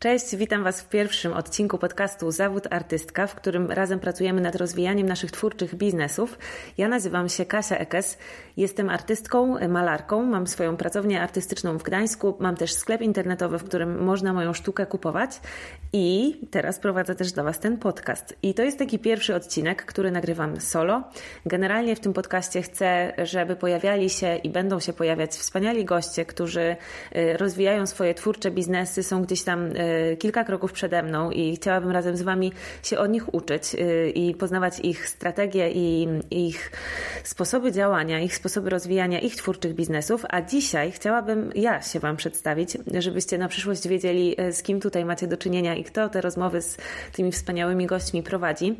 Cześć, 0.00 0.36
witam 0.36 0.64
Was 0.64 0.80
w 0.80 0.88
pierwszym 0.88 1.32
odcinku 1.32 1.78
podcastu 1.78 2.30
Zawód 2.30 2.66
Artystka, 2.70 3.26
w 3.26 3.34
którym 3.34 3.70
razem 3.70 4.00
pracujemy 4.00 4.40
nad 4.40 4.56
rozwijaniem 4.56 5.06
naszych 5.06 5.30
twórczych 5.30 5.74
biznesów. 5.74 6.38
Ja 6.78 6.88
nazywam 6.88 7.28
się 7.28 7.46
Kasia 7.46 7.76
Ekes, 7.76 8.18
jestem 8.56 8.90
artystką, 8.90 9.68
malarką, 9.68 10.22
mam 10.22 10.46
swoją 10.46 10.76
pracownię 10.76 11.22
artystyczną 11.22 11.78
w 11.78 11.82
Gdańsku, 11.82 12.36
mam 12.40 12.56
też 12.56 12.72
sklep 12.72 13.00
internetowy, 13.00 13.58
w 13.58 13.64
którym 13.64 14.04
można 14.04 14.32
moją 14.32 14.52
sztukę 14.52 14.86
kupować 14.86 15.40
i 15.92 16.40
teraz 16.50 16.78
prowadzę 16.78 17.14
też 17.14 17.32
dla 17.32 17.42
Was 17.42 17.58
ten 17.58 17.76
podcast. 17.76 18.36
I 18.42 18.54
to 18.54 18.62
jest 18.62 18.78
taki 18.78 18.98
pierwszy 18.98 19.34
odcinek, 19.34 19.84
który 19.84 20.10
nagrywam 20.10 20.60
solo. 20.60 21.02
Generalnie 21.46 21.96
w 21.96 22.00
tym 22.00 22.12
podcaście 22.12 22.62
chcę, 22.62 23.12
żeby 23.24 23.56
pojawiali 23.56 24.10
się 24.10 24.36
i 24.36 24.50
będą 24.50 24.80
się 24.80 24.92
pojawiać 24.92 25.30
wspaniali 25.30 25.84
goście, 25.84 26.24
którzy 26.24 26.76
y, 27.16 27.36
rozwijają 27.36 27.86
swoje 27.86 28.14
twórcze 28.14 28.50
biznesy, 28.50 29.02
są 29.02 29.22
gdzieś 29.22 29.42
tam 29.42 29.66
y, 29.66 29.87
kilka 30.18 30.44
kroków 30.44 30.72
przede 30.72 31.02
mną 31.02 31.30
i 31.30 31.56
chciałabym 31.56 31.90
razem 31.90 32.16
z 32.16 32.22
Wami 32.22 32.52
się 32.82 32.98
od 32.98 33.10
nich 33.10 33.34
uczyć 33.34 33.74
y, 33.74 34.10
i 34.10 34.34
poznawać 34.34 34.80
ich 34.80 35.08
strategie 35.08 35.70
i 35.70 36.08
ich 36.30 36.72
sposoby 37.24 37.72
działania, 37.72 38.20
ich 38.20 38.36
sposoby 38.36 38.70
rozwijania 38.70 39.20
ich 39.20 39.36
twórczych 39.36 39.74
biznesów. 39.74 40.24
A 40.28 40.42
dzisiaj 40.42 40.92
chciałabym 40.92 41.50
ja 41.54 41.82
się 41.82 42.00
Wam 42.00 42.16
przedstawić, 42.16 42.76
żebyście 42.98 43.38
na 43.38 43.48
przyszłość 43.48 43.88
wiedzieli, 43.88 44.40
y, 44.40 44.52
z 44.52 44.62
kim 44.62 44.80
tutaj 44.80 45.04
macie 45.04 45.26
do 45.26 45.36
czynienia 45.36 45.74
i 45.74 45.84
kto 45.84 46.08
te 46.08 46.20
rozmowy 46.20 46.62
z 46.62 46.76
tymi 47.12 47.32
wspaniałymi 47.32 47.86
gośćmi 47.86 48.22
prowadzi. 48.22 48.76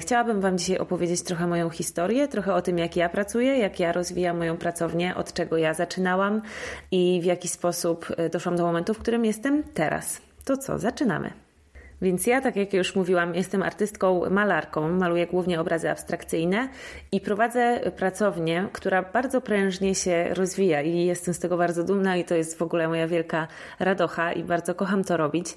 Chciałabym 0.00 0.40
Wam 0.40 0.58
dzisiaj 0.58 0.78
opowiedzieć 0.78 1.22
trochę 1.22 1.46
moją 1.46 1.70
historię, 1.70 2.28
trochę 2.28 2.54
o 2.54 2.62
tym, 2.62 2.78
jak 2.78 2.96
ja 2.96 3.08
pracuję, 3.08 3.58
jak 3.58 3.80
ja 3.80 3.92
rozwijam 3.92 4.38
moją 4.38 4.56
pracownię, 4.56 5.14
od 5.16 5.32
czego 5.32 5.56
ja 5.56 5.74
zaczynałam 5.74 6.42
i 6.90 7.20
w 7.22 7.24
jaki 7.24 7.48
sposób 7.48 8.06
y, 8.10 8.30
doszłam 8.30 8.56
do 8.56 8.62
momentu, 8.62 8.94
w 8.94 8.98
którym 8.98 9.24
jestem 9.24 9.62
teraz. 9.74 10.13
To 10.44 10.56
co, 10.56 10.78
zaczynamy. 10.78 11.44
Więc 12.02 12.26
ja, 12.26 12.40
tak 12.40 12.56
jak 12.56 12.72
już 12.72 12.94
mówiłam, 12.94 13.34
jestem 13.34 13.62
artystką, 13.62 14.30
malarką, 14.30 14.88
maluję 14.88 15.26
głównie 15.26 15.60
obrazy 15.60 15.90
abstrakcyjne 15.90 16.68
i 17.12 17.20
prowadzę 17.20 17.80
pracownię, 17.96 18.68
która 18.72 19.02
bardzo 19.02 19.40
prężnie 19.40 19.94
się 19.94 20.28
rozwija 20.34 20.82
i 20.82 21.04
jestem 21.04 21.34
z 21.34 21.38
tego 21.38 21.56
bardzo 21.56 21.84
dumna 21.84 22.16
i 22.16 22.24
to 22.24 22.34
jest 22.34 22.58
w 22.58 22.62
ogóle 22.62 22.88
moja 22.88 23.06
wielka 23.06 23.48
radocha 23.78 24.32
i 24.32 24.42
bardzo 24.42 24.74
kocham 24.74 25.04
to 25.04 25.16
robić. 25.16 25.54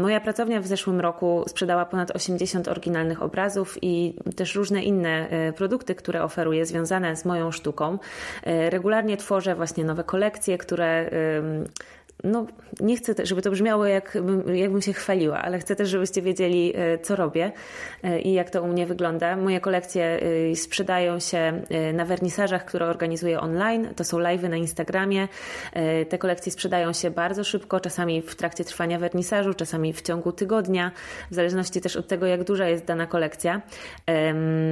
Moja 0.00 0.20
pracownia 0.20 0.60
w 0.60 0.66
zeszłym 0.66 1.00
roku 1.00 1.44
sprzedała 1.48 1.84
ponad 1.84 2.10
80 2.10 2.68
oryginalnych 2.68 3.22
obrazów 3.22 3.78
i 3.82 4.14
też 4.36 4.54
różne 4.54 4.82
inne 4.82 5.28
e, 5.28 5.52
produkty, 5.52 5.94
które 5.94 6.22
oferuję 6.22 6.66
związane 6.66 7.16
z 7.16 7.24
moją 7.24 7.52
sztuką. 7.52 7.98
E, 8.42 8.70
regularnie 8.70 9.16
tworzę 9.16 9.54
właśnie 9.54 9.84
nowe 9.84 10.04
kolekcje, 10.04 10.58
które 10.58 11.10
no, 12.24 12.46
nie 12.80 12.96
chcę, 12.96 13.14
żeby 13.22 13.42
to 13.42 13.50
brzmiało, 13.50 13.86
jakbym, 13.86 14.56
jakbym 14.56 14.82
się 14.82 14.92
chwaliła, 14.92 15.42
ale 15.42 15.58
chcę 15.58 15.76
też, 15.76 15.88
żebyście 15.88 16.22
wiedzieli, 16.22 16.72
e, 16.76 16.98
co 16.98 17.16
robię 17.16 17.52
e, 18.02 18.20
i 18.20 18.32
jak 18.32 18.50
to 18.50 18.62
u 18.62 18.66
mnie 18.66 18.86
wygląda. 18.86 19.36
Moje 19.36 19.60
kolekcje 19.60 20.20
e, 20.52 20.56
sprzedają 20.56 21.20
się 21.20 21.62
na 21.92 22.04
wernisażach, 22.04 22.64
które 22.64 22.86
organizuję 22.86 23.40
online. 23.40 23.88
To 23.96 24.04
są 24.04 24.18
live'y 24.18 24.48
na 24.48 24.56
Instagramie. 24.56 25.28
Te 26.08 26.18
kolekcje 26.18 26.52
sprzedają 26.52 26.92
się 26.92 27.10
bardzo 27.10 27.44
szybko, 27.44 27.80
czasami 27.80 28.22
w 28.22 28.34
trakcie 28.34 28.64
trwania 28.64 28.98
wernisażu, 28.98 29.54
czasami 29.54 29.92
w 29.92 30.02
ciągu 30.02 30.32
tygodnia, 30.32 30.90
w 31.30 31.34
zależności 31.34 31.80
też 31.80 31.96
od 31.96 32.08
tego, 32.08 32.26
jak 32.26 32.44
duża 32.44 32.68
jest 32.68 32.84
dana 32.84 33.06
kolekcja. 33.06 33.62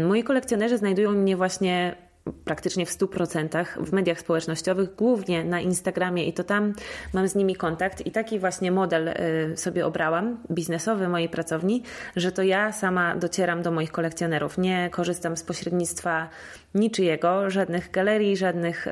Moi 0.08 0.22
kolekcjonerzy 0.24 0.78
znajdują 0.78 1.12
mnie 1.12 1.36
właśnie 1.36 1.96
praktycznie 2.44 2.86
w 2.86 2.91
100% 2.91 3.64
w 3.84 3.92
mediach 3.92 4.20
społecznościowych, 4.20 4.94
głównie 4.94 5.44
na 5.44 5.61
Instagramie 5.61 6.25
i 6.25 6.33
to 6.33 6.44
tam 6.44 6.72
mam 7.12 7.28
z 7.28 7.34
nimi 7.34 7.56
kontakt 7.56 8.06
i 8.06 8.11
taki 8.11 8.39
właśnie 8.39 8.72
model 8.72 9.08
y, 9.08 9.56
sobie 9.56 9.86
obrałam, 9.86 10.39
biznesowy 10.50 11.08
mojej 11.08 11.28
pracowni, 11.28 11.83
że 12.17 12.33
to 12.33 12.42
ja 12.42 12.72
sama 12.72 13.17
docieram 13.17 13.62
do 13.62 13.70
moich 13.70 13.92
kolekcjonerów. 13.92 14.58
Nie 14.58 14.91
korzystam 14.92 15.36
z 15.36 15.42
pośrednictwa 15.42 16.28
niczyjego, 16.75 17.51
żadnych 17.51 17.90
galerii, 17.90 18.36
żadnych, 18.36 18.86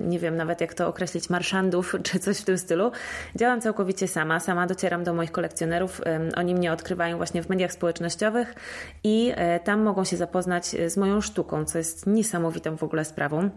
nie 0.00 0.18
wiem 0.18 0.36
nawet 0.36 0.60
jak 0.60 0.74
to 0.74 0.88
określić, 0.88 1.30
marszandów 1.30 1.94
czy 2.06 2.18
coś 2.18 2.38
w 2.38 2.44
tym 2.44 2.58
stylu. 2.58 2.90
Działam 3.36 3.60
całkowicie 3.60 4.08
sama, 4.08 4.40
sama 4.40 4.66
docieram 4.66 5.04
do 5.04 5.14
moich 5.14 5.32
kolekcjonerów. 5.32 6.00
Oni 6.36 6.54
mnie 6.54 6.72
odkrywają 6.72 7.16
właśnie 7.16 7.42
w 7.42 7.48
mediach 7.48 7.72
społecznościowych 7.72 8.54
i 9.04 9.32
e, 9.36 9.60
tam 9.60 9.82
mogą 9.82 10.04
się 10.04 10.16
zapoznać 10.16 10.74
e, 10.74 10.90
z 10.90 10.96
moją 10.96 11.20
sztuką, 11.20 11.64
co 11.64 11.78
jest 11.78 12.06
niesamowitą 12.54 12.76
w 12.76 12.82
ogóle 12.82 13.04
sprawą. 13.04 13.50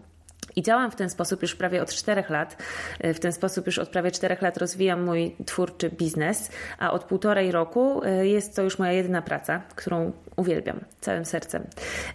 I 0.55 0.63
działam 0.63 0.91
w 0.91 0.95
ten 0.95 1.09
sposób 1.09 1.41
już 1.41 1.55
prawie 1.55 1.81
od 1.81 1.93
czterech 1.93 2.29
lat. 2.29 2.57
E, 2.99 3.13
w 3.13 3.19
ten 3.19 3.33
sposób 3.33 3.65
już 3.65 3.79
od 3.79 3.89
prawie 3.89 4.11
czterech 4.11 4.41
lat 4.41 4.57
rozwijam 4.57 5.03
mój 5.03 5.35
twórczy 5.45 5.89
biznes, 5.89 6.49
a 6.79 6.91
od 6.91 7.03
półtorej 7.03 7.51
roku 7.51 8.01
e, 8.03 8.27
jest 8.27 8.55
to 8.55 8.61
już 8.61 8.79
moja 8.79 8.91
jedyna 8.91 9.21
praca, 9.21 9.61
którą 9.75 10.11
uwielbiam 10.35 10.79
całym 11.01 11.25
sercem. 11.25 11.63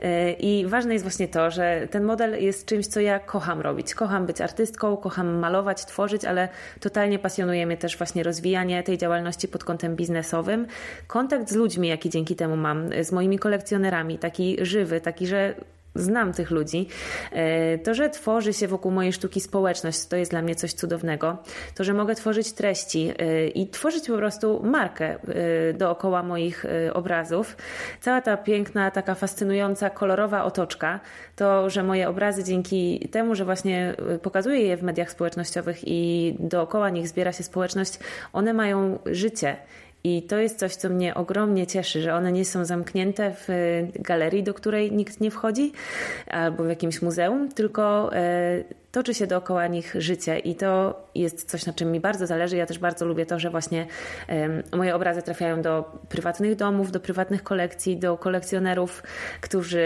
E, 0.01 0.33
I 0.33 0.67
ważne 0.67 0.93
jest 0.93 1.05
właśnie 1.05 1.29
to, 1.29 1.51
że 1.51 1.89
ten 1.91 2.05
model 2.05 2.43
jest 2.43 2.67
czymś, 2.67 2.87
co 2.87 3.01
ja 3.01 3.19
kocham 3.19 3.61
robić. 3.61 3.95
Kocham 3.95 4.27
być 4.27 4.41
artystką, 4.41 4.97
kocham 4.97 5.39
malować, 5.39 5.85
tworzyć, 5.85 6.25
ale 6.25 6.49
totalnie 6.81 7.19
pasjonuje 7.19 7.67
mnie 7.67 7.77
też 7.77 7.97
właśnie 7.99 8.23
rozwijanie 8.23 8.83
tej 8.83 8.99
działalności 8.99 9.49
pod 9.49 9.65
kątem 9.65 9.97
biznesowym. 9.97 10.67
Kontakt 11.07 11.51
z 11.51 11.55
ludźmi, 11.55 11.89
jaki 11.89 12.11
dzięki 12.11 12.37
temu 12.37 12.57
mam, 12.57 12.91
z 13.03 13.13
moimi 13.13 13.39
kolekcjonerami, 13.39 14.19
taki 14.19 14.57
żywy, 14.61 15.01
taki, 15.01 15.27
że 15.27 15.55
znam 15.95 16.33
tych 16.33 16.51
ludzi. 16.51 16.89
E, 17.33 17.79
to, 17.79 17.95
że 17.95 18.11
tworzy 18.11 18.53
się 18.53 18.69
wokół 18.69 18.91
mojej 18.93 19.13
sztuki 19.13 19.41
społeczność, 19.41 20.07
to 20.07 20.17
jest 20.17 20.31
dla 20.31 20.43
mnie 20.43 20.55
coś 20.55 20.73
cudownego. 20.73 21.39
To, 21.75 21.85
że 21.85 21.95
mogę 21.95 22.15
tworzyć 22.15 22.53
treści 22.53 23.13
e, 23.19 23.47
i 23.49 23.69
tworzyć 23.69 24.07
po 24.07 24.17
prostu 24.17 24.61
markę 24.65 25.07
e, 25.07 25.19
dookoła 25.73 26.23
moich 26.23 26.65
obrazów. 26.93 27.57
Cała 28.01 28.21
ta 28.21 28.37
piękna, 28.37 28.91
taka 28.91 29.15
fascynująca, 29.15 29.91
kolorowa 29.91 30.45
otoczka, 30.45 31.01
to, 31.37 31.71
że 31.71 31.83
moje 31.83 32.09
obrazy 32.09 32.45
dzięki 32.45 33.09
temu, 33.13 33.35
że 33.35 33.45
właśnie 33.45 33.95
pokazuję 34.23 34.61
je 34.61 34.77
w 34.77 34.83
mediach 34.83 35.11
społecznościowych 35.11 35.79
i 35.85 36.35
dookoła 36.39 36.91
nich 36.91 37.09
zbiera 37.09 37.33
się 37.33 37.43
społeczność, 37.43 37.99
one 38.33 38.53
mają 38.53 38.99
życie 39.07 39.57
i 40.05 40.23
to 40.23 40.39
jest 40.39 40.59
coś, 40.59 40.75
co 40.75 40.89
mnie 40.89 41.15
ogromnie 41.15 41.67
cieszy, 41.67 42.03
że 42.03 42.15
one 42.15 42.33
nie 42.33 42.45
są 42.45 42.65
zamknięte 42.65 43.35
w 43.35 43.49
galerii, 43.95 44.43
do 44.43 44.55
której 44.55 44.93
nikt 44.93 45.21
nie 45.21 45.31
wchodzi, 45.31 45.73
albo 46.27 46.65
w 46.65 46.69
jakimś 46.69 47.03
muzeum, 47.03 47.49
tylko 47.49 48.15
e, 48.15 48.65
toczy 48.93 49.15
się 49.15 49.27
dookoła 49.27 49.67
nich 49.67 49.95
życie 49.99 50.39
i 50.39 50.55
to 50.55 51.03
jest 51.15 51.51
coś, 51.51 51.67
na 51.67 51.73
czym 51.73 51.93
mi 51.93 52.01
bardzo 52.01 52.27
zależy. 52.27 52.57
Ja 52.57 52.67
też 52.67 52.79
bardzo 52.79 53.07
lubię 53.07 53.27
to, 53.27 53.39
że 53.39 53.51
właśnie 53.51 53.87
moje 54.77 54.95
obrazy 54.95 55.23
trafiają 55.23 55.63
do 55.63 55.99
prywatnych 56.09 56.57
domów, 56.57 56.93
do 56.93 57.01
prywatnych 57.01 57.43
kolekcji, 57.43 57.97
do 57.97 58.17
kolekcjonerów, 58.17 59.03
którzy, 59.41 59.85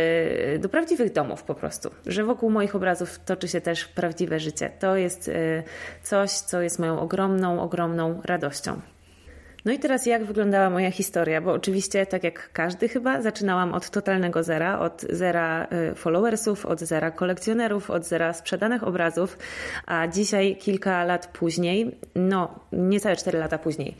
do 0.58 0.68
prawdziwych 0.68 1.12
domów 1.12 1.42
po 1.42 1.54
prostu, 1.54 1.90
że 2.06 2.24
wokół 2.24 2.50
moich 2.50 2.76
obrazów 2.76 3.18
toczy 3.18 3.48
się 3.48 3.60
też 3.60 3.84
prawdziwe 3.84 4.40
życie. 4.40 4.70
To 4.78 4.96
jest 4.96 5.30
coś, 6.02 6.30
co 6.30 6.60
jest 6.60 6.78
moją 6.78 7.00
ogromną, 7.00 7.62
ogromną 7.62 8.20
radością. 8.24 8.80
No 9.66 9.72
i 9.72 9.78
teraz 9.78 10.06
jak 10.06 10.24
wyglądała 10.24 10.70
moja 10.70 10.90
historia? 10.90 11.40
Bo 11.40 11.52
oczywiście, 11.52 12.06
tak 12.06 12.24
jak 12.24 12.52
każdy 12.52 12.88
chyba, 12.88 13.22
zaczynałam 13.22 13.74
od 13.74 13.90
totalnego 13.90 14.42
zera, 14.42 14.78
od 14.78 15.02
zera 15.10 15.66
y, 15.90 15.94
followersów, 15.94 16.66
od 16.66 16.80
zera 16.80 17.10
kolekcjonerów, 17.10 17.90
od 17.90 18.04
zera 18.04 18.32
sprzedanych 18.32 18.84
obrazów, 18.84 19.38
a 19.86 20.08
dzisiaj, 20.08 20.56
kilka 20.56 21.04
lat 21.04 21.26
później, 21.26 21.98
no 22.14 22.60
niecałe 22.72 23.16
cztery 23.16 23.38
lata 23.38 23.58
później, 23.58 23.96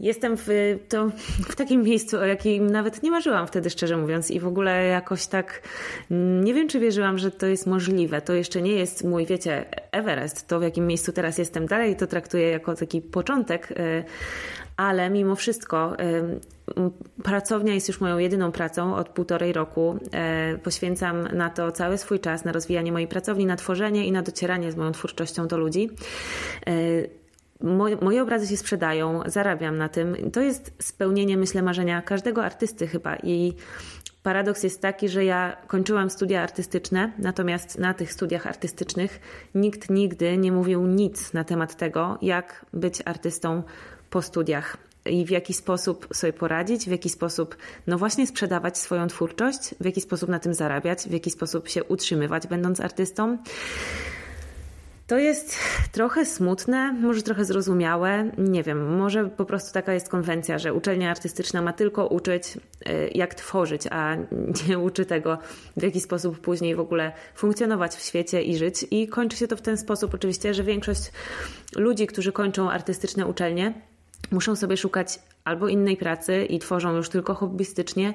jestem 0.00 0.36
w, 0.36 0.48
to, 0.88 1.10
w 1.48 1.56
takim 1.56 1.82
miejscu, 1.82 2.18
o 2.18 2.24
jakim 2.24 2.70
nawet 2.70 3.02
nie 3.02 3.10
marzyłam 3.10 3.46
wtedy, 3.46 3.70
szczerze 3.70 3.96
mówiąc, 3.96 4.30
i 4.30 4.40
w 4.40 4.46
ogóle 4.46 4.86
jakoś 4.86 5.26
tak 5.26 5.62
nie 6.42 6.54
wiem, 6.54 6.68
czy 6.68 6.80
wierzyłam, 6.80 7.18
że 7.18 7.30
to 7.30 7.46
jest 7.46 7.66
możliwe. 7.66 8.20
To 8.20 8.32
jeszcze 8.32 8.62
nie 8.62 8.72
jest 8.72 9.04
mój, 9.04 9.26
wiecie, 9.26 9.64
Everest, 9.90 10.48
to 10.48 10.60
w 10.60 10.62
jakim 10.62 10.86
miejscu 10.86 11.12
teraz 11.12 11.38
jestem 11.38 11.66
dalej, 11.66 11.96
to 11.96 12.06
traktuję 12.06 12.50
jako 12.50 12.74
taki 12.74 13.02
początek, 13.02 13.70
y, 13.70 14.04
ale 14.82 15.10
mimo 15.10 15.34
wszystko 15.34 15.96
pracownia 17.22 17.74
jest 17.74 17.88
już 17.88 18.00
moją 18.00 18.18
jedyną 18.18 18.52
pracą 18.52 18.96
od 18.96 19.08
półtorej 19.08 19.52
roku. 19.52 19.98
E, 20.12 20.58
poświęcam 20.58 21.22
na 21.22 21.50
to 21.50 21.72
cały 21.72 21.98
swój 21.98 22.20
czas, 22.20 22.44
na 22.44 22.52
rozwijanie 22.52 22.92
mojej 22.92 23.08
pracowni, 23.08 23.46
na 23.46 23.56
tworzenie 23.56 24.06
i 24.06 24.12
na 24.12 24.22
docieranie 24.22 24.72
z 24.72 24.76
moją 24.76 24.92
twórczością 24.92 25.46
do 25.46 25.58
ludzi. 25.58 25.90
E, 26.66 26.72
moje, 28.00 28.22
obrazy 28.22 28.46
się 28.46 28.56
sprzedają, 28.56 29.20
zarabiam 29.26 29.78
na 29.78 29.88
tym. 29.88 30.30
To 30.30 30.40
jest 30.40 30.72
spełnienie, 30.78 31.36
myślę, 31.36 31.62
marzenia 31.62 32.02
każdego 32.02 32.44
artysty 32.44 32.86
chyba. 32.86 33.16
I 33.16 33.52
paradoks 34.22 34.62
jest 34.62 34.82
taki, 34.82 35.08
że 35.08 35.24
ja 35.24 35.56
kończyłam 35.66 36.10
studia 36.10 36.42
artystyczne, 36.42 37.12
natomiast 37.18 37.78
na 37.78 37.94
tych 37.94 38.12
studiach 38.12 38.46
artystycznych 38.46 39.20
nikt 39.54 39.90
nigdy 39.90 40.36
nie 40.38 40.52
mówił 40.52 40.86
nic 40.86 41.32
na 41.32 41.44
temat 41.44 41.76
tego, 41.76 42.18
jak 42.22 42.66
być 42.72 43.02
artystą 43.04 43.62
po 44.12 44.22
studiach 44.22 44.76
i 45.06 45.24
w 45.26 45.30
jaki 45.30 45.54
sposób 45.54 46.08
sobie 46.14 46.32
poradzić, 46.32 46.84
w 46.84 46.90
jaki 46.90 47.08
sposób, 47.08 47.56
no 47.86 47.98
właśnie, 47.98 48.26
sprzedawać 48.26 48.78
swoją 48.78 49.06
twórczość, 49.06 49.74
w 49.80 49.84
jaki 49.84 50.00
sposób 50.00 50.28
na 50.28 50.38
tym 50.38 50.54
zarabiać, 50.54 51.02
w 51.08 51.12
jaki 51.12 51.30
sposób 51.30 51.68
się 51.68 51.84
utrzymywać, 51.84 52.46
będąc 52.46 52.80
artystą 52.80 53.38
To 55.06 55.18
jest 55.18 55.58
trochę 55.92 56.26
smutne, 56.26 56.92
może 56.92 57.22
trochę 57.22 57.44
zrozumiałe, 57.44 58.30
nie 58.38 58.62
wiem, 58.62 58.96
może 58.96 59.24
po 59.24 59.44
prostu 59.44 59.72
taka 59.72 59.92
jest 59.92 60.08
konwencja, 60.08 60.58
że 60.58 60.74
uczelnia 60.74 61.10
artystyczna 61.10 61.62
ma 61.62 61.72
tylko 61.72 62.06
uczyć, 62.06 62.56
y, 62.56 63.10
jak 63.14 63.34
tworzyć, 63.34 63.82
a 63.90 64.16
nie 64.68 64.78
uczy 64.78 65.06
tego, 65.06 65.38
w 65.76 65.82
jaki 65.82 66.00
sposób 66.00 66.40
później 66.40 66.74
w 66.76 66.80
ogóle 66.80 67.12
funkcjonować 67.34 67.94
w 67.94 68.04
świecie 68.04 68.42
i 68.42 68.56
żyć. 68.56 68.86
I 68.90 69.08
kończy 69.08 69.36
się 69.36 69.48
to 69.48 69.56
w 69.56 69.62
ten 69.62 69.76
sposób 69.76 70.14
oczywiście, 70.14 70.54
że 70.54 70.62
większość 70.62 71.12
ludzi, 71.76 72.06
którzy 72.06 72.32
kończą 72.32 72.70
artystyczne 72.70 73.26
uczelnie, 73.26 73.91
muszą 74.30 74.56
sobie 74.56 74.76
szukać 74.76 75.18
albo 75.44 75.68
innej 75.68 75.96
pracy 75.96 76.44
i 76.44 76.58
tworzą 76.58 76.96
już 76.96 77.08
tylko 77.08 77.34
hobbystycznie, 77.34 78.14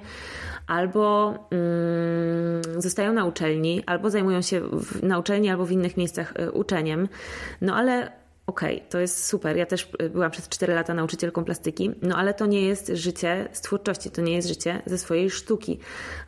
albo 0.68 1.34
mm, 1.52 2.82
zostają 2.82 3.14
na 3.14 3.26
uczelni, 3.26 3.84
albo 3.86 4.10
zajmują 4.10 4.42
się 4.42 4.62
w, 4.62 5.04
na 5.04 5.20
uczelni, 5.20 5.50
albo 5.50 5.66
w 5.66 5.72
innych 5.72 5.98
miejscach 5.98 6.34
y, 6.40 6.52
uczeniem. 6.52 7.08
No 7.62 7.76
ale 7.76 8.12
okej, 8.48 8.76
okay, 8.76 8.90
to 8.90 9.00
jest 9.00 9.26
super. 9.26 9.58
Ja 9.58 9.66
też 9.66 9.90
y, 10.02 10.10
byłam 10.10 10.32
przez 10.32 10.50
4 10.50 10.74
lata 10.74 10.94
nauczycielką 10.94 11.44
plastyki, 11.44 11.92
no 12.02 12.18
ale 12.18 12.34
to 12.34 12.46
nie 12.46 12.62
jest 12.62 12.88
życie 12.94 13.50
z 13.52 13.62
twórczości, 13.62 14.12
to 14.12 14.22
nie 14.22 14.36
jest 14.36 14.48
życie 14.48 14.82
ze 14.86 14.98
swojej 14.98 15.30
sztuki. 15.30 15.80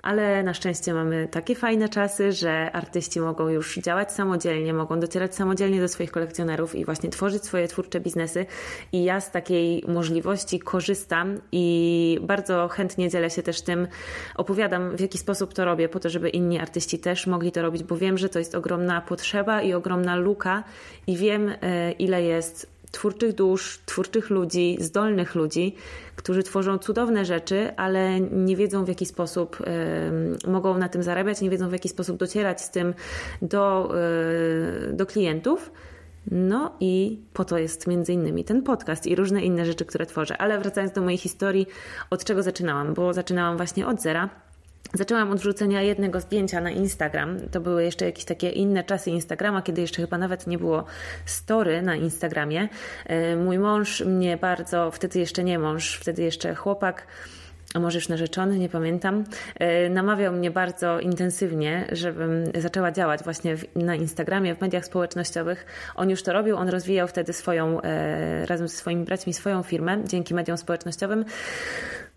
Ale 0.01 0.43
na 0.43 0.53
szczęście 0.53 0.93
mamy 0.93 1.27
takie 1.31 1.55
fajne 1.55 1.89
czasy, 1.89 2.31
że 2.31 2.71
artyści 2.71 3.19
mogą 3.19 3.47
już 3.47 3.75
działać 3.77 4.11
samodzielnie, 4.11 4.73
mogą 4.73 4.99
docierać 4.99 5.35
samodzielnie 5.35 5.81
do 5.81 5.87
swoich 5.87 6.11
kolekcjonerów 6.11 6.75
i 6.75 6.85
właśnie 6.85 7.09
tworzyć 7.09 7.45
swoje 7.45 7.67
twórcze 7.67 7.99
biznesy. 7.99 8.45
I 8.91 9.03
ja 9.03 9.21
z 9.21 9.31
takiej 9.31 9.83
możliwości 9.87 10.59
korzystam 10.59 11.41
i 11.51 12.19
bardzo 12.21 12.67
chętnie 12.67 13.09
dzielę 13.09 13.29
się 13.29 13.43
też 13.43 13.61
tym, 13.61 13.87
opowiadam 14.35 14.97
w 14.97 14.99
jaki 14.99 15.17
sposób 15.17 15.53
to 15.53 15.65
robię, 15.65 15.89
po 15.89 15.99
to, 15.99 16.09
żeby 16.09 16.29
inni 16.29 16.59
artyści 16.59 16.99
też 16.99 17.27
mogli 17.27 17.51
to 17.51 17.61
robić, 17.61 17.83
bo 17.83 17.97
wiem, 17.97 18.17
że 18.17 18.29
to 18.29 18.39
jest 18.39 18.55
ogromna 18.55 19.01
potrzeba 19.01 19.61
i 19.61 19.73
ogromna 19.73 20.15
luka 20.15 20.63
i 21.07 21.17
wiem, 21.17 21.53
ile 21.99 22.08
ile 22.09 22.23
jest 22.23 22.67
twórczych 22.91 23.33
dusz, 23.33 23.79
twórczych 23.85 24.29
ludzi, 24.29 24.77
zdolnych 24.79 25.35
ludzi, 25.35 25.75
którzy 26.15 26.43
tworzą 26.43 26.77
cudowne 26.77 27.25
rzeczy, 27.25 27.75
ale 27.77 28.19
nie 28.19 28.55
wiedzą 28.55 28.85
w 28.85 28.87
jaki 28.87 29.05
sposób 29.05 29.57
y, 30.45 30.49
mogą 30.49 30.77
na 30.77 30.89
tym 30.89 31.03
zarabiać, 31.03 31.41
nie 31.41 31.49
wiedzą 31.49 31.69
w 31.69 31.71
jaki 31.71 31.89
sposób 31.89 32.17
docierać 32.17 32.61
z 32.61 32.69
tym 32.69 32.93
do, 33.41 33.91
y, 34.89 34.93
do 34.93 35.05
klientów. 35.05 35.71
No 36.31 36.75
i 36.79 37.19
po 37.33 37.45
to 37.45 37.57
jest 37.57 37.87
między 37.87 38.13
innymi 38.13 38.43
ten 38.43 38.63
podcast 38.63 39.07
i 39.07 39.15
różne 39.15 39.41
inne 39.41 39.65
rzeczy, 39.65 39.85
które 39.85 40.05
tworzę. 40.05 40.37
Ale 40.37 40.59
wracając 40.59 40.93
do 40.93 41.01
mojej 41.01 41.17
historii, 41.17 41.67
od 42.09 42.23
czego 42.23 42.43
zaczynałam? 42.43 42.93
Bo 42.93 43.13
zaczynałam 43.13 43.57
właśnie 43.57 43.87
od 43.87 44.01
zera 44.01 44.29
Zaczęłam 44.93 45.31
od 45.31 45.39
wrzucenia 45.39 45.81
jednego 45.81 46.19
zdjęcia 46.19 46.61
na 46.61 46.71
Instagram. 46.71 47.37
To 47.51 47.61
były 47.61 47.83
jeszcze 47.83 48.05
jakieś 48.05 48.25
takie 48.25 48.49
inne 48.49 48.83
czasy 48.83 49.09
Instagrama, 49.09 49.61
kiedy 49.61 49.81
jeszcze 49.81 50.01
chyba 50.01 50.17
nawet 50.17 50.47
nie 50.47 50.57
było 50.57 50.85
story 51.25 51.81
na 51.81 51.95
Instagramie. 51.95 52.69
E, 53.05 53.35
mój 53.35 53.59
mąż 53.59 54.01
mnie 54.01 54.37
bardzo, 54.37 54.91
wtedy 54.91 55.19
jeszcze 55.19 55.43
nie 55.43 55.59
mąż, 55.59 55.95
wtedy 55.95 56.21
jeszcze 56.21 56.55
chłopak, 56.55 57.07
a 57.73 57.79
może 57.79 57.97
już 57.97 58.09
narzeczony, 58.09 58.59
nie 58.59 58.69
pamiętam, 58.69 59.23
e, 59.59 59.89
namawiał 59.89 60.33
mnie 60.33 60.51
bardzo 60.51 60.99
intensywnie, 60.99 61.87
żebym 61.91 62.43
zaczęła 62.55 62.91
działać 62.91 63.23
właśnie 63.23 63.55
na 63.75 63.95
Instagramie, 63.95 64.55
w 64.55 64.61
mediach 64.61 64.85
społecznościowych. 64.85 65.65
On 65.95 66.09
już 66.09 66.23
to 66.23 66.33
robił, 66.33 66.57
on 66.57 66.69
rozwijał 66.69 67.07
wtedy 67.07 67.33
swoją, 67.33 67.81
e, 67.81 68.45
razem 68.45 68.67
ze 68.67 68.75
swoimi 68.75 69.05
braćmi, 69.05 69.33
swoją 69.33 69.63
firmę 69.63 69.97
dzięki 70.05 70.33
mediom 70.33 70.57
społecznościowym. 70.57 71.25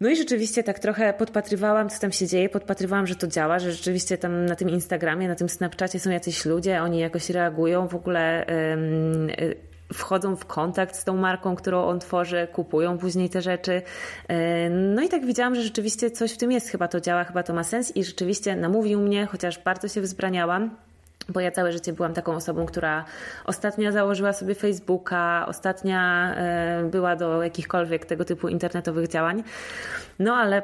No 0.02 0.08
i 0.08 0.16
rzeczywiście 0.16 0.62
tak 0.62 0.78
trochę 0.78 1.14
podpatrywałam, 1.14 1.88
co 1.88 2.00
tam 2.00 2.12
się 2.12 2.26
dzieje, 2.26 2.48
podpatrywałam, 2.48 3.06
że 3.06 3.16
to 3.16 3.26
działa, 3.26 3.58
że 3.58 3.72
rzeczywiście 3.72 4.18
tam 4.18 4.46
na 4.46 4.56
tym 4.56 4.70
Instagramie, 4.70 5.28
na 5.28 5.34
tym 5.34 5.48
Snapchacie 5.48 6.00
są 6.00 6.10
jacyś 6.10 6.44
ludzie, 6.44 6.82
oni 6.82 6.98
jakoś 6.98 7.30
reagują, 7.30 7.88
w 7.88 7.94
ogóle 7.94 8.46
yy, 9.38 9.56
wchodzą 9.92 10.36
w 10.36 10.44
kontakt 10.44 10.96
z 10.96 11.04
tą 11.04 11.16
marką, 11.16 11.56
którą 11.56 11.84
on 11.84 12.00
tworzy, 12.00 12.48
kupują 12.52 12.98
później 12.98 13.30
te 13.30 13.42
rzeczy. 13.42 13.82
No 14.70 15.02
i 15.02 15.08
tak 15.08 15.26
widziałam, 15.26 15.54
że 15.54 15.62
rzeczywiście 15.62 16.10
coś 16.10 16.32
w 16.32 16.36
tym 16.36 16.52
jest, 16.52 16.68
chyba 16.68 16.88
to 16.88 17.00
działa, 17.00 17.24
chyba 17.24 17.42
to 17.42 17.54
ma 17.54 17.64
sens 17.64 17.96
i 17.96 18.04
rzeczywiście 18.04 18.56
namówił 18.56 19.00
mnie, 19.00 19.26
chociaż 19.26 19.58
bardzo 19.58 19.88
się 19.88 20.00
wzbraniałam 20.00 20.76
bo 21.28 21.40
ja 21.40 21.50
całe 21.50 21.72
życie 21.72 21.92
byłam 21.92 22.14
taką 22.14 22.34
osobą, 22.34 22.66
która 22.66 23.04
ostatnia 23.44 23.92
założyła 23.92 24.32
sobie 24.32 24.54
Facebooka, 24.54 25.46
ostatnia 25.48 26.34
e, 26.34 26.84
była 26.84 27.16
do 27.16 27.42
jakichkolwiek 27.42 28.06
tego 28.06 28.24
typu 28.24 28.48
internetowych 28.48 29.08
działań. 29.08 29.42
No 30.18 30.34
ale 30.34 30.62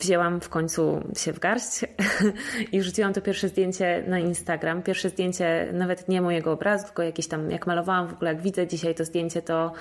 wzięłam 0.00 0.40
w 0.40 0.48
końcu 0.48 1.02
się 1.16 1.32
w 1.32 1.38
garść 1.38 1.84
i 2.72 2.80
wrzuciłam 2.80 3.12
to 3.12 3.20
pierwsze 3.20 3.48
zdjęcie 3.48 4.04
na 4.06 4.18
Instagram. 4.18 4.82
Pierwsze 4.82 5.08
zdjęcie 5.08 5.68
nawet 5.72 6.08
nie 6.08 6.22
mojego 6.22 6.52
obrazu, 6.52 6.84
tylko 6.84 7.02
jakieś 7.02 7.28
tam, 7.28 7.50
jak 7.50 7.66
malowałam 7.66 8.08
w 8.08 8.12
ogóle, 8.12 8.32
jak 8.32 8.42
widzę 8.42 8.66
dzisiaj 8.66 8.94
to 8.94 9.04
zdjęcie, 9.04 9.42
to 9.42 9.72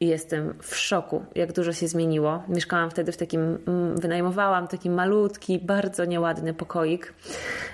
i 0.00 0.06
jestem 0.06 0.54
w 0.62 0.76
szoku, 0.76 1.24
jak 1.34 1.52
dużo 1.52 1.72
się 1.72 1.88
zmieniło. 1.88 2.42
Mieszkałam 2.48 2.90
wtedy 2.90 3.12
w 3.12 3.16
takim, 3.16 3.40
mm, 3.40 3.96
wynajmowałam 3.96 4.68
taki 4.68 4.90
malutki, 4.90 5.58
bardzo 5.58 6.04
nieładny 6.04 6.54
pokoik 6.54 7.14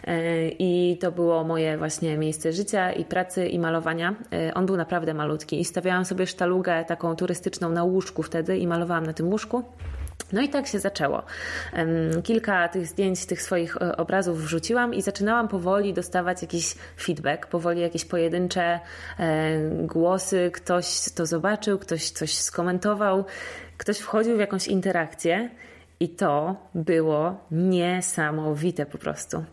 e, 0.04 0.48
i 0.48 0.98
to 1.00 1.12
było 1.12 1.44
moje 1.44 1.78
właśnie 1.78 2.18
miejsce 2.18 2.52
życia 2.52 2.92
i 2.92 3.04
pracy 3.04 3.46
i 3.46 3.58
malowania. 3.58 4.14
E, 4.32 4.54
on 4.54 4.66
był 4.66 4.76
naprawdę 4.76 5.14
malutki 5.14 5.60
i 5.60 5.64
stawiałam 5.64 6.04
sobie 6.04 6.26
sztalugę 6.26 6.84
taką 6.84 7.16
turystyczną 7.16 7.70
na 7.70 7.84
łóżku 7.84 8.22
wtedy 8.22 8.58
i 8.58 8.66
malowałam 8.66 9.06
na 9.06 9.12
tym 9.12 9.28
łóżku. 9.28 9.64
No 10.32 10.40
i 10.42 10.48
tak 10.48 10.66
się 10.66 10.78
zaczęło. 10.78 11.22
Kilka 12.24 12.68
tych 12.68 12.86
zdjęć, 12.86 13.26
tych 13.26 13.42
swoich 13.42 13.76
e, 13.76 13.96
obrazów 13.96 14.42
wrzuciłam 14.42 14.94
i 14.94 15.02
zaczynałam 15.02 15.48
powoli 15.48 15.94
dostawać 15.94 16.42
jakiś 16.42 16.74
feedback, 17.00 17.46
powoli 17.46 17.80
jakieś 17.80 18.04
pojedyncze 18.04 18.80
e, 19.18 19.60
głosy, 19.70 20.50
ktoś 20.54 21.10
to 21.14 21.26
zobaczył, 21.26 21.78
ktoś 21.78 22.10
coś 22.10 22.34
skomentował, 22.38 23.24
ktoś 23.76 23.98
wchodził 23.98 24.36
w 24.36 24.40
jakąś 24.40 24.66
interakcję. 24.66 25.50
I 26.00 26.08
to 26.08 26.56
było 26.74 27.40
niesamowite 27.50 28.86
po 28.86 28.98
prostu. 28.98 29.44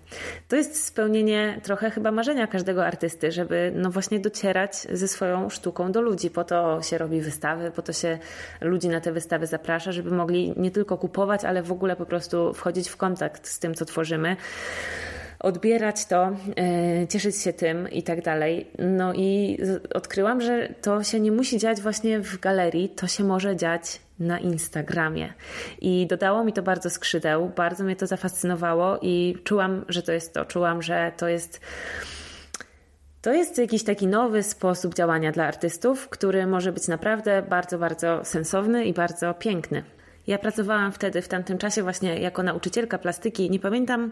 To 0.47 0.55
jest 0.55 0.85
spełnienie 0.85 1.59
trochę 1.63 1.91
chyba 1.91 2.11
marzenia 2.11 2.47
każdego 2.47 2.85
artysty, 2.85 3.31
żeby 3.31 3.71
no 3.75 3.91
właśnie 3.91 4.19
docierać 4.19 4.75
ze 4.75 5.07
swoją 5.07 5.49
sztuką 5.49 5.91
do 5.91 6.01
ludzi. 6.01 6.29
Po 6.29 6.43
to 6.43 6.81
się 6.81 6.97
robi 6.97 7.21
wystawy, 7.21 7.71
po 7.71 7.81
to 7.81 7.93
się 7.93 8.19
ludzi 8.61 8.89
na 8.89 9.01
te 9.01 9.11
wystawy 9.11 9.47
zaprasza, 9.47 9.91
żeby 9.91 10.11
mogli 10.11 10.53
nie 10.57 10.71
tylko 10.71 10.97
kupować, 10.97 11.45
ale 11.45 11.63
w 11.63 11.71
ogóle 11.71 11.95
po 11.95 12.05
prostu 12.05 12.53
wchodzić 12.53 12.89
w 12.89 12.97
kontakt 12.97 13.47
z 13.47 13.59
tym, 13.59 13.73
co 13.73 13.85
tworzymy 13.85 14.35
odbierać 15.43 16.05
to, 16.05 16.29
e, 16.57 17.07
cieszyć 17.07 17.37
się 17.37 17.53
tym 17.53 17.91
i 17.91 18.03
tak 18.03 18.21
dalej. 18.21 18.67
No 18.79 19.13
i 19.13 19.57
odkryłam, 19.93 20.41
że 20.41 20.69
to 20.81 21.03
się 21.03 21.19
nie 21.19 21.31
musi 21.31 21.57
dziać 21.57 21.81
właśnie 21.81 22.19
w 22.19 22.39
galerii, 22.39 22.89
to 22.89 23.07
się 23.07 23.23
może 23.23 23.55
dziać 23.55 24.01
na 24.19 24.39
Instagramie. 24.39 25.33
I 25.81 26.07
dodało 26.07 26.43
mi 26.43 26.53
to 26.53 26.63
bardzo 26.63 26.89
skrzydeł, 26.89 27.51
bardzo 27.55 27.83
mnie 27.83 27.95
to 27.95 28.07
zafascynowało 28.07 28.99
i 29.01 29.37
czułam, 29.43 29.85
że 29.89 30.01
to 30.01 30.11
jest 30.11 30.33
to. 30.33 30.45
Czułam, 30.45 30.81
że 30.81 31.11
to 31.17 31.27
jest. 31.27 31.61
To 33.21 33.33
jest 33.33 33.57
jakiś 33.57 33.83
taki 33.83 34.07
nowy 34.07 34.43
sposób 34.43 34.95
działania 34.95 35.31
dla 35.31 35.45
artystów, 35.45 36.09
który 36.09 36.47
może 36.47 36.71
być 36.71 36.87
naprawdę 36.87 37.41
bardzo, 37.49 37.79
bardzo 37.79 38.25
sensowny 38.25 38.85
i 38.85 38.93
bardzo 38.93 39.33
piękny. 39.33 39.83
Ja 40.27 40.37
pracowałam 40.37 40.91
wtedy, 40.91 41.21
w 41.21 41.27
tamtym 41.27 41.57
czasie, 41.57 41.83
właśnie 41.83 42.19
jako 42.19 42.43
nauczycielka 42.43 42.97
plastyki. 42.97 43.49
Nie 43.49 43.59
pamiętam 43.59 44.11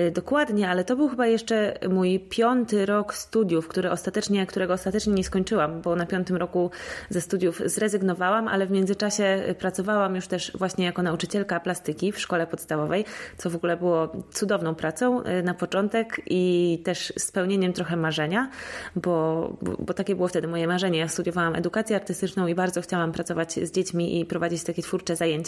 y, 0.00 0.10
dokładnie, 0.10 0.68
ale 0.68 0.84
to 0.84 0.96
był 0.96 1.08
chyba 1.08 1.26
jeszcze 1.26 1.78
mój 1.88 2.20
piąty 2.20 2.86
rok 2.86 3.14
studiów, 3.14 3.68
który 3.68 3.90
ostatecznie, 3.90 4.46
którego 4.46 4.74
ostatecznie 4.74 5.12
nie 5.12 5.24
skończyłam, 5.24 5.82
bo 5.82 5.96
na 5.96 6.06
piątym 6.06 6.36
roku 6.36 6.70
ze 7.10 7.20
studiów 7.20 7.62
zrezygnowałam, 7.64 8.48
ale 8.48 8.66
w 8.66 8.70
międzyczasie 8.70 9.42
y, 9.48 9.54
pracowałam 9.54 10.16
już 10.16 10.26
też 10.26 10.52
właśnie 10.54 10.84
jako 10.84 11.02
nauczycielka 11.02 11.60
plastyki 11.60 12.12
w 12.12 12.20
szkole 12.20 12.46
podstawowej, 12.46 13.04
co 13.36 13.50
w 13.50 13.56
ogóle 13.56 13.76
było 13.76 14.12
cudowną 14.32 14.74
pracą 14.74 15.22
y, 15.22 15.42
na 15.42 15.54
początek 15.54 16.20
i 16.26 16.82
też 16.84 17.12
spełnieniem 17.18 17.72
trochę 17.72 17.96
marzenia, 17.96 18.50
bo, 18.96 19.48
bo, 19.62 19.76
bo 19.78 19.94
takie 19.94 20.16
było 20.16 20.28
wtedy 20.28 20.48
moje 20.48 20.66
marzenie. 20.66 20.98
Ja 20.98 21.08
studiowałam 21.08 21.54
edukację 21.54 21.96
artystyczną 21.96 22.46
i 22.46 22.54
bardzo 22.54 22.80
chciałam 22.80 23.12
pracować 23.12 23.52
z 23.52 23.70
dziećmi 23.70 24.20
i 24.20 24.24
prowadzić 24.24 24.64
takie 24.64 24.82
twórcze 24.82 25.16
zajęcia 25.16 25.47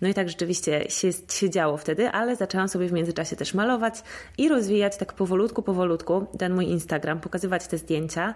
No 0.00 0.08
i 0.08 0.14
tak 0.14 0.28
rzeczywiście 0.28 0.90
się, 0.90 1.08
się 1.30 1.50
działo 1.50 1.76
wtedy, 1.76 2.08
ale 2.08 2.36
zaczęłam 2.36 2.68
sobie 2.68 2.88
w 2.88 2.92
międzyczasie 2.92 3.36
też 3.36 3.54
malować 3.54 4.02
i 4.38 4.48
rozwijać 4.48 4.96
tak 4.96 5.12
powolutku, 5.12 5.62
powolutku 5.62 6.26
ten 6.38 6.54
mój 6.54 6.64
Instagram, 6.64 7.20
pokazywać 7.20 7.66
te 7.66 7.78
zdjęcia. 7.78 8.34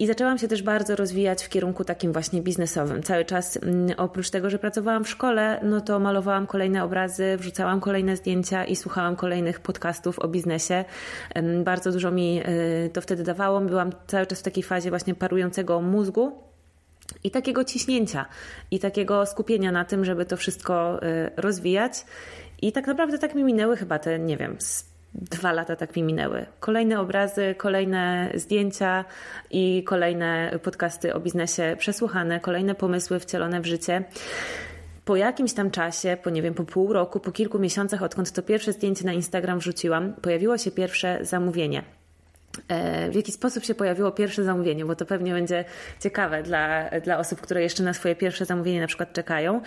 I 0.00 0.06
zaczęłam 0.06 0.38
się 0.38 0.48
też 0.48 0.62
bardzo 0.62 0.96
rozwijać 0.96 1.44
w 1.44 1.48
kierunku 1.48 1.84
takim 1.84 2.12
właśnie 2.12 2.42
biznesowym. 2.42 3.02
Cały 3.02 3.24
czas 3.24 3.56
mm, 3.56 3.88
oprócz 3.96 4.30
tego, 4.30 4.50
że 4.50 4.58
pracowałam 4.58 5.04
w 5.04 5.08
szkole, 5.08 5.60
no 5.62 5.80
to 5.80 5.98
malowałam 5.98 6.46
kolejne 6.46 6.84
obrazy, 6.84 7.36
wrzucałam 7.38 7.80
kolejne 7.80 8.16
zdjęcia 8.16 8.64
i 8.64 8.76
słuchałam 8.76 9.16
kolejnych 9.16 9.60
podcastów 9.60 10.18
o 10.18 10.28
biznesie. 10.28 10.84
Bardzo 11.64 11.92
dużo 11.92 12.10
mi 12.10 12.42
y, 12.86 12.90
to 12.92 13.00
wtedy 13.00 13.22
dawało. 13.22 13.60
Byłam 13.60 13.90
cały 14.06 14.26
czas 14.26 14.40
w 14.40 14.42
takiej 14.42 14.62
fazie 14.62 14.90
właśnie 14.90 15.14
parującego 15.14 15.80
mózgu, 15.80 16.47
i 17.24 17.30
takiego 17.30 17.64
ciśnięcia, 17.64 18.26
i 18.70 18.78
takiego 18.78 19.26
skupienia 19.26 19.72
na 19.72 19.84
tym, 19.84 20.04
żeby 20.04 20.24
to 20.24 20.36
wszystko 20.36 21.02
y, 21.02 21.30
rozwijać. 21.36 22.04
I 22.62 22.72
tak 22.72 22.86
naprawdę 22.86 23.18
tak 23.18 23.34
mi 23.34 23.44
minęły 23.44 23.76
chyba 23.76 23.98
te, 23.98 24.18
nie 24.18 24.36
wiem, 24.36 24.56
dwa 25.14 25.52
lata 25.52 25.76
tak 25.76 25.96
mi 25.96 26.02
minęły. 26.02 26.46
Kolejne 26.60 27.00
obrazy, 27.00 27.54
kolejne 27.58 28.32
zdjęcia 28.34 29.04
i 29.50 29.84
kolejne 29.84 30.58
podcasty 30.62 31.14
o 31.14 31.20
biznesie 31.20 31.76
przesłuchane, 31.78 32.40
kolejne 32.40 32.74
pomysły 32.74 33.20
wcielone 33.20 33.60
w 33.60 33.66
życie 33.66 34.04
po 35.08 35.16
jakimś 35.16 35.52
tam 35.52 35.70
czasie, 35.70 36.16
po 36.22 36.30
nie 36.30 36.42
wiem, 36.42 36.54
po 36.54 36.64
pół 36.64 36.92
roku, 36.92 37.20
po 37.20 37.32
kilku 37.32 37.58
miesiącach, 37.58 38.02
odkąd 38.02 38.32
to 38.32 38.42
pierwsze 38.42 38.72
zdjęcie 38.72 39.04
na 39.04 39.12
Instagram 39.12 39.58
wrzuciłam, 39.58 40.12
pojawiło 40.12 40.58
się 40.58 40.70
pierwsze 40.70 41.18
zamówienie. 41.22 41.82
E, 42.68 43.10
w 43.10 43.14
jaki 43.14 43.32
sposób 43.32 43.64
się 43.64 43.74
pojawiło 43.74 44.12
pierwsze 44.12 44.44
zamówienie, 44.44 44.84
bo 44.84 44.96
to 44.96 45.06
pewnie 45.06 45.32
będzie 45.32 45.64
ciekawe 46.00 46.42
dla, 46.42 46.90
dla 47.00 47.18
osób, 47.18 47.40
które 47.40 47.62
jeszcze 47.62 47.82
na 47.82 47.94
swoje 47.94 48.16
pierwsze 48.16 48.44
zamówienie 48.44 48.80
na 48.80 48.86
przykład 48.86 49.12
czekają. 49.12 49.60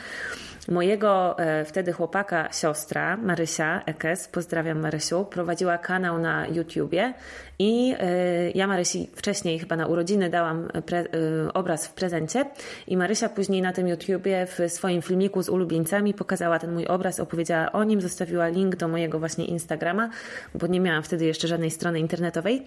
Mojego 0.69 1.39
e, 1.39 1.65
wtedy 1.65 1.91
chłopaka, 1.91 2.49
siostra 2.53 3.17
Marysia 3.17 3.81
Ekes, 3.85 4.27
pozdrawiam 4.27 4.79
Marysiu, 4.79 5.25
prowadziła 5.25 5.77
kanał 5.77 6.19
na 6.19 6.47
YouTubie 6.47 7.13
i 7.59 7.95
e, 7.99 8.51
ja 8.51 8.67
Marysi 8.67 9.09
wcześniej 9.15 9.59
chyba 9.59 9.75
na 9.75 9.87
urodziny 9.87 10.29
dałam 10.29 10.67
pre, 10.85 11.05
obraz 11.53 11.87
w 11.87 11.93
prezencie 11.93 12.45
i 12.87 12.97
Marysia 12.97 13.29
później 13.29 13.61
na 13.61 13.73
tym 13.73 13.87
YouTubie 13.87 14.45
w 14.45 14.71
swoim 14.71 15.01
filmiku 15.01 15.43
z 15.43 15.49
ulubieńcami 15.49 16.13
pokazała 16.13 16.59
ten 16.59 16.73
mój 16.73 16.87
obraz, 16.87 17.19
opowiedziała 17.19 17.71
o 17.71 17.83
nim, 17.83 18.01
zostawiła 18.01 18.47
link 18.47 18.75
do 18.75 18.87
mojego 18.87 19.19
właśnie 19.19 19.45
Instagrama, 19.45 20.09
bo 20.55 20.67
nie 20.67 20.79
miałam 20.79 21.03
wtedy 21.03 21.25
jeszcze 21.25 21.47
żadnej 21.47 21.71
strony 21.71 21.99
internetowej. 21.99 22.65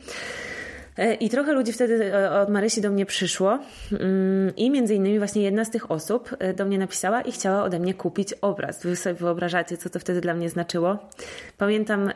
E, 0.99 1.14
I 1.14 1.30
trochę 1.30 1.52
ludzi 1.52 1.73
wtedy 1.73 2.14
e, 2.14 2.40
od 2.40 2.49
Marysi 2.49 2.80
do 2.80 2.90
mnie 2.90 3.06
przyszło 3.06 3.59
mm, 3.92 4.56
i 4.56 4.71
między 4.71 4.94
innymi 4.94 5.18
właśnie 5.18 5.42
jedna 5.42 5.64
z 5.64 5.71
tych 5.71 5.90
osób 5.90 6.30
e, 6.38 6.54
do 6.54 6.64
mnie 6.64 6.78
napisała 6.78 7.21
i 7.21 7.33
chciała 7.33 7.62
ode 7.62 7.78
mnie 7.78 7.94
kupić 7.94 8.35
obraz. 8.40 8.83
Wy 8.83 8.97
sobie 8.97 9.14
wyobrażacie, 9.14 9.76
co 9.76 9.90
to 9.90 9.99
wtedy 9.99 10.21
dla 10.21 10.35
mnie 10.35 10.50
znaczyło. 10.50 10.99
Pamiętam 11.59 12.11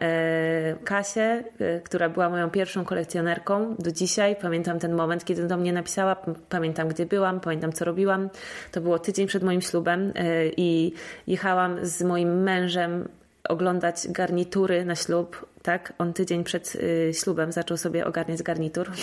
Kasię, 0.85 1.45
która 1.85 2.09
była 2.09 2.31
moją 2.31 2.51
pierwszą 2.51 2.85
kolekcjonerką 2.85 3.75
do 3.79 3.93
dzisiaj. 3.93 4.37
Pamiętam 4.43 4.79
ten 4.79 4.95
moment, 4.95 5.25
kiedy 5.25 5.47
do 5.47 5.57
mnie 5.57 5.73
napisała. 5.73 6.17
Pamiętam, 6.49 6.89
gdzie 6.89 7.07
byłam, 7.07 7.41
pamiętam, 7.41 7.73
co 7.73 7.85
robiłam. 7.85 8.31
To 8.73 8.81
było 8.81 8.99
tydzień 8.99 9.27
przed 9.27 9.43
moim 9.43 9.61
ślubem 9.61 10.13
i 10.57 10.93
jechałam 11.27 11.87
z 11.87 12.03
moim 12.03 12.43
mężem 12.43 13.09
oglądać 13.49 14.09
garnitury 14.09 14.85
na 14.85 14.95
ślub, 14.95 15.47
tak? 15.63 15.93
On 15.99 16.13
tydzień 16.13 16.45
przed 16.45 16.75
y, 16.75 17.11
ślubem 17.15 17.53
zaczął 17.53 17.77
sobie 17.77 18.07
ogarniać 18.07 18.43
garnitur. 18.43 18.91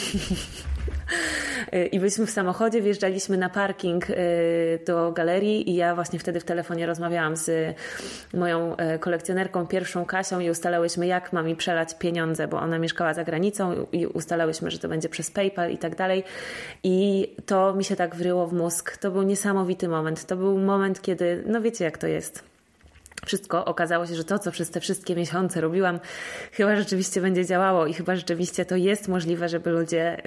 Y, 1.73 1.85
I 1.85 1.99
byliśmy 1.99 2.25
w 2.25 2.29
samochodzie, 2.29 2.81
wjeżdżaliśmy 2.81 3.37
na 3.37 3.49
parking 3.49 4.09
y, 4.09 4.15
do 4.85 5.11
galerii 5.11 5.69
i 5.69 5.75
ja 5.75 5.95
właśnie 5.95 6.19
wtedy 6.19 6.39
w 6.39 6.43
telefonie 6.43 6.85
rozmawiałam 6.85 7.37
z 7.37 7.75
moją 8.33 8.75
kolekcjonerką, 8.99 9.67
pierwszą 9.67 10.05
Kasią 10.05 10.39
i 10.39 10.49
ustalałyśmy, 10.49 11.07
jak 11.07 11.33
ma 11.33 11.43
mi 11.43 11.55
przelać 11.55 11.97
pieniądze, 11.97 12.47
bo 12.47 12.59
ona 12.59 12.79
mieszkała 12.79 13.13
za 13.13 13.23
granicą 13.23 13.85
i 13.91 14.07
ustalałyśmy, 14.07 14.71
że 14.71 14.79
to 14.79 14.87
będzie 14.87 15.09
przez 15.09 15.31
PayPal 15.31 15.71
i 15.71 15.77
tak 15.77 15.95
dalej. 15.95 16.23
I 16.83 17.27
to 17.45 17.73
mi 17.73 17.83
się 17.83 17.95
tak 17.95 18.15
wryło 18.15 18.47
w 18.47 18.53
mózg. 18.53 18.97
To 18.97 19.11
był 19.11 19.23
niesamowity 19.23 19.87
moment. 19.87 20.25
To 20.25 20.35
był 20.35 20.57
moment, 20.57 21.01
kiedy, 21.01 21.43
no 21.47 21.61
wiecie 21.61 21.85
jak 21.85 21.97
to 21.97 22.07
jest 22.07 22.54
wszystko, 23.25 23.65
okazało 23.65 24.05
się, 24.07 24.15
że 24.15 24.23
to, 24.23 24.39
co 24.39 24.51
przez 24.51 24.69
te 24.69 24.79
wszystkie 24.79 25.15
miesiące 25.15 25.61
robiłam, 25.61 25.99
chyba 26.51 26.75
rzeczywiście 26.75 27.21
będzie 27.21 27.45
działało 27.45 27.85
i 27.85 27.93
chyba 27.93 28.15
rzeczywiście 28.15 28.65
to 28.65 28.75
jest 28.75 29.07
możliwe, 29.07 29.49
żeby 29.49 29.69
ludzie 29.69 30.21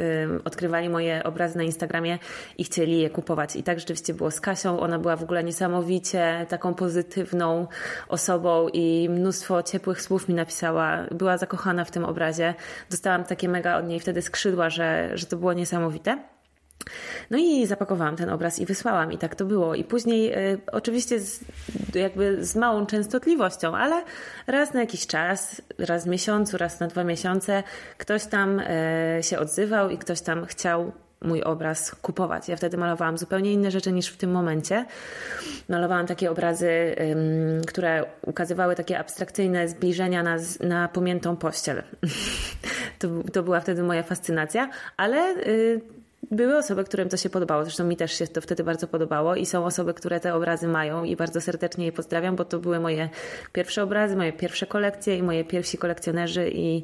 odkrywali 0.45 0.89
moje 0.89 1.25
obrazy 1.25 1.59
na 1.59 1.63
Instagramie 1.63 2.19
i 2.59 2.65
chcieli 2.65 3.01
je 3.01 3.11
kupować. 3.11 3.57
I 3.57 3.63
tak 3.63 3.79
rzeczywiście 3.79 4.15
było 4.15 4.31
z 4.31 4.41
Kasią. 4.41 4.81
Ona 4.81 4.99
była 4.99 5.17
w 5.17 5.23
ogóle 5.23 5.45
niesamowicie 5.45 6.47
taką 6.49 6.75
pozytywną 6.75 7.67
osobą 8.09 8.69
i 8.73 9.09
mnóstwo 9.11 9.63
ciepłych 9.63 10.03
słów 10.03 10.29
mi 10.29 10.35
napisała. 10.35 11.07
Była 11.11 11.39
zakochana 11.39 11.85
w 11.85 11.91
tym 11.91 12.05
obrazie. 12.05 12.55
Dostałam 12.91 13.25
takie 13.25 13.49
mega 13.49 13.79
od 13.79 13.87
niej 13.87 14.01
wtedy 14.01 14.23
skrzydła, 14.23 14.71
że, 14.71 15.11
że 15.15 15.27
to 15.27 15.37
było 15.37 15.53
niesamowite. 15.53 16.38
No 17.31 17.39
i 17.39 17.67
zapakowałam 17.67 18.17
ten 18.17 18.31
obraz 18.31 18.59
i 18.59 18.67
wysłałam 18.67 19.13
i 19.13 19.19
tak 19.19 19.35
to 19.35 19.45
było. 19.45 19.75
I 19.75 19.85
później 19.85 20.39
y, 20.53 20.61
oczywiście 20.73 21.21
z, 21.21 21.41
jakby 21.95 22.45
z 22.45 22.57
małą 22.57 22.87
częstotliwością, 22.87 23.77
ale 23.77 24.05
raz 24.47 24.75
na 24.75 24.81
jakiś 24.81 25.07
czas, 25.07 25.63
raz 25.79 26.05
w 26.05 26.09
miesiącu, 26.09 26.59
raz 26.59 26.81
na 26.81 26.87
dwa 26.87 27.05
miesiące 27.05 27.63
ktoś 27.99 28.27
tam 28.27 28.61
y, 28.61 28.65
się 29.21 29.39
odzywał 29.39 29.91
i 29.91 29.99
ktoś 29.99 30.21
tam 30.21 30.47
chciał 30.47 30.93
mój 31.23 31.43
obraz 31.43 31.95
kupować. 31.95 32.49
Ja 32.49 32.57
wtedy 32.57 32.77
malowałam 32.77 33.19
zupełnie 33.19 33.53
inne 33.53 33.71
rzeczy 33.71 33.93
niż 33.93 34.09
w 34.09 34.17
tym 34.17 34.31
momencie. 34.31 34.85
Malowałam 35.69 36.07
takie 36.07 36.31
obrazy, 36.31 36.97
które 37.67 38.05
ukazywały 38.23 38.75
takie 38.75 38.99
abstrakcyjne 38.99 39.69
zbliżenia 39.69 40.23
na, 40.23 40.37
na 40.61 40.89
pomiętą 40.89 41.37
pościel. 41.37 41.83
to, 42.99 43.09
to 43.33 43.43
była 43.43 43.61
wtedy 43.61 43.83
moja 43.83 44.03
fascynacja, 44.03 44.71
ale 44.97 45.37
y, 45.37 45.81
były 46.31 46.57
osoby, 46.57 46.85
którym 46.85 47.09
to 47.09 47.17
się 47.17 47.31
podobało. 47.31 47.65
Zresztą 47.65 47.85
mi 47.85 47.97
też 47.97 48.19
się 48.19 48.27
to 48.27 48.41
wtedy 48.41 48.65
bardzo 48.65 48.89
podobało 48.89 49.35
i 49.35 49.47
są 49.47 49.65
osoby, 49.65 49.95
które 49.95 50.21
te 50.21 50.35
obrazy 50.35 50.69
mają 50.69 51.05
i 51.05 51.17
bardzo 51.17 51.41
serdecznie 51.41 51.87
je 51.87 51.93
pozdrawiam, 51.93 52.37
bo 52.37 52.45
to 52.45 52.59
były 52.59 52.81
moje 52.81 53.09
pierwsze 53.53 53.83
obrazy, 53.83 54.17
moje 54.17 54.33
pierwsze 54.33 54.67
kolekcje 54.67 55.17
i 55.17 55.23
moje 55.23 55.45
pierwsi 55.45 55.79
kolekcjonerzy 55.79 56.51
i 56.51 56.83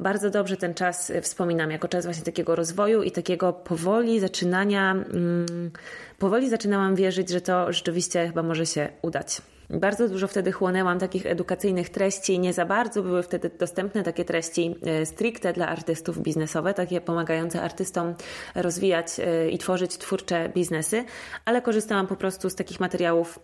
bardzo 0.00 0.30
dobrze 0.30 0.56
ten 0.56 0.74
czas 0.74 1.12
wspominam 1.22 1.70
jako 1.70 1.88
czas 1.88 2.04
właśnie 2.04 2.24
takiego 2.24 2.56
rozwoju 2.56 3.02
i 3.02 3.10
takiego 3.10 3.52
powoli 3.52 4.20
zaczynania, 4.20 4.92
mm, 4.92 5.70
powoli 6.18 6.50
zaczynałam 6.50 6.94
wierzyć, 6.94 7.28
że 7.28 7.40
to 7.40 7.72
rzeczywiście 7.72 8.26
chyba 8.26 8.42
może 8.42 8.66
się 8.66 8.88
udać. 9.02 9.40
Bardzo 9.70 10.08
dużo 10.08 10.28
wtedy 10.28 10.52
chłonęłam 10.52 10.98
takich 10.98 11.26
edukacyjnych 11.26 11.88
treści. 11.88 12.38
Nie 12.38 12.52
za 12.52 12.64
bardzo 12.64 13.02
były 13.02 13.22
wtedy 13.22 13.50
dostępne 13.58 14.02
takie 14.02 14.24
treści 14.24 14.74
e, 14.82 15.06
stricte 15.06 15.52
dla 15.52 15.68
artystów 15.68 16.22
biznesowe, 16.22 16.74
takie 16.74 17.00
pomagające 17.00 17.62
artystom 17.62 18.14
rozwijać 18.54 19.20
e, 19.20 19.50
i 19.50 19.58
tworzyć 19.58 19.98
twórcze 19.98 20.48
biznesy, 20.48 21.04
ale 21.44 21.62
korzystałam 21.62 22.06
po 22.06 22.16
prostu 22.16 22.50
z 22.50 22.54
takich 22.54 22.80
materiałów 22.80 23.38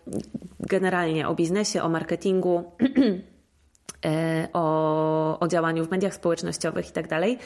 generalnie 0.60 1.28
o 1.28 1.34
biznesie, 1.34 1.82
o 1.82 1.88
marketingu. 1.88 2.64
E, 4.04 4.48
o, 4.52 5.38
o 5.40 5.48
działaniu 5.48 5.84
w 5.84 5.90
mediach 5.90 6.14
społecznościowych 6.14 6.88
i 6.88 6.92
tak 6.92 7.08
dalej. 7.08 7.38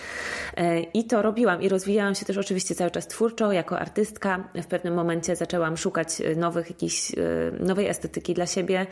E, 0.56 0.80
I 0.80 1.04
to 1.04 1.22
robiłam 1.22 1.62
i 1.62 1.68
rozwijałam 1.68 2.14
się 2.14 2.24
też 2.24 2.38
oczywiście 2.38 2.74
cały 2.74 2.90
czas 2.90 3.06
twórczo 3.06 3.52
jako 3.52 3.78
artystka. 3.78 4.48
W 4.54 4.66
pewnym 4.66 4.94
momencie 4.94 5.36
zaczęłam 5.36 5.76
szukać 5.76 6.08
nowych 6.36 6.70
jakiejś, 6.70 7.12
e, 7.12 7.16
nowej 7.60 7.88
estetyki 7.88 8.34
dla 8.34 8.46
siebie, 8.46 8.86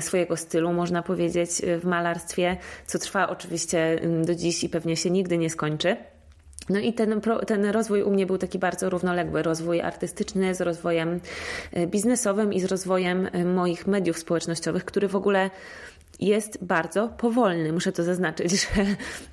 swojego 0.00 0.36
stylu, 0.36 0.72
można 0.72 1.02
powiedzieć, 1.02 1.50
w 1.80 1.84
malarstwie, 1.84 2.56
co 2.86 2.98
trwa 2.98 3.28
oczywiście 3.28 4.00
do 4.24 4.34
dziś 4.34 4.64
i 4.64 4.68
pewnie 4.68 4.96
się 4.96 5.10
nigdy 5.10 5.38
nie 5.38 5.50
skończy. 5.50 5.96
No 6.68 6.78
i 6.78 6.92
ten, 6.92 7.20
ten 7.46 7.66
rozwój 7.66 8.02
u 8.02 8.10
mnie 8.10 8.26
był 8.26 8.38
taki 8.38 8.58
bardzo 8.58 8.90
równoległy. 8.90 9.42
Rozwój 9.42 9.80
artystyczny 9.80 10.54
z 10.54 10.60
rozwojem 10.60 11.20
biznesowym 11.86 12.52
i 12.52 12.60
z 12.60 12.64
rozwojem 12.64 13.28
moich 13.54 13.86
mediów 13.86 14.18
społecznościowych, 14.18 14.84
który 14.84 15.08
w 15.08 15.16
ogóle 15.16 15.50
jest 16.20 16.64
bardzo 16.64 17.08
powolny. 17.08 17.72
Muszę 17.72 17.92
to 17.92 18.04
zaznaczyć, 18.04 18.52
że 18.62 18.68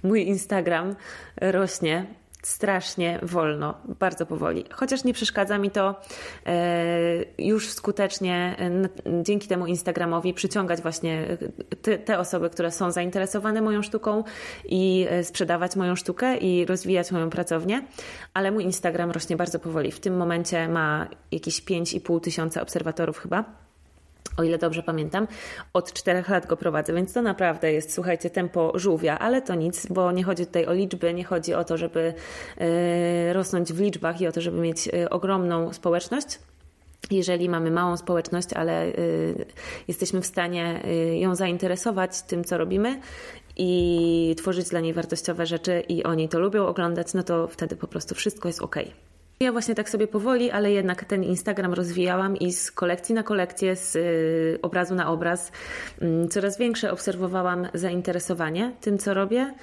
mój 0.04 0.28
Instagram 0.28 0.96
rośnie 1.42 2.06
strasznie 2.44 3.20
wolno, 3.22 3.74
bardzo 4.00 4.26
powoli. 4.26 4.66
Chociaż 4.72 5.04
nie 5.04 5.14
przeszkadza 5.14 5.58
mi 5.58 5.72
to 5.72 5.96
e, 6.46 7.26
już 7.38 7.70
skutecznie 7.70 8.56
e, 9.06 9.24
dzięki 9.24 9.48
temu 9.48 9.66
Instagramowi 9.66 10.34
przyciągać 10.34 10.82
właśnie 10.82 11.38
te, 11.82 11.98
te, 11.98 12.20
osoby, 12.20 12.50
które 12.50 12.72
są 12.72 12.92
zainteresowane 12.92 13.62
moją 13.62 13.82
sztuką 13.82 14.24
i 14.66 15.08
e, 15.10 15.24
sprzedawać 15.24 15.76
moją 15.76 15.96
sztukę 15.96 16.38
i 16.38 16.66
rozwijać 16.66 17.12
moją 17.12 17.30
pracownię, 17.30 17.88
ale 18.34 18.52
mój 18.52 18.64
Instagram 18.64 19.12
rośnie 19.12 19.38
bardzo 19.38 19.60
powoli. 19.60 19.92
W 19.92 20.00
tym 20.00 20.18
momencie 20.18 20.68
ma 20.68 21.08
jakieś 21.32 21.64
5,5 21.64 22.22
tysiąca 22.22 22.62
obserwatorów 22.62 23.18
chyba 23.18 23.64
o 24.38 24.44
ile 24.44 24.58
dobrze 24.58 24.84
pamiętam, 24.84 25.28
od 25.74 25.94
czterech 25.94 26.30
lat 26.30 26.48
go 26.48 26.58
prowadzę, 26.58 26.94
więc 26.94 27.14
to 27.14 27.22
naprawdę 27.22 27.74
jest, 27.74 27.94
słuchajcie, 27.94 28.30
tempo 28.30 28.72
żółwia, 28.76 29.20
ale 29.20 29.42
to 29.42 29.56
nic, 29.56 29.86
bo 29.86 30.12
nie 30.12 30.24
chodzi 30.24 30.46
tutaj 30.46 30.66
o 30.66 30.74
liczby, 30.74 31.14
nie 31.14 31.24
chodzi 31.24 31.54
o 31.54 31.64
to, 31.64 31.78
żeby 31.78 32.14
e, 32.58 33.34
rosnąć 33.34 33.74
w 33.74 33.80
liczbach 33.80 34.22
i 34.22 34.28
o 34.28 34.32
to, 34.32 34.42
żeby 34.42 34.62
mieć 34.62 34.88
e, 34.88 35.10
ogromną 35.10 35.74
społeczność. 35.74 36.40
Jeżeli 37.12 37.50
mamy 37.50 37.72
małą 37.72 37.98
społeczność, 37.98 38.54
ale 38.54 38.86
e, 38.86 38.94
jesteśmy 39.88 40.22
w 40.22 40.26
stanie 40.26 40.82
ją 41.20 41.36
zainteresować 41.36 42.22
tym, 42.22 42.44
co 42.44 42.58
robimy 42.58 43.00
i 43.58 44.36
tworzyć 44.38 44.70
dla 44.70 44.80
niej 44.80 44.94
wartościowe 44.94 45.46
rzeczy 45.46 45.84
i 45.90 46.04
oni 46.04 46.30
to 46.30 46.40
lubią 46.40 46.66
oglądać, 46.66 47.14
no 47.14 47.24
to 47.24 47.48
wtedy 47.48 47.76
po 47.76 47.88
prostu 47.88 48.16
wszystko 48.16 48.50
jest 48.50 48.62
ok. 48.62 48.76
Ja 49.44 49.52
właśnie 49.52 49.76
tak 49.76 49.90
sobie 49.90 50.08
powoli, 50.08 50.52
ale 50.52 50.72
jednak 50.72 51.06
ten 51.06 51.24
Instagram 51.24 51.74
rozwijałam 51.74 52.38
i 52.38 52.54
z 52.54 52.72
kolekcji 52.72 53.16
na 53.16 53.24
kolekcję, 53.24 53.76
z 53.76 53.96
y, 53.96 54.60
obrazu 54.62 54.96
na 54.96 55.10
obraz 55.10 55.52
mm, 56.02 56.30
coraz 56.30 56.58
większe 56.58 56.92
obserwowałam 56.92 57.68
zainteresowanie 57.74 58.72
tym, 58.82 58.98
co 58.98 59.14
robię. 59.14 59.54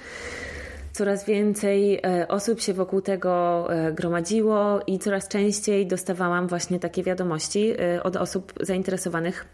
Coraz 0.93 1.25
więcej 1.25 1.99
e, 2.03 2.27
osób 2.27 2.61
się 2.61 2.73
wokół 2.73 3.01
tego 3.01 3.67
e, 3.73 3.93
gromadziło 3.93 4.79
i 4.87 4.99
coraz 4.99 5.27
częściej 5.27 5.87
dostawałam 5.87 6.47
właśnie 6.47 6.79
takie 6.79 7.03
wiadomości 7.03 7.73
e, 7.79 8.03
od 8.03 8.15
osób 8.15 8.53
zainteresowanych 8.59 9.45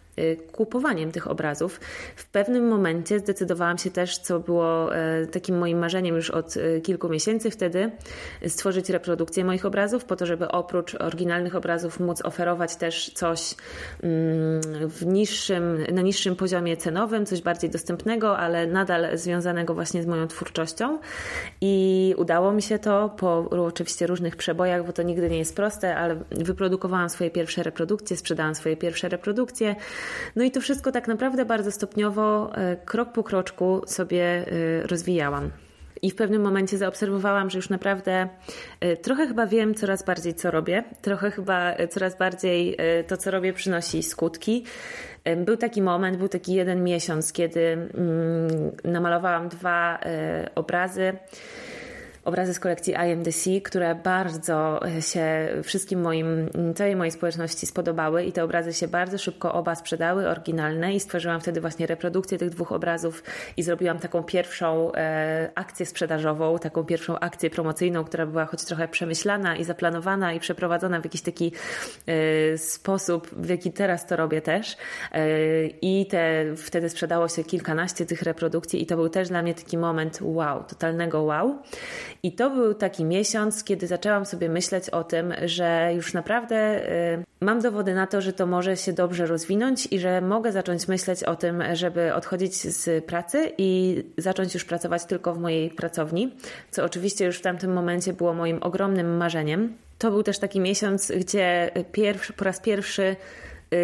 kupowaniem 0.51 1.11
tych 1.11 1.27
obrazów. 1.27 1.79
W 2.15 2.25
pewnym 2.25 2.67
momencie 2.67 3.19
zdecydowałam 3.19 3.77
się 3.77 3.91
też, 3.91 4.17
co 4.17 4.39
było 4.39 4.89
takim 5.31 5.57
moim 5.57 5.79
marzeniem 5.79 6.15
już 6.15 6.29
od 6.29 6.53
kilku 6.83 7.09
miesięcy 7.09 7.51
wtedy, 7.51 7.91
stworzyć 8.47 8.89
reprodukcję 8.89 9.45
moich 9.45 9.65
obrazów, 9.65 10.05
po 10.05 10.15
to, 10.15 10.25
żeby 10.25 10.47
oprócz 10.47 10.95
oryginalnych 10.95 11.55
obrazów 11.55 11.99
móc 11.99 12.25
oferować 12.25 12.75
też 12.75 13.11
coś 13.13 13.55
mm, 14.03 14.61
w 14.89 15.05
niższym, 15.05 15.85
na 15.91 16.01
niższym 16.01 16.35
poziomie 16.35 16.77
cenowym, 16.77 17.25
coś 17.25 17.41
bardziej 17.41 17.69
dostępnego, 17.69 18.37
ale 18.37 18.67
nadal 18.67 19.17
związanego 19.17 19.73
właśnie 19.73 20.03
z 20.03 20.05
moją 20.05 20.27
twórczością. 20.27 20.99
I 21.61 22.13
udało 22.17 22.51
mi 22.51 22.61
się 22.61 22.79
to 22.79 23.09
po 23.17 23.49
oczywiście 23.49 24.07
różnych 24.07 24.35
przebojach, 24.35 24.85
bo 24.85 24.93
to 24.93 25.03
nigdy 25.03 25.29
nie 25.29 25.37
jest 25.37 25.55
proste, 25.55 25.95
ale 25.95 26.15
wyprodukowałam 26.31 27.09
swoje 27.09 27.29
pierwsze 27.29 27.63
reprodukcje, 27.63 28.17
sprzedałam 28.17 28.55
swoje 28.55 28.77
pierwsze 28.77 29.09
reprodukcje. 29.09 29.75
No 30.35 30.43
i 30.43 30.51
to 30.51 30.61
wszystko 30.61 30.91
tak 30.91 31.07
naprawdę 31.07 31.45
bardzo 31.45 31.71
stopniowo, 31.71 32.55
e, 32.55 32.75
krok 32.75 33.11
po 33.11 33.23
kroczku 33.23 33.81
sobie 33.85 34.23
e, 34.23 34.87
rozwijałam. 34.87 35.51
I 36.01 36.11
w 36.11 36.15
pewnym 36.15 36.41
momencie 36.41 36.77
zaobserwowałam, 36.77 37.49
że 37.49 37.57
już 37.57 37.69
naprawdę 37.69 38.27
e, 38.79 38.97
trochę 38.97 39.27
chyba 39.27 39.47
wiem 39.47 39.75
coraz 39.75 40.05
bardziej, 40.05 40.33
co 40.33 40.51
robię. 40.51 40.83
Trochę 41.01 41.31
chyba 41.31 41.73
coraz 41.89 42.17
bardziej 42.17 42.77
to, 43.07 43.17
co 43.17 43.31
robię, 43.31 43.53
przynosi 43.53 44.03
skutki. 44.03 44.63
Był 45.37 45.57
taki 45.57 45.81
moment, 45.81 46.17
był 46.17 46.27
taki 46.27 46.53
jeden 46.53 46.83
miesiąc, 46.83 47.33
kiedy 47.33 47.59
mm, 47.59 47.91
namalowałam 48.83 49.49
dwa 49.49 49.99
obrazy 50.55 51.13
obrazy 52.27 52.53
z 52.53 52.59
kolekcji 52.59 52.93
IMDC, 52.93 53.61
które 53.63 53.95
bardzo 53.95 54.79
się 54.99 55.49
wszystkim 55.63 56.01
moim, 56.01 56.49
całej 56.75 56.95
mojej 56.95 57.11
społeczności 57.11 57.65
spodobały 57.65 58.23
i 58.23 58.31
te 58.31 58.43
obrazy 58.43 58.73
się 58.73 58.87
bardzo 58.87 59.17
szybko 59.17 59.53
oba 59.53 59.75
sprzedały, 59.75 60.29
oryginalne 60.29 60.93
i 60.93 60.99
stworzyłam 60.99 61.41
wtedy 61.41 61.61
właśnie 61.61 61.87
reprodukcję 61.87 62.37
tych 62.37 62.49
dwóch 62.49 62.71
obrazów 62.71 63.23
i 63.57 63.63
zrobiłam 63.63 63.99
taką 63.99 64.23
pierwszą 64.23 64.91
e, 64.93 65.51
akcję 65.55 65.85
sprzedażową, 65.85 66.59
taką 66.59 66.83
pierwszą 66.83 67.19
akcję 67.19 67.49
promocyjną, 67.49 68.03
która 68.03 68.25
była 68.25 68.45
choć 68.45 68.65
trochę 68.65 68.87
przemyślana 68.87 69.55
i 69.55 69.63
zaplanowana 69.63 70.33
i 70.33 70.39
przeprowadzona 70.39 71.01
w 71.01 71.03
jakiś 71.03 71.21
taki 71.21 71.51
e, 72.07 72.57
sposób, 72.57 73.29
w 73.31 73.49
jaki 73.49 73.71
teraz 73.71 74.05
to 74.05 74.15
robię 74.15 74.41
też. 74.41 74.77
E, 75.11 75.27
I 75.67 76.05
te, 76.05 76.55
wtedy 76.55 76.89
sprzedało 76.89 77.27
się 77.27 77.43
kilkanaście 77.43 78.05
tych 78.05 78.21
reprodukcji 78.21 78.81
i 78.81 78.85
to 78.85 78.95
był 78.95 79.09
też 79.09 79.27
dla 79.29 79.41
mnie 79.41 79.53
taki 79.53 79.77
moment 79.77 80.19
wow, 80.21 80.63
totalnego 80.63 81.21
wow. 81.21 81.61
I 82.23 82.31
to 82.31 82.49
był 82.49 82.73
taki 82.73 83.05
miesiąc, 83.05 83.63
kiedy 83.63 83.87
zaczęłam 83.87 84.25
sobie 84.25 84.49
myśleć 84.49 84.89
o 84.89 85.03
tym, 85.03 85.33
że 85.45 85.91
już 85.95 86.13
naprawdę 86.13 86.89
y, 87.15 87.23
mam 87.41 87.61
dowody 87.61 87.93
na 87.93 88.07
to, 88.07 88.21
że 88.21 88.33
to 88.33 88.45
może 88.45 88.77
się 88.77 88.93
dobrze 88.93 89.25
rozwinąć 89.25 89.87
i 89.91 89.99
że 89.99 90.21
mogę 90.21 90.51
zacząć 90.51 90.87
myśleć 90.87 91.23
o 91.23 91.35
tym, 91.35 91.63
żeby 91.73 92.13
odchodzić 92.13 92.55
z 92.55 93.05
pracy 93.05 93.51
i 93.57 94.03
zacząć 94.17 94.53
już 94.53 94.65
pracować 94.65 95.05
tylko 95.05 95.33
w 95.33 95.39
mojej 95.39 95.69
pracowni, 95.69 96.35
co 96.71 96.83
oczywiście 96.83 97.25
już 97.25 97.37
w 97.37 97.41
tamtym 97.41 97.73
momencie 97.73 98.13
było 98.13 98.33
moim 98.33 98.63
ogromnym 98.63 99.17
marzeniem. 99.17 99.77
To 99.97 100.11
był 100.11 100.23
też 100.23 100.39
taki 100.39 100.59
miesiąc, 100.59 101.11
gdzie 101.11 101.71
pierwszy, 101.91 102.33
po 102.33 102.45
raz 102.45 102.59
pierwszy 102.59 103.15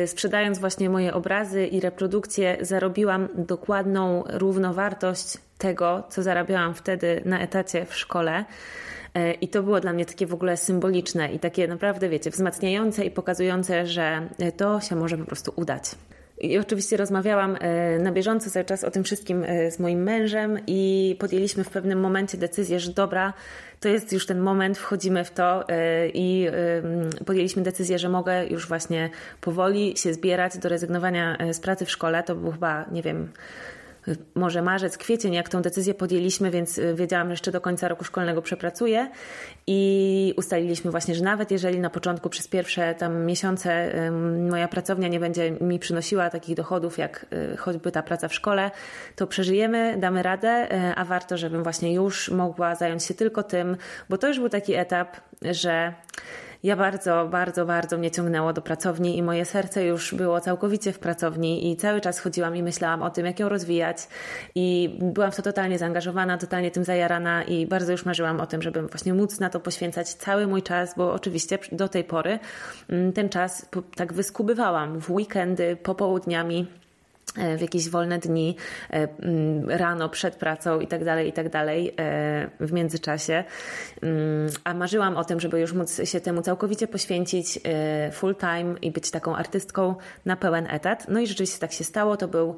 sprzedając 0.05 0.59
właśnie 0.59 0.89
moje 0.89 1.13
obrazy 1.13 1.67
i 1.67 1.79
reprodukcje, 1.79 2.57
zarobiłam 2.61 3.27
dokładną 3.35 4.23
równowartość 4.27 5.37
tego, 5.57 6.03
co 6.09 6.23
zarabiałam 6.23 6.73
wtedy 6.73 7.21
na 7.25 7.39
etacie 7.39 7.85
w 7.85 7.95
szkole. 7.95 8.45
E, 9.13 9.33
I 9.33 9.47
to 9.47 9.63
było 9.63 9.79
dla 9.79 9.93
mnie 9.93 10.05
takie 10.05 10.27
w 10.27 10.33
ogóle 10.33 10.57
symboliczne 10.57 11.33
i 11.33 11.39
takie 11.39 11.67
naprawdę, 11.67 12.09
wiecie, 12.09 12.29
wzmacniające 12.29 13.05
i 13.05 13.11
pokazujące, 13.11 13.87
że 13.87 14.27
to 14.57 14.81
się 14.81 14.95
może 14.95 15.17
po 15.17 15.25
prostu 15.25 15.53
udać. 15.55 15.83
I 16.43 16.57
oczywiście 16.57 16.97
rozmawiałam 16.97 17.57
e, 17.59 17.99
na 17.99 18.11
bieżąco 18.11 18.49
cały 18.49 18.65
czas 18.65 18.83
o 18.83 18.91
tym 18.91 19.03
wszystkim 19.03 19.43
e, 19.43 19.71
z 19.71 19.79
moim 19.79 20.03
mężem 20.03 20.59
i 20.67 21.15
podjęliśmy 21.19 21.63
w 21.63 21.69
pewnym 21.69 21.99
momencie 21.99 22.37
decyzję, 22.37 22.79
że 22.79 22.91
dobra, 22.91 23.33
to 23.79 23.89
jest 23.89 24.13
już 24.13 24.25
ten 24.25 24.39
moment, 24.39 24.77
wchodzimy 24.77 25.23
w 25.23 25.31
to 25.31 25.65
i 26.13 26.47
podjęliśmy 27.25 27.63
decyzję, 27.63 27.99
że 27.99 28.09
mogę 28.09 28.47
już 28.47 28.67
właśnie 28.67 29.09
powoli 29.41 29.97
się 29.97 30.13
zbierać 30.13 30.57
do 30.57 30.69
rezygnowania 30.69 31.37
z 31.53 31.59
pracy 31.59 31.85
w 31.85 31.91
szkole. 31.91 32.23
To 32.23 32.35
był 32.35 32.51
chyba, 32.51 32.85
nie 32.91 33.01
wiem, 33.01 33.27
może 34.35 34.61
marzec, 34.61 34.97
kwiecień, 34.97 35.33
jak 35.33 35.49
tą 35.49 35.61
decyzję 35.61 35.93
podjęliśmy, 35.93 36.51
więc 36.51 36.77
y, 36.77 36.95
wiedziałam, 36.95 37.27
że 37.27 37.33
jeszcze 37.33 37.51
do 37.51 37.61
końca 37.61 37.87
roku 37.87 38.03
szkolnego 38.03 38.41
przepracuję. 38.41 39.09
I 39.67 40.33
ustaliliśmy 40.37 40.91
właśnie, 40.91 41.15
że 41.15 41.23
nawet 41.23 41.51
jeżeli 41.51 41.79
na 41.79 41.89
początku 41.89 42.29
przez 42.29 42.47
pierwsze 42.47 42.95
tam 42.95 43.25
miesiące 43.25 43.93
moja 44.49 44.67
pracownia 44.67 45.07
nie 45.07 45.19
będzie 45.19 45.51
mi 45.51 45.79
przynosiła 45.79 46.29
takich 46.29 46.55
dochodów, 46.55 46.97
jak 46.97 47.25
y, 47.53 47.57
choćby 47.57 47.91
ta 47.91 48.03
praca 48.03 48.27
w 48.27 48.33
szkole, 48.33 48.71
to 49.15 49.27
przeżyjemy, 49.27 49.97
damy 49.99 50.23
radę, 50.23 50.67
y, 50.71 50.95
a 50.95 51.05
warto, 51.05 51.37
żebym 51.37 51.63
właśnie 51.63 51.93
już 51.93 52.29
mogła 52.29 52.75
zająć 52.75 53.03
się 53.03 53.13
tylko 53.13 53.43
tym, 53.43 53.77
bo 54.09 54.17
to 54.17 54.27
już 54.27 54.39
był 54.39 54.49
taki 54.49 54.73
etap, 54.73 55.17
że 55.41 55.93
ja 56.63 56.75
bardzo, 56.75 57.27
bardzo, 57.31 57.65
bardzo 57.65 57.97
mnie 57.97 58.11
ciągnęło 58.11 58.53
do 58.53 58.61
pracowni 58.61 59.17
i 59.17 59.23
moje 59.23 59.45
serce 59.45 59.85
już 59.85 60.15
było 60.15 60.41
całkowicie 60.41 60.93
w 60.93 60.99
pracowni 60.99 61.71
i 61.71 61.77
cały 61.77 62.01
czas 62.01 62.19
chodziłam 62.19 62.55
i 62.55 62.63
myślałam 62.63 63.01
o 63.01 63.09
tym, 63.09 63.25
jak 63.25 63.39
ją 63.39 63.49
rozwijać. 63.49 63.97
I 64.55 64.97
byłam 65.01 65.31
w 65.31 65.35
to 65.35 65.41
totalnie 65.41 65.79
zaangażowana, 65.79 66.37
totalnie 66.37 66.71
tym 66.71 66.83
zajarana 66.83 67.43
i 67.43 67.67
bardzo 67.67 67.91
już 67.91 68.05
marzyłam 68.05 68.39
o 68.39 68.45
tym, 68.45 68.61
żeby 68.61 68.81
właśnie 68.81 69.13
móc 69.13 69.39
na 69.39 69.49
to 69.49 69.59
poświęcać 69.59 70.13
cały 70.13 70.47
mój 70.47 70.63
czas, 70.63 70.93
bo 70.97 71.13
oczywiście 71.13 71.59
do 71.71 71.89
tej 71.89 72.03
pory 72.03 72.39
mm, 72.89 73.13
ten 73.13 73.29
czas 73.29 73.69
tak 73.95 74.13
wyskubywałam 74.13 74.99
w 74.99 75.11
weekendy, 75.11 75.75
popołudniami 75.75 76.67
w 77.57 77.61
jakieś 77.61 77.89
wolne 77.89 78.19
dni, 78.19 78.55
e, 78.89 79.07
mm, 79.19 79.69
rano, 79.69 80.09
przed 80.09 80.35
pracą 80.35 80.79
i 80.79 80.87
tak 80.87 81.03
dalej, 81.03 81.29
i 81.29 81.33
tak 81.33 81.49
dalej 81.49 81.93
e, 81.99 82.49
w 82.59 82.71
międzyczasie. 82.71 83.43
Mm, 84.01 84.49
a 84.63 84.73
marzyłam 84.73 85.17
o 85.17 85.23
tym, 85.23 85.39
żeby 85.39 85.59
już 85.59 85.73
móc 85.73 86.01
się 86.03 86.21
temu 86.21 86.41
całkowicie 86.41 86.87
poświęcić 86.87 87.59
full 88.11 88.35
time 88.35 88.75
i 88.81 88.91
być 88.91 89.11
taką 89.11 89.35
artystką 89.35 89.95
na 90.25 90.35
pełen 90.35 90.67
etat. 90.69 91.05
No 91.09 91.19
i 91.19 91.27
rzeczywiście 91.27 91.59
tak 91.59 91.71
się 91.71 91.83
stało. 91.83 92.17
To 92.17 92.27
był 92.27 92.55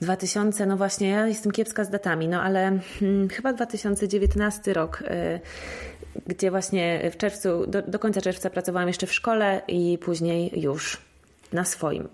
2000, 0.00 0.66
no 0.66 0.76
właśnie, 0.76 1.08
ja 1.08 1.26
jestem 1.26 1.52
kiepska 1.52 1.84
z 1.84 1.90
datami, 1.90 2.28
no 2.28 2.42
ale 2.42 2.78
hmm, 3.00 3.28
chyba 3.28 3.52
2019 3.52 4.72
rok 4.72 5.02
gdzie 6.26 6.50
właśnie 6.50 7.10
w 7.10 7.16
czerwcu, 7.16 7.66
do, 7.66 7.82
do 7.82 7.98
końca 7.98 8.20
czerwca 8.20 8.50
pracowałam 8.50 8.88
jeszcze 8.88 9.06
w 9.06 9.12
szkole 9.12 9.62
i 9.68 9.98
później 9.98 10.60
już 10.60 11.09
na 11.52 11.64
swoim. 11.64 12.08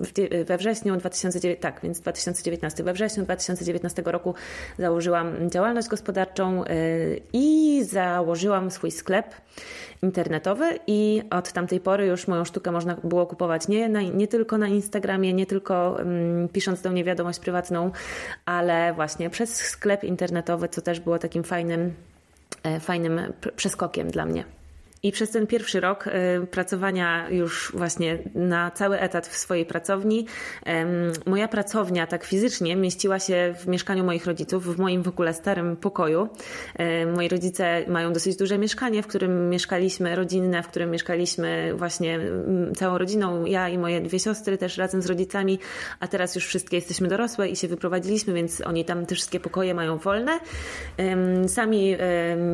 We 0.46 0.59
wrześniu 0.59 0.96
2019, 0.96 1.61
tak, 1.61 1.81
więc 1.83 2.01
2019, 2.01 2.85
we 2.85 2.92
wrześniu 2.92 3.25
2019 3.25 4.03
roku 4.07 4.35
założyłam 4.79 5.51
działalność 5.51 5.88
gospodarczą 5.88 6.64
y, 6.64 7.20
i 7.33 7.81
założyłam 7.85 8.70
swój 8.70 8.90
sklep 8.90 9.35
internetowy 10.03 10.79
i 10.87 11.22
od 11.31 11.53
tamtej 11.53 11.81
pory 11.81 12.07
już 12.07 12.29
moją 12.29 12.44
sztukę 12.44 12.72
można 12.72 12.96
było 13.05 13.27
kupować 13.27 13.68
nie, 13.68 13.88
na, 13.88 14.03
nie 14.03 14.29
tylko 14.29 14.59
na 14.59 14.68
Instagramie, 14.68 15.33
nie 15.33 15.46
tylko 15.46 15.96
um, 15.99 16.49
pisząc 16.53 16.83
do 16.83 16.90
mnie 16.90 17.05
wiadomość 17.05 17.38
prywatną, 17.38 17.90
ale 18.44 18.92
właśnie 18.94 19.31
przez 19.31 19.57
sklep 19.57 20.05
internetowy, 20.05 20.68
co 20.68 20.81
też 20.81 21.01
było 21.01 21.18
takim 21.18 21.44
fajnym, 21.44 21.94
e, 22.62 22.81
fajnym 22.81 23.20
przeskokiem 23.57 24.11
dla 24.11 24.27
mnie. 24.27 24.44
I 25.02 25.12
przez 25.12 25.30
ten 25.30 25.46
pierwszy 25.46 25.80
rok 25.80 26.06
y, 26.06 26.46
pracowania 26.46 27.30
już 27.30 27.72
właśnie 27.74 28.18
na 28.35 28.70
cały 28.70 29.00
etat 29.00 29.26
w 29.26 29.37
swojej 29.37 29.66
pracowni, 29.66 30.26
moja 31.26 31.48
pracownia 31.48 32.06
tak 32.06 32.24
fizycznie 32.24 32.76
mieściła 32.76 33.18
się 33.18 33.54
w 33.59 33.66
mieszkaniu 33.66 34.04
moich 34.04 34.26
rodziców, 34.26 34.76
w 34.76 34.78
moim 34.78 35.02
w 35.02 35.09
ogóle 35.09 35.35
starym 35.35 35.76
pokoju. 35.76 36.28
Moi 37.14 37.28
rodzice 37.28 37.85
mają 37.88 38.12
dosyć 38.12 38.37
duże 38.37 38.59
mieszkanie, 38.59 39.02
w 39.02 39.06
którym 39.06 39.50
mieszkaliśmy, 39.50 40.16
rodzinne, 40.16 40.62
w 40.62 40.68
którym 40.68 40.90
mieszkaliśmy 40.90 41.74
właśnie 41.74 42.20
całą 42.76 42.98
rodziną, 42.98 43.44
ja 43.44 43.68
i 43.68 43.78
moje 43.78 44.00
dwie 44.00 44.18
siostry 44.18 44.59
też 44.59 44.76
razem 44.76 45.02
z 45.02 45.06
rodzicami, 45.06 45.59
a 46.00 46.09
teraz 46.09 46.35
już 46.35 46.46
wszystkie 46.46 46.76
jesteśmy 46.76 47.09
dorosłe 47.09 47.48
i 47.48 47.56
się 47.56 47.68
wyprowadziliśmy, 47.68 48.35
więc 48.35 48.61
oni 48.61 48.85
tam 48.85 49.06
te 49.06 49.14
wszystkie 49.14 49.40
pokoje 49.40 49.74
mają 49.74 49.98
wolne. 49.98 50.38
Sami 51.46 51.96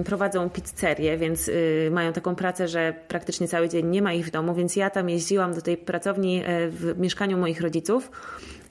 prowadzą 0.04 0.50
pizzerię, 0.50 1.16
więc 1.16 1.48
y, 1.48 1.88
mają 1.92 2.12
taką 2.12 2.31
pracę, 2.36 2.68
że 2.68 2.94
praktycznie 3.08 3.48
cały 3.48 3.68
dzień 3.68 3.86
nie 3.86 4.02
ma 4.02 4.12
ich 4.12 4.26
w 4.26 4.30
domu, 4.30 4.54
więc 4.54 4.76
ja 4.76 4.90
tam 4.90 5.08
jeździłam 5.08 5.54
do 5.54 5.62
tej 5.62 5.76
pracowni 5.76 6.42
e, 6.44 6.68
w 6.68 6.98
mieszkaniu 6.98 7.38
moich 7.38 7.60
rodziców 7.60 8.10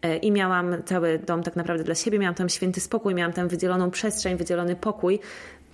e, 0.02 0.17
i 0.17 0.32
miałam 0.32 0.84
cały 0.86 1.19
dom 1.19 1.43
tak 1.43 1.56
naprawdę 1.56 1.84
dla 1.84 1.95
siebie, 1.95 2.19
miałam 2.19 2.36
tam 2.36 2.50
święty 2.50 2.82
spokój, 2.82 3.15
miałam 3.15 3.34
tam 3.34 3.47
wydzieloną 3.47 3.91
przestrzeń, 3.91 4.38
wydzielony 4.38 4.76
pokój. 4.76 5.19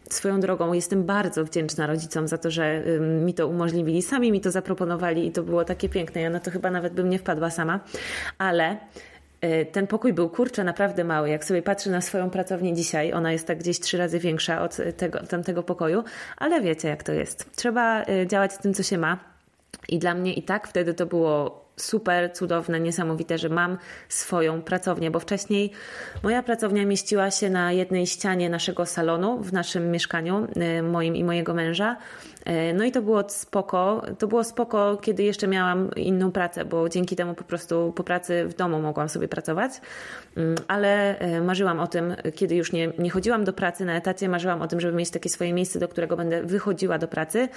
Swoją 0.10 0.40
drogą 0.40 0.74
jestem 0.74 1.04
bardzo 1.04 1.46
wdzięczna 1.46 1.88
rodzicom 1.88 2.28
za 2.28 2.38
to, 2.38 2.52
że 2.52 2.84
mi 3.26 3.34
to 3.34 3.48
umożliwili, 3.48 4.02
sami 4.02 4.32
mi 4.32 4.42
to 4.42 4.52
zaproponowali 4.52 5.28
i 5.28 5.32
to 5.32 5.44
było 5.44 5.66
takie 5.66 5.90
piękne. 5.90 6.22
Ja 6.22 6.30
na 6.30 6.40
to 6.40 6.52
chyba 6.52 6.72
nawet 6.72 6.94
bym 6.94 7.10
nie 7.10 7.20
wpadła 7.20 7.50
sama, 7.50 7.80
ale 8.38 8.78
ten 9.72 9.88
pokój 9.88 10.14
był 10.14 10.30
kurczę 10.30 10.64
naprawdę 10.64 11.04
mały. 11.04 11.30
Jak 11.30 11.46
sobie 11.46 11.62
patrzę 11.62 11.90
na 11.90 12.02
swoją 12.02 12.30
pracownię 12.30 12.74
dzisiaj, 12.74 13.14
ona 13.14 13.32
jest 13.32 13.48
tak 13.48 13.58
gdzieś 13.58 13.80
trzy 13.80 13.98
razy 13.98 14.20
większa 14.20 14.62
od 14.62 14.78
tego, 14.98 15.20
tamtego 15.20 15.64
pokoju, 15.64 16.04
ale 16.38 16.62
wiecie 16.62 16.88
jak 16.88 17.04
to 17.04 17.12
jest. 17.12 17.56
Trzeba 17.56 18.04
e, 18.04 18.28
działać 18.28 18.54
z 18.54 18.58
tym, 18.58 18.74
co 18.74 18.84
się 18.84 18.98
ma. 18.98 19.20
I 19.90 20.00
dla 20.00 20.14
mnie 20.14 20.34
i 20.34 20.44
tak 20.44 20.68
wtedy 20.68 20.94
to 20.94 21.06
było 21.06 21.68
super 21.78 22.34
cudowne, 22.34 22.80
niesamowite, 22.80 23.38
że 23.38 23.50
mam 23.50 23.78
swoją 24.10 24.62
pracownię, 24.62 25.12
bo 25.12 25.20
wcześniej 25.20 25.72
moja 26.24 26.44
pracownia 26.44 26.86
mieściła 26.86 27.32
się 27.32 27.50
na 27.50 27.72
jednej 27.72 28.08
ścianie 28.08 28.50
naszego 28.50 28.86
salonu 28.86 29.44
w 29.44 29.54
naszym 29.54 29.92
mieszkaniu, 29.92 30.48
y, 30.80 30.84
moim 30.84 31.16
i 31.16 31.24
mojego 31.24 31.54
męża. 31.54 31.98
Y, 32.50 32.74
no 32.74 32.84
i 32.84 32.92
to 32.92 33.02
było 33.02 33.30
spoko. 33.30 34.06
To 34.20 34.28
było 34.28 34.44
spoko, 34.44 34.98
kiedy 34.98 35.24
jeszcze 35.24 35.48
miałam 35.48 35.90
inną 35.96 36.32
pracę, 36.32 36.66
bo 36.66 36.90
dzięki 36.90 37.16
temu 37.16 37.34
po 37.34 37.44
prostu 37.44 37.94
po 37.96 38.04
pracy 38.04 38.46
w 38.48 38.54
domu 38.54 38.80
mogłam 38.80 39.10
sobie 39.10 39.28
pracować. 39.28 39.72
Mm, 40.38 40.56
ale 40.68 41.22
y, 41.38 41.42
marzyłam 41.42 41.80
o 41.80 41.88
tym, 41.88 42.16
kiedy 42.36 42.56
już 42.56 42.72
nie, 42.72 42.92
nie 43.00 43.10
chodziłam 43.10 43.44
do 43.44 43.54
pracy 43.54 43.86
na 43.86 43.96
etacie, 43.96 44.30
marzyłam 44.30 44.62
o 44.62 44.68
tym, 44.68 44.80
żeby 44.80 44.98
mieć 44.98 45.10
takie 45.10 45.30
swoje 45.30 45.54
miejsce, 45.54 45.80
do 45.80 45.88
którego 45.88 46.18
będę 46.18 46.44
wychodziła 46.44 46.98
do 46.98 47.08
pracy. 47.08 47.50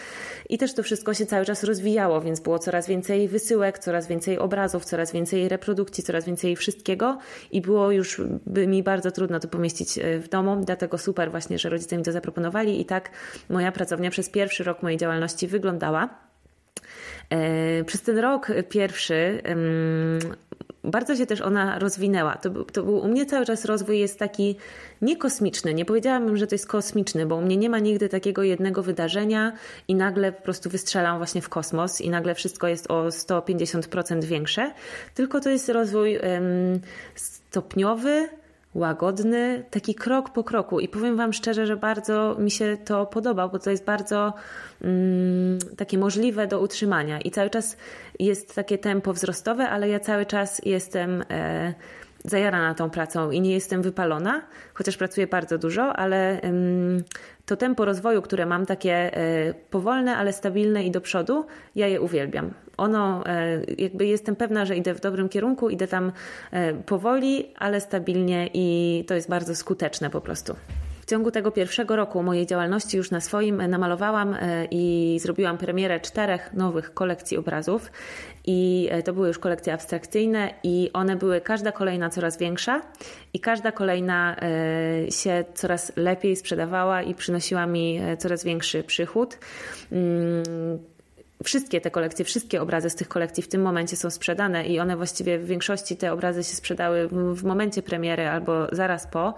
I 0.49 0.59
też 0.59 0.75
to 0.75 0.83
wszystko 0.83 1.15
się 1.15 1.27
cały 1.27 1.45
czas 1.45 1.65
rozwijało, 1.65 2.21
więc 2.21 2.41
było 2.41 2.59
coraz 2.59 2.87
więcej 2.87 3.29
wysyłek, 3.29 3.79
coraz 3.79 4.07
więcej 4.07 4.39
obrazów, 4.39 4.85
coraz 4.85 5.13
więcej 5.13 5.49
reprodukcji, 5.49 6.05
coraz 6.05 6.25
więcej 6.25 6.57
wszystkiego 6.57 7.19
i 7.51 7.61
było 7.61 7.91
już 7.91 8.21
by 8.47 8.67
mi 8.67 8.83
bardzo 8.83 9.11
trudno 9.11 9.41
to 9.41 9.49
pomieścić 9.49 9.99
e, 9.99 10.19
w 10.19 10.29
domu, 10.29 10.63
dlatego 10.67 10.99
super 10.99 11.31
właśnie, 11.31 11.59
że 11.59 11.69
rodzice 11.69 11.97
mi 11.97 12.03
to 12.03 12.13
zaproponowali 12.13 12.81
i 12.81 12.85
tak 12.85 13.11
moja 13.49 13.73
pracownia 13.73 14.11
przez 14.11 14.29
pierwszy 14.29 14.65
rok 14.65 14.70
mojej 14.83 14.99
działalności 14.99 15.47
wyglądała. 15.47 16.09
E, 17.31 17.85
przez 17.85 18.03
ten 18.03 18.19
rok 18.19 18.49
pierwszy 18.69 19.43
bardzo 20.85 21.17
się 21.17 21.27
też 21.27 21.41
ona 21.41 21.79
rozwinęła. 21.79 22.37
To, 22.37 22.65
to 22.65 22.83
był 22.83 22.99
u 22.99 23.09
mnie 23.09 23.27
cały 23.27 23.47
czas 23.47 23.65
rozwój 23.65 23.99
jest 23.99 24.19
taki 24.19 24.57
niekosmiczny. 25.03 25.75
Nie 25.75 25.85
powiedziałabym, 25.85 26.37
że 26.37 26.47
to 26.47 26.55
jest 26.55 26.67
kosmiczny, 26.67 27.27
bo 27.27 27.37
u 27.37 27.43
mnie 27.43 27.57
nie 27.57 27.71
ma 27.71 27.79
nigdy 27.79 28.09
takiego 28.09 28.43
jednego 28.43 28.83
wydarzenia 28.83 29.53
i 29.89 29.95
nagle 29.95 30.33
po 30.33 30.43
prostu 30.43 30.71
wystrzelam 30.71 31.17
właśnie 31.17 31.43
w 31.43 31.49
kosmos 31.49 32.01
i 32.01 32.11
nagle 32.11 32.35
wszystko 32.35 32.69
jest 32.69 32.91
o 32.91 33.09
150% 33.09 34.25
większe. 34.25 34.73
Tylko 35.15 35.41
to 35.41 35.51
jest 35.51 35.69
rozwój 35.69 36.19
um, 36.19 36.81
stopniowy, 37.15 38.29
łagodny, 38.75 39.65
taki 39.71 39.95
krok 39.95 40.31
po 40.31 40.45
kroku. 40.45 40.81
I 40.81 40.89
powiem 40.89 41.17
Wam 41.17 41.33
szczerze, 41.33 41.67
że 41.67 41.77
bardzo 41.77 42.37
mi 42.39 42.51
się 42.51 42.77
to 42.85 43.07
podoba, 43.07 43.49
bo 43.49 43.59
to 43.59 43.71
jest 43.71 43.85
bardzo 43.85 44.33
mm, 44.83 45.59
takie 45.77 45.99
możliwe 45.99 46.47
do 46.47 46.61
utrzymania. 46.61 47.21
I 47.21 47.31
cały 47.31 47.51
czas 47.51 47.77
jest 48.19 48.55
takie 48.55 48.79
tempo 48.79 49.13
wzrostowe, 49.13 49.69
ale 49.69 49.89
ja 49.89 50.01
cały 50.01 50.27
czas 50.27 50.61
jestem. 50.65 51.25
E, 51.31 51.75
zajarana 52.25 52.75
tą 52.75 52.91
pracą 52.91 53.31
i 53.31 53.41
nie 53.41 53.53
jestem 53.53 53.83
wypalona, 53.83 54.43
chociaż 54.75 54.97
pracuję 54.97 55.27
bardzo 55.27 55.59
dużo, 55.59 55.97
ale 55.97 56.41
to 57.51 57.57
tempo 57.57 57.85
rozwoju, 57.85 58.23
które 58.23 58.47
mam, 58.47 58.67
takie 58.67 59.17
e, 59.17 59.55
powolne, 59.55 60.17
ale 60.17 60.33
stabilne 60.33 60.85
i 60.85 60.91
do 60.91 61.01
przodu, 61.01 61.47
ja 61.75 61.89
je 61.89 62.01
uwielbiam. 62.01 62.51
Ono, 62.77 63.27
e, 63.27 63.61
jakby 63.79 64.07
jestem 64.07 64.37
pewna, 64.37 64.65
że 64.65 64.77
idę 64.77 64.95
w 64.95 65.01
dobrym 65.01 65.29
kierunku, 65.29 65.71
idę 65.71 65.89
tam 65.89 66.13
e, 66.51 66.75
powoli, 66.75 67.53
ale 67.59 67.81
stabilnie 67.81 68.51
i 68.55 69.05
to 69.09 69.15
jest 69.15 69.29
bardzo 69.29 69.55
skuteczne 69.55 70.11
po 70.11 70.21
prostu 70.21 70.57
ciągu 71.07 71.31
tego 71.31 71.51
pierwszego 71.51 71.97
roku 71.97 72.23
mojej 72.23 72.47
działalności 72.47 72.97
już 72.97 73.11
na 73.11 73.21
swoim 73.21 73.63
namalowałam 73.69 74.37
i 74.71 75.17
zrobiłam 75.23 75.59
premierę 75.59 76.01
czterech 76.01 76.53
nowych 76.55 76.95
kolekcji 76.95 77.37
obrazów. 77.37 77.93
I 78.47 78.89
e, 78.91 79.03
to 79.03 79.13
były 79.13 79.29
już 79.29 79.39
kolekcje 79.39 79.73
abstrakcyjne, 79.73 80.55
i 80.63 80.91
one 80.93 81.17
były 81.17 81.41
każda 81.41 81.73
kolejna 81.73 82.11
coraz 82.11 82.39
większa, 82.39 82.83
i 83.35 83.41
każda 83.41 83.73
kolejna 83.73 84.37
e, 84.37 85.11
się 85.11 85.45
coraz 85.55 85.93
lepiej 85.97 86.37
sprzedawała 86.37 87.03
i 87.03 87.15
przynosiła 87.15 87.67
mi 87.67 88.01
coraz 88.19 88.45
większy 88.45 88.83
przychód. 88.83 89.39
Mm, 89.93 90.79
wszystkie 91.45 91.81
te 91.81 91.91
kolekcje, 91.91 92.25
wszystkie 92.25 92.63
obrazy 92.63 92.91
z 92.91 92.95
tych 92.95 93.09
kolekcji 93.09 93.43
w 93.43 93.49
tym 93.49 93.63
momencie 93.63 93.97
są 93.97 94.11
sprzedane 94.11 94.67
i 94.67 94.81
one 94.81 94.97
właściwie 94.97 95.39
w 95.39 95.47
większości 95.47 95.97
te 95.97 96.13
obrazy 96.13 96.45
się 96.45 96.57
sprzedały 96.57 97.09
w 97.35 97.45
momencie 97.45 97.83
premiery 97.83 98.29
albo 98.29 98.67
zaraz 98.73 99.07
po. 99.07 99.35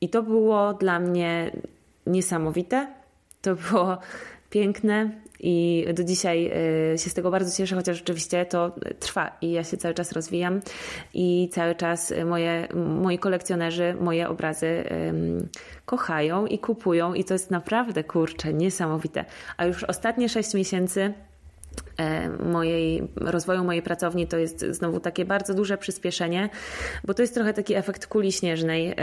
I 0.00 0.08
to 0.08 0.22
było 0.22 0.74
dla 0.74 1.00
mnie 1.00 1.50
niesamowite. 2.06 2.86
To 3.42 3.54
było 3.54 3.98
piękne 4.50 5.10
i 5.44 5.86
do 5.94 6.04
dzisiaj 6.04 6.50
y, 6.94 6.98
się 6.98 7.10
z 7.10 7.14
tego 7.14 7.30
bardzo 7.30 7.56
cieszę, 7.56 7.76
chociaż 7.76 8.02
oczywiście 8.02 8.46
to 8.46 8.72
trwa 9.00 9.36
i 9.40 9.50
ja 9.50 9.64
się 9.64 9.76
cały 9.76 9.94
czas 9.94 10.12
rozwijam 10.12 10.60
i 11.14 11.48
cały 11.52 11.74
czas 11.74 12.14
moje, 12.26 12.68
moi 12.74 13.18
kolekcjonerzy 13.18 13.96
moje 14.00 14.28
obrazy 14.28 14.84
kochają 15.86 16.46
i 16.46 16.58
kupują 16.58 17.14
i 17.14 17.24
to 17.24 17.34
jest 17.34 17.50
naprawdę 17.50 18.04
kurczę 18.04 18.54
niesamowite. 18.54 19.24
A 19.56 19.66
już 19.66 19.84
ostatnie 19.84 20.28
sześć 20.28 20.54
miesięcy 20.54 21.12
e, 21.96 22.28
mojej, 22.28 23.08
rozwoju 23.16 23.64
mojej 23.64 23.82
pracowni 23.82 24.26
to 24.26 24.38
jest 24.38 24.60
znowu 24.70 25.00
takie 25.00 25.24
bardzo 25.24 25.54
duże 25.54 25.78
przyspieszenie, 25.78 26.48
bo 27.04 27.14
to 27.14 27.22
jest 27.22 27.34
trochę 27.34 27.54
taki 27.54 27.74
efekt 27.74 28.06
kuli 28.06 28.32
śnieżnej 28.32 28.88
e, 28.88 28.94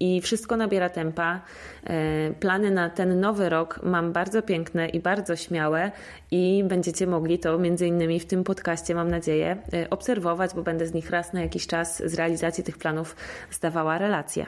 i 0.00 0.20
wszystko 0.20 0.56
nabiera 0.56 0.88
tempa. 0.88 1.40
E, 1.84 2.30
plany 2.40 2.70
na 2.70 2.90
ten 2.90 3.20
nowy 3.20 3.48
rok 3.48 3.80
mam 3.82 4.12
bardzo 4.12 4.42
piękne 4.42 4.88
i 4.88 5.00
bardzo 5.00 5.36
śmiałe 5.36 5.90
i 6.30 6.64
będziecie 6.64 7.06
mogli 7.06 7.38
to 7.38 7.58
między 7.58 7.86
innymi 7.86 8.20
w 8.20 8.26
tym 8.26 8.44
podcaście, 8.44 8.94
mam 8.94 9.10
nadzieję, 9.10 9.56
e, 9.72 9.90
obserwować, 9.90 10.54
bo 10.54 10.62
będę 10.62 10.86
z 10.86 10.94
nich 10.94 11.10
raz 11.10 11.32
na 11.32 11.40
jakiś 11.40 11.66
czas 11.66 12.02
z 12.06 12.14
realizacji 12.14 12.64
tych 12.64 12.78
planów 12.78 13.16
zdawała 13.50 13.98
relacje. 13.98 14.46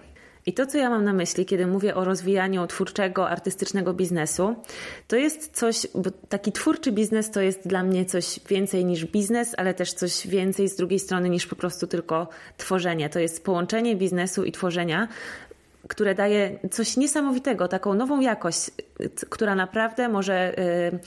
I 0.48 0.52
to, 0.52 0.66
co 0.66 0.78
ja 0.78 0.90
mam 0.90 1.04
na 1.04 1.12
myśli, 1.12 1.46
kiedy 1.46 1.66
mówię 1.66 1.94
o 1.94 2.04
rozwijaniu 2.04 2.66
twórczego, 2.66 3.30
artystycznego 3.30 3.94
biznesu, 3.94 4.54
to 5.08 5.16
jest 5.16 5.56
coś, 5.56 5.87
bo 5.94 6.11
taki 6.28 6.52
twórczy 6.52 6.92
biznes 6.92 7.30
to 7.30 7.40
jest 7.40 7.68
dla 7.68 7.82
mnie 7.82 8.04
coś 8.04 8.40
więcej 8.48 8.84
niż 8.84 9.04
biznes, 9.04 9.54
ale 9.56 9.74
też 9.74 9.92
coś 9.92 10.26
więcej 10.26 10.68
z 10.68 10.76
drugiej 10.76 10.98
strony 10.98 11.28
niż 11.28 11.46
po 11.46 11.56
prostu 11.56 11.87
tylko 11.87 12.28
tworzenie. 12.56 13.08
To 13.08 13.18
jest 13.18 13.44
połączenie 13.44 13.96
biznesu 13.96 14.44
i 14.44 14.52
tworzenia, 14.52 15.08
które 15.88 16.14
daje 16.14 16.58
coś 16.70 16.96
niesamowitego, 16.96 17.68
taką 17.68 17.94
nową 17.94 18.20
jakość, 18.20 18.70
która 19.30 19.54
naprawdę 19.54 20.08
może 20.08 20.58
y, 20.58 20.98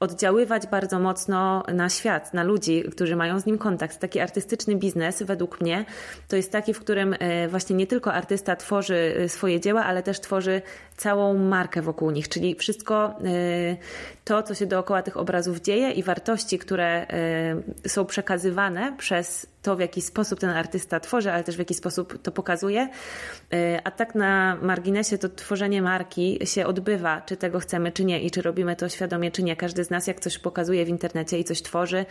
oddziaływać 0.00 0.66
bardzo 0.66 0.98
mocno 0.98 1.62
na 1.74 1.88
świat, 1.88 2.34
na 2.34 2.42
ludzi, 2.42 2.84
którzy 2.92 3.16
mają 3.16 3.40
z 3.40 3.46
nim 3.46 3.58
kontakt. 3.58 3.98
Taki 3.98 4.20
artystyczny 4.20 4.76
biznes, 4.76 5.22
według 5.22 5.60
mnie, 5.60 5.84
to 6.28 6.36
jest 6.36 6.52
taki, 6.52 6.74
w 6.74 6.80
którym 6.80 7.12
y, 7.12 7.48
właśnie 7.48 7.76
nie 7.76 7.86
tylko 7.86 8.12
artysta 8.12 8.56
tworzy 8.56 9.14
y, 9.20 9.28
swoje 9.28 9.60
dzieła, 9.60 9.84
ale 9.84 10.02
też 10.02 10.20
tworzy 10.20 10.62
całą 10.96 11.38
markę 11.38 11.82
wokół 11.82 12.10
nich, 12.10 12.28
czyli 12.28 12.54
wszystko 12.54 13.14
to, 14.24 14.42
co 14.42 14.54
się 14.54 14.66
dookoła 14.66 15.02
tych 15.02 15.16
obrazów 15.16 15.60
dzieje 15.60 15.90
i 15.90 16.02
wartości, 16.02 16.58
które 16.58 17.06
są 17.86 18.04
przekazywane 18.04 18.94
przez 18.98 19.46
to, 19.62 19.76
w 19.76 19.80
jaki 19.80 20.02
sposób 20.02 20.40
ten 20.40 20.50
artysta 20.50 21.00
tworzy, 21.00 21.32
ale 21.32 21.44
też 21.44 21.56
w 21.56 21.58
jaki 21.58 21.74
sposób 21.74 22.22
to 22.22 22.32
pokazuje. 22.32 22.88
A 23.84 23.90
tak 23.90 24.14
na 24.14 24.56
marginesie 24.62 25.18
to 25.18 25.28
tworzenie 25.28 25.82
marki 25.82 26.38
się 26.44 26.66
odbywa, 26.66 27.20
czy 27.20 27.36
tego 27.36 27.60
chcemy, 27.60 27.92
czy 27.92 28.04
nie 28.04 28.22
i 28.22 28.30
czy 28.30 28.42
robimy 28.42 28.76
to 28.76 28.88
świadomie, 28.88 29.30
czy 29.30 29.42
nie. 29.42 29.56
Każdy 29.56 29.84
z 29.84 29.90
nas, 29.90 30.06
jak 30.06 30.20
coś 30.20 30.38
pokazuje 30.38 30.84
w 30.84 30.88
internecie 30.88 31.38
i 31.38 31.44
coś 31.44 31.62
tworzy 31.62 32.06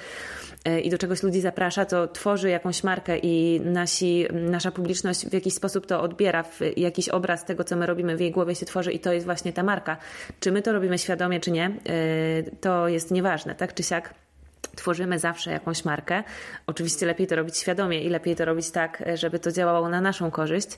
i 0.84 0.90
do 0.90 0.98
czegoś 0.98 1.24
ludzi 1.24 1.42
zaprasza, 1.42 1.86
to 1.86 2.08
tworzy 2.08 2.50
jakąś 2.50 2.84
markę 2.84 3.18
i 3.18 3.62
nasi, 3.62 4.26
nasza 4.32 4.72
publiczność 4.72 5.26
w 5.26 5.34
jakiś 5.34 5.54
sposób 5.54 5.86
to 5.86 6.02
odbiera, 6.02 6.44
w 6.44 6.60
jakiś 6.78 7.10
obraz 7.10 7.46
tego, 7.46 7.64
co 7.64 7.76
my 7.76 7.86
robimy 7.86 8.18
w 8.18 8.20
jej 8.22 8.32
głowie 8.32 8.56
się 8.56 8.66
tworzy 8.66 8.73
i 8.92 9.00
to 9.00 9.14
jest 9.14 9.26
właśnie 9.26 9.54
ta 9.54 9.64
marka. 9.64 9.98
Czy 10.40 10.52
my 10.52 10.62
to 10.62 10.74
robimy 10.74 10.98
świadomie, 10.98 11.40
czy 11.40 11.52
nie, 11.52 11.66
e, 11.66 11.72
to 12.62 12.88
jest 12.88 13.12
nieważne, 13.12 13.56
tak 13.56 13.74
czy 13.74 13.84
siak 13.84 14.14
tworzymy 14.76 15.20
zawsze 15.20 15.52
jakąś 15.52 15.86
markę. 15.86 16.24
Oczywiście 16.68 17.06
lepiej 17.06 17.28
to 17.28 17.36
robić 17.36 17.58
świadomie 17.58 18.04
i 18.04 18.10
lepiej 18.10 18.36
to 18.36 18.46
robić 18.46 18.72
tak, 18.72 19.04
żeby 19.14 19.40
to 19.40 19.52
działało 19.52 19.90
na 19.90 20.02
naszą 20.02 20.32
korzyść. 20.32 20.78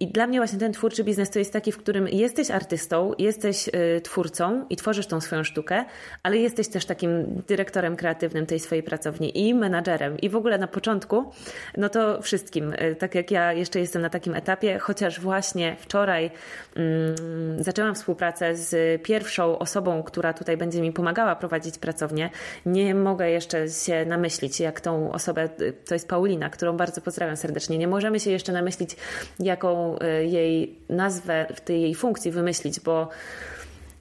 I 0.00 0.06
dla 0.06 0.26
mnie 0.26 0.38
właśnie 0.38 0.58
ten 0.58 0.72
twórczy 0.72 1.04
biznes 1.04 1.30
to 1.30 1.38
jest 1.38 1.52
taki, 1.52 1.72
w 1.72 1.78
którym 1.78 2.08
jesteś 2.08 2.50
artystą, 2.50 3.12
jesteś 3.18 3.68
y, 3.68 4.00
twórcą 4.00 4.66
i 4.70 4.76
tworzysz 4.76 5.06
tą 5.06 5.20
swoją 5.20 5.44
sztukę, 5.44 5.84
ale 6.22 6.36
jesteś 6.36 6.68
też 6.68 6.86
takim 6.86 7.42
dyrektorem 7.46 7.96
kreatywnym 7.96 8.46
tej 8.46 8.60
swojej 8.60 8.82
pracowni 8.82 9.48
i 9.48 9.54
menadżerem. 9.54 10.18
I 10.18 10.28
w 10.28 10.36
ogóle 10.36 10.58
na 10.58 10.66
początku, 10.66 11.32
no 11.76 11.88
to 11.88 12.22
wszystkim. 12.22 12.72
Y, 12.72 12.96
tak 12.96 13.14
jak 13.14 13.30
ja 13.30 13.52
jeszcze 13.52 13.80
jestem 13.80 14.02
na 14.02 14.10
takim 14.10 14.34
etapie, 14.34 14.78
chociaż 14.78 15.20
właśnie 15.20 15.76
wczoraj 15.78 16.30
um, 16.76 17.62
zaczęłam 17.64 17.94
współpracę 17.94 18.56
z 18.56 19.02
pierwszą 19.02 19.58
osobą, 19.58 20.02
która 20.02 20.32
tutaj 20.32 20.56
będzie 20.56 20.80
mi 20.80 20.92
pomagała 20.92 21.36
prowadzić 21.36 21.78
pracownię 21.78 22.30
nie 22.66 22.94
mogę 22.94 23.30
jeszcze 23.30 23.68
się 23.68 24.04
namyślić, 24.04 24.60
jak 24.60 24.80
tą 24.80 25.12
osobę, 25.12 25.48
to 25.86 25.94
jest 25.94 26.08
Paulina, 26.08 26.50
którą 26.50 26.76
bardzo 26.76 27.00
pozdrawiam 27.00 27.36
serdecznie, 27.36 27.78
nie 27.78 27.88
możemy 27.88 28.20
się 28.20 28.30
jeszcze 28.30 28.52
namyślić, 28.52 28.96
jaką 29.40 29.96
y, 29.98 30.24
jej 30.24 30.78
nazwę 30.88 31.46
w 31.54 31.60
tej 31.60 31.82
jej 31.82 31.94
funkcji 31.94 32.30
wymyślić, 32.30 32.80
bo 32.80 33.08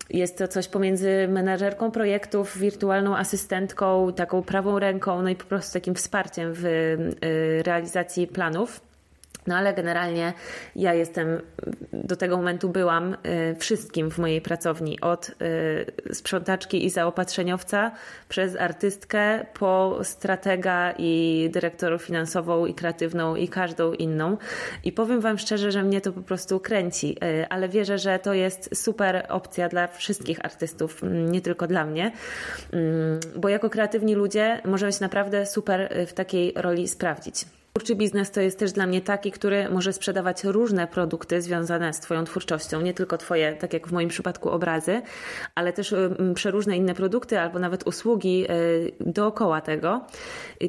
jest 0.09 0.37
to 0.37 0.47
coś 0.47 0.67
pomiędzy 0.67 1.27
menadżerką 1.27 1.91
projektów, 1.91 2.57
wirtualną 2.57 3.17
asystentką, 3.17 4.13
taką 4.13 4.43
prawą 4.43 4.79
ręką, 4.79 5.21
no 5.21 5.29
i 5.29 5.35
po 5.35 5.45
prostu 5.45 5.73
takim 5.73 5.95
wsparciem 5.95 6.53
w 6.53 6.65
y, 6.65 7.63
realizacji 7.63 8.27
planów. 8.27 8.92
No 9.47 9.55
ale 9.55 9.73
generalnie 9.73 10.33
ja 10.75 10.93
jestem, 10.93 11.41
do 11.93 12.15
tego 12.15 12.37
momentu 12.37 12.69
byłam 12.69 13.13
y, 13.13 13.55
wszystkim 13.59 14.11
w 14.11 14.17
mojej 14.17 14.41
pracowni, 14.41 15.01
od 15.01 15.29
y, 15.29 16.13
sprzątaczki 16.13 16.85
i 16.85 16.89
zaopatrzeniowca, 16.89 17.91
przez 18.29 18.55
artystkę, 18.55 19.45
po 19.53 19.99
stratega 20.03 20.93
i 20.97 21.49
dyrektorów 21.53 22.03
finansową 22.03 22.65
i 22.65 22.73
kreatywną 22.73 23.35
i 23.35 23.47
każdą 23.47 23.93
inną. 23.93 24.37
I 24.83 24.91
powiem 24.91 25.21
Wam 25.21 25.37
szczerze, 25.37 25.71
że 25.71 25.83
mnie 25.83 26.01
to 26.01 26.11
po 26.11 26.21
prostu 26.21 26.59
kręci, 26.59 27.17
y, 27.23 27.49
ale 27.49 27.69
wierzę, 27.69 27.97
że 27.97 28.19
to 28.19 28.33
jest 28.33 28.83
super 28.83 29.25
opcja 29.29 29.69
dla 29.69 29.87
wszystkich 29.87 30.45
artystów, 30.45 31.01
nie 31.31 31.41
tylko 31.41 31.67
dla 31.67 31.85
mnie, 31.85 32.11
bo 33.35 33.49
jako 33.49 33.69
kreatywni 33.69 34.15
ludzie 34.15 34.61
możemy 34.65 34.91
się 34.91 35.01
naprawdę 35.01 35.45
super 35.45 35.93
w 36.07 36.13
takiej 36.13 36.53
roli 36.55 36.87
sprawdzić. 36.87 37.45
Twórczy 37.77 37.95
biznes 37.95 38.31
to 38.31 38.41
jest 38.41 38.59
też 38.59 38.71
dla 38.71 38.87
mnie 38.87 39.01
taki, 39.01 39.31
który 39.31 39.69
może 39.69 39.93
sprzedawać 39.93 40.43
różne 40.43 40.87
produkty 40.87 41.41
związane 41.41 41.93
z 41.93 41.99
Twoją 41.99 42.23
twórczością, 42.23 42.81
nie 42.81 42.93
tylko 42.93 43.17
Twoje, 43.17 43.53
tak 43.53 43.73
jak 43.73 43.87
w 43.87 43.91
moim 43.91 44.09
przypadku, 44.09 44.49
obrazy, 44.49 45.01
ale 45.55 45.73
też 45.73 45.95
przeróżne 46.35 46.77
inne 46.77 46.93
produkty 46.95 47.39
albo 47.39 47.59
nawet 47.59 47.87
usługi 47.87 48.45
y, 48.51 48.91
dookoła 48.99 49.61
tego. 49.61 50.05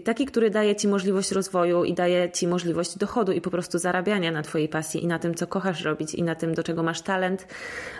Taki, 0.04 0.26
który 0.26 0.50
daje 0.50 0.76
Ci 0.76 0.88
możliwość 0.88 1.32
rozwoju 1.32 1.84
i 1.84 1.94
daje 1.94 2.30
Ci 2.30 2.48
możliwość 2.48 2.98
dochodu 2.98 3.32
i 3.32 3.40
po 3.40 3.50
prostu 3.50 3.78
zarabiania 3.78 4.32
na 4.32 4.42
Twojej 4.42 4.68
pasji 4.68 5.04
i 5.04 5.06
na 5.06 5.18
tym, 5.18 5.34
co 5.34 5.46
kochasz 5.46 5.82
robić 5.82 6.14
i 6.14 6.22
na 6.22 6.34
tym, 6.34 6.54
do 6.54 6.62
czego 6.62 6.82
masz 6.82 7.00
talent, 7.00 7.46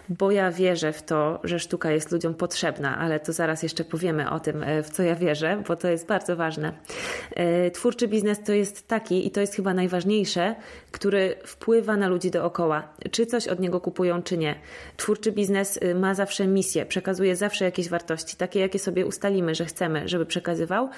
bo 0.09 0.31
ja 0.31 0.51
wierzę 0.51 0.93
w 0.93 1.03
to, 1.03 1.41
że 1.45 1.59
sztuka 1.59 1.91
jest 1.91 2.13
ludziom 2.13 2.35
potrzebna, 2.35 2.99
ale 2.99 3.21
to 3.21 3.33
zaraz 3.33 3.63
jeszcze 3.63 3.85
powiemy 3.85 4.31
o 4.31 4.41
tym, 4.41 4.63
y, 4.63 4.83
w 4.83 4.91
co 4.91 5.03
ja 5.03 5.15
wierzę, 5.15 5.63
bo 5.69 5.77
to 5.77 5.89
jest 5.89 6.07
bardzo 6.07 6.37
ważne. 6.37 6.73
Y, 7.67 7.71
twórczy 7.71 8.09
biznes 8.09 8.43
to 8.43 8.53
jest 8.53 8.94
taki, 8.95 9.27
i 9.27 9.31
to 9.31 9.41
jest 9.41 9.55
chyba 9.55 9.75
najważniejsze, 9.75 10.55
który 10.91 11.35
wpływa 11.45 11.97
na 11.97 12.09
ludzi 12.09 12.31
dookoła, 12.31 12.89
czy 13.11 13.27
coś 13.27 13.49
od 13.49 13.61
niego 13.61 13.81
kupują, 13.81 14.23
czy 14.23 14.39
nie. 14.39 14.55
Twórczy 14.97 15.33
biznes 15.33 15.77
y, 15.77 15.95
ma 15.95 16.15
zawsze 16.15 16.47
misję, 16.47 16.87
przekazuje 16.87 17.37
zawsze 17.37 17.65
jakieś 17.65 17.89
wartości, 17.89 18.37
takie 18.37 18.61
jakie 18.61 18.79
sobie 18.79 19.07
ustalimy, 19.07 19.55
że 19.55 19.65
chcemy, 19.65 20.09
żeby 20.09 20.27
przekazywał, 20.27 20.89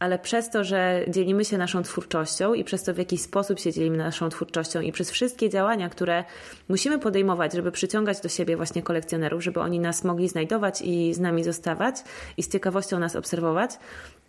ale 0.00 0.18
przez 0.18 0.50
to, 0.50 0.64
że 0.64 1.04
dzielimy 1.08 1.44
się 1.44 1.58
naszą 1.58 1.82
twórczością 1.82 2.54
i 2.54 2.64
przez 2.64 2.82
to, 2.82 2.94
w 2.94 2.98
jaki 2.98 3.18
sposób 3.18 3.58
się 3.60 3.72
dzielimy 3.72 3.96
naszą 3.96 4.28
twórczością 4.28 4.80
i 4.80 4.92
przez 4.92 5.10
wszystkie 5.10 5.50
działania, 5.50 5.88
które 5.88 6.24
musimy 6.68 6.98
podejmować, 6.98 7.52
żeby 7.52 7.72
przyciągać 7.72 8.20
do 8.20 8.28
siebie 8.28 8.56
właśnie 8.56 8.82
kolekcjonerów, 8.82 9.44
żeby 9.44 9.60
oni 9.60 9.80
nas 9.80 10.04
mogli 10.04 10.28
znajdować 10.28 10.82
i 10.82 11.14
z 11.14 11.20
nami 11.20 11.44
zostawać 11.44 11.96
i 12.36 12.42
z 12.42 12.48
ciekawością 12.48 12.98
nas 12.98 13.16
obserwować, 13.16 13.70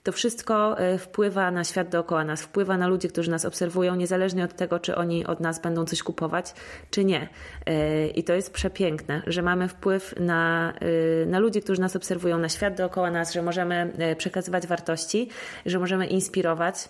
to 0.03 0.11
wszystko 0.11 0.79
e, 0.79 0.97
wpływa 0.97 1.51
na 1.51 1.63
świat 1.63 1.89
dookoła 1.89 2.23
nas, 2.23 2.41
wpływa 2.41 2.77
na 2.77 2.87
ludzi, 2.87 3.07
którzy 3.07 3.31
nas 3.31 3.45
obserwują, 3.45 3.95
niezależnie 3.95 4.43
od 4.43 4.53
tego, 4.53 4.79
czy 4.79 4.95
oni 4.95 5.25
od 5.25 5.39
nas 5.39 5.61
będą 5.61 5.85
coś 5.85 6.03
kupować, 6.03 6.53
czy 6.89 7.05
nie. 7.05 7.29
E, 7.65 8.07
I 8.07 8.23
to 8.23 8.33
jest 8.33 8.53
przepiękne, 8.53 9.21
że 9.27 9.41
mamy 9.41 9.67
wpływ 9.67 10.15
na, 10.19 10.73
e, 11.21 11.25
na 11.25 11.39
ludzi, 11.39 11.61
którzy 11.61 11.81
nas 11.81 11.95
obserwują, 11.95 12.37
na 12.37 12.49
świat 12.49 12.77
dookoła 12.77 13.11
nas, 13.11 13.33
że 13.33 13.41
możemy 13.41 13.93
przekazywać 14.17 14.67
wartości, 14.67 15.29
że 15.65 15.79
możemy 15.79 16.07
inspirować. 16.07 16.89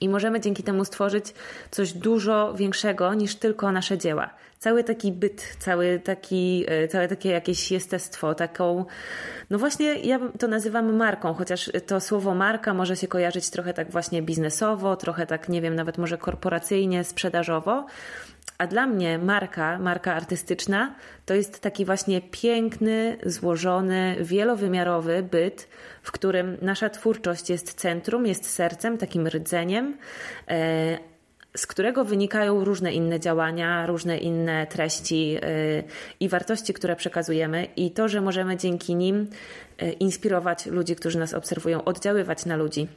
I 0.00 0.08
możemy 0.08 0.40
dzięki 0.40 0.62
temu 0.62 0.84
stworzyć 0.84 1.34
coś 1.70 1.92
dużo 1.92 2.54
większego 2.54 3.14
niż 3.14 3.34
tylko 3.34 3.72
nasze 3.72 3.98
dzieła. 3.98 4.30
Cały 4.58 4.84
taki 4.84 5.12
byt, 5.12 5.56
cały 5.58 6.00
taki, 6.04 6.66
całe 6.88 7.08
takie 7.08 7.30
jakieś 7.30 7.70
jestestwo, 7.70 8.34
taką 8.34 8.84
no 9.50 9.58
właśnie 9.58 9.94
ja 9.94 10.20
to 10.38 10.48
nazywam 10.48 10.96
marką, 10.96 11.34
chociaż 11.34 11.70
to 11.86 12.00
słowo 12.00 12.34
marka 12.34 12.74
może 12.74 12.96
się 12.96 13.08
kojarzyć 13.08 13.50
trochę 13.50 13.74
tak 13.74 13.90
właśnie 13.90 14.22
biznesowo, 14.22 14.96
trochę 14.96 15.26
tak, 15.26 15.48
nie 15.48 15.60
wiem, 15.60 15.74
nawet 15.74 15.98
może 15.98 16.18
korporacyjnie, 16.18 17.04
sprzedażowo. 17.04 17.86
A 18.58 18.66
dla 18.66 18.86
mnie 18.86 19.18
marka, 19.18 19.78
marka 19.78 20.14
artystyczna, 20.14 20.94
to 21.26 21.34
jest 21.34 21.60
taki 21.60 21.84
właśnie 21.84 22.20
piękny, 22.20 23.16
złożony, 23.26 24.16
wielowymiarowy 24.20 25.22
byt, 25.22 25.68
w 26.02 26.12
którym 26.12 26.56
nasza 26.62 26.90
twórczość 26.90 27.50
jest 27.50 27.74
centrum, 27.74 28.26
jest 28.26 28.50
sercem, 28.50 28.98
takim 28.98 29.28
rdzeniem, 29.28 29.96
e, 30.48 30.98
z 31.56 31.66
którego 31.66 32.04
wynikają 32.04 32.64
różne 32.64 32.92
inne 32.92 33.20
działania, 33.20 33.86
różne 33.86 34.18
inne 34.18 34.66
treści 34.66 35.36
y, 35.36 35.84
i 36.20 36.28
wartości, 36.28 36.74
które 36.74 36.96
przekazujemy, 36.96 37.66
i 37.76 37.90
to, 37.90 38.08
że 38.08 38.20
możemy 38.20 38.56
dzięki 38.56 38.94
nim 38.94 39.26
y, 39.82 39.90
inspirować 39.90 40.66
ludzi, 40.66 40.96
którzy 40.96 41.18
nas 41.18 41.34
obserwują, 41.34 41.84
oddziaływać 41.84 42.46
na 42.46 42.56
ludzi 42.56 42.88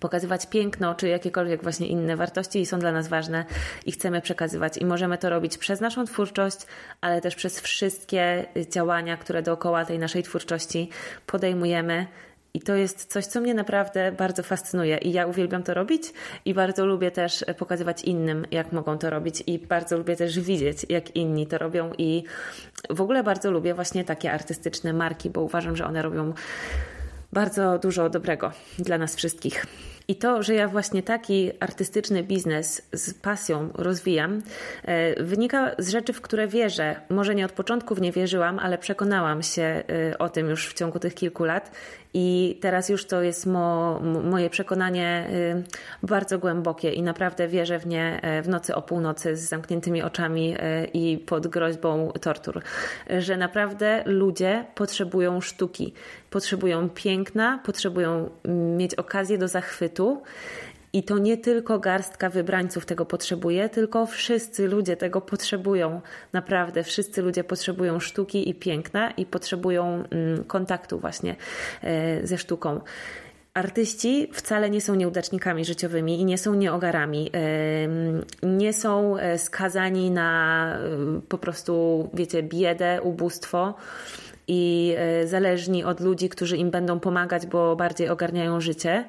pokazywać 0.00 0.46
piękno, 0.46 0.94
czy 0.94 1.08
jakiekolwiek 1.08 1.62
właśnie 1.62 1.86
inne 1.86 2.16
wartości 2.16 2.60
i 2.60 2.66
są 2.66 2.78
dla 2.78 2.92
nas 2.92 3.08
ważne 3.08 3.44
i 3.86 3.92
chcemy 3.92 4.20
przekazywać. 4.20 4.78
I 4.78 4.84
możemy 4.84 5.18
to 5.18 5.30
robić 5.30 5.58
przez 5.58 5.80
naszą 5.80 6.04
twórczość, 6.04 6.58
ale 7.00 7.20
też 7.20 7.34
przez 7.34 7.60
wszystkie 7.60 8.46
działania, 8.70 9.16
które 9.16 9.42
dookoła 9.42 9.84
tej 9.84 9.98
naszej 9.98 10.22
twórczości 10.22 10.90
podejmujemy, 11.26 12.06
i 12.54 12.60
to 12.60 12.74
jest 12.74 13.12
coś, 13.12 13.26
co 13.26 13.40
mnie 13.40 13.54
naprawdę 13.54 14.12
bardzo 14.12 14.42
fascynuje. 14.42 14.98
I 14.98 15.12
ja 15.12 15.26
uwielbiam 15.26 15.62
to 15.62 15.74
robić 15.74 16.02
i 16.44 16.54
bardzo 16.54 16.86
lubię 16.86 17.10
też 17.10 17.44
pokazywać 17.58 18.02
innym, 18.02 18.46
jak 18.50 18.72
mogą 18.72 18.98
to 18.98 19.10
robić. 19.10 19.42
I 19.46 19.58
bardzo 19.58 19.98
lubię 19.98 20.16
też 20.16 20.40
widzieć, 20.40 20.86
jak 20.88 21.16
inni 21.16 21.46
to 21.46 21.58
robią. 21.58 21.92
I 21.98 22.24
w 22.90 23.00
ogóle 23.00 23.22
bardzo 23.22 23.50
lubię 23.50 23.74
właśnie 23.74 24.04
takie 24.04 24.32
artystyczne 24.32 24.92
marki, 24.92 25.30
bo 25.30 25.40
uważam, 25.40 25.76
że 25.76 25.84
one 25.84 26.02
robią 26.02 26.32
bardzo 27.32 27.78
dużo 27.78 28.08
dobrego 28.10 28.52
dla 28.78 28.98
nas 28.98 29.16
wszystkich. 29.16 29.66
I 30.08 30.16
to, 30.16 30.42
że 30.42 30.54
ja 30.54 30.68
właśnie 30.68 31.02
taki 31.02 31.50
artystyczny 31.60 32.22
biznes 32.22 32.82
z 32.92 33.14
pasją 33.14 33.70
rozwijam, 33.74 34.42
e, 34.84 35.24
wynika 35.24 35.70
z 35.78 35.88
rzeczy, 35.88 36.12
w 36.12 36.20
które 36.20 36.48
wierzę. 36.48 36.96
Może 37.08 37.34
nie 37.34 37.44
od 37.44 37.52
początku 37.52 37.94
w 37.94 38.00
nie 38.00 38.12
wierzyłam, 38.12 38.58
ale 38.58 38.78
przekonałam 38.78 39.42
się 39.42 39.62
e, 39.62 40.18
o 40.18 40.28
tym 40.28 40.50
już 40.50 40.68
w 40.68 40.74
ciągu 40.74 40.98
tych 40.98 41.14
kilku 41.14 41.44
lat 41.44 41.70
i 42.14 42.58
teraz 42.60 42.88
już 42.88 43.04
to 43.04 43.22
jest 43.22 43.46
mo, 43.46 44.00
moje 44.00 44.50
przekonanie 44.50 45.26
y, 46.02 46.06
bardzo 46.06 46.38
głębokie 46.38 46.92
i 46.92 47.02
naprawdę 47.02 47.48
wierzę 47.48 47.78
w 47.78 47.86
nie 47.86 48.20
e, 48.22 48.42
w 48.42 48.48
nocy 48.48 48.74
o 48.74 48.82
północy 48.82 49.36
z 49.36 49.48
zamkniętymi 49.48 50.02
oczami 50.02 50.54
e, 50.58 50.84
i 50.84 51.18
pod 51.18 51.46
groźbą 51.46 52.12
tortur. 52.20 52.62
Że 53.18 53.36
naprawdę 53.36 54.02
ludzie 54.06 54.64
potrzebują 54.74 55.40
sztuki, 55.40 55.94
potrzebują 56.30 56.90
piękna, 56.90 57.60
potrzebują 57.64 58.30
mieć 58.76 58.94
okazję 58.94 59.38
do 59.38 59.48
zachwytu. 59.48 60.22
I 60.92 61.02
to 61.02 61.18
nie 61.18 61.36
tylko 61.36 61.78
garstka 61.78 62.30
wybrańców 62.30 62.86
tego 62.86 63.06
potrzebuje, 63.06 63.68
tylko 63.68 64.06
wszyscy 64.06 64.68
ludzie 64.68 64.96
tego 64.96 65.20
potrzebują. 65.20 66.00
Naprawdę, 66.32 66.82
wszyscy 66.82 67.22
ludzie 67.22 67.44
potrzebują 67.44 68.00
sztuki 68.00 68.48
i 68.48 68.54
piękna 68.54 69.10
i 69.10 69.26
potrzebują 69.26 70.04
mm, 70.10 70.44
kontaktu 70.44 70.98
właśnie 70.98 71.36
e, 71.82 72.26
ze 72.26 72.38
sztuką. 72.38 72.80
Artyści 73.54 74.28
wcale 74.32 74.70
nie 74.70 74.80
są 74.80 74.94
nieudacznikami 74.94 75.64
życiowymi 75.64 76.20
i 76.20 76.24
nie 76.24 76.38
są 76.38 76.54
nieogarami. 76.54 77.30
Nie 78.42 78.72
są 78.72 79.18
e, 79.18 79.38
skazani 79.38 80.10
na 80.10 80.66
e, 80.76 80.80
po 81.28 81.38
prostu, 81.38 82.08
wiecie, 82.14 82.42
biedę, 82.42 83.02
ubóstwo 83.02 83.74
i 84.48 84.94
zależni 85.24 85.84
od 85.84 86.00
ludzi, 86.00 86.28
którzy 86.28 86.56
im 86.56 86.70
będą 86.70 87.00
pomagać, 87.00 87.46
bo 87.46 87.76
bardziej 87.76 88.08
ogarniają 88.08 88.60
życie. 88.60 89.04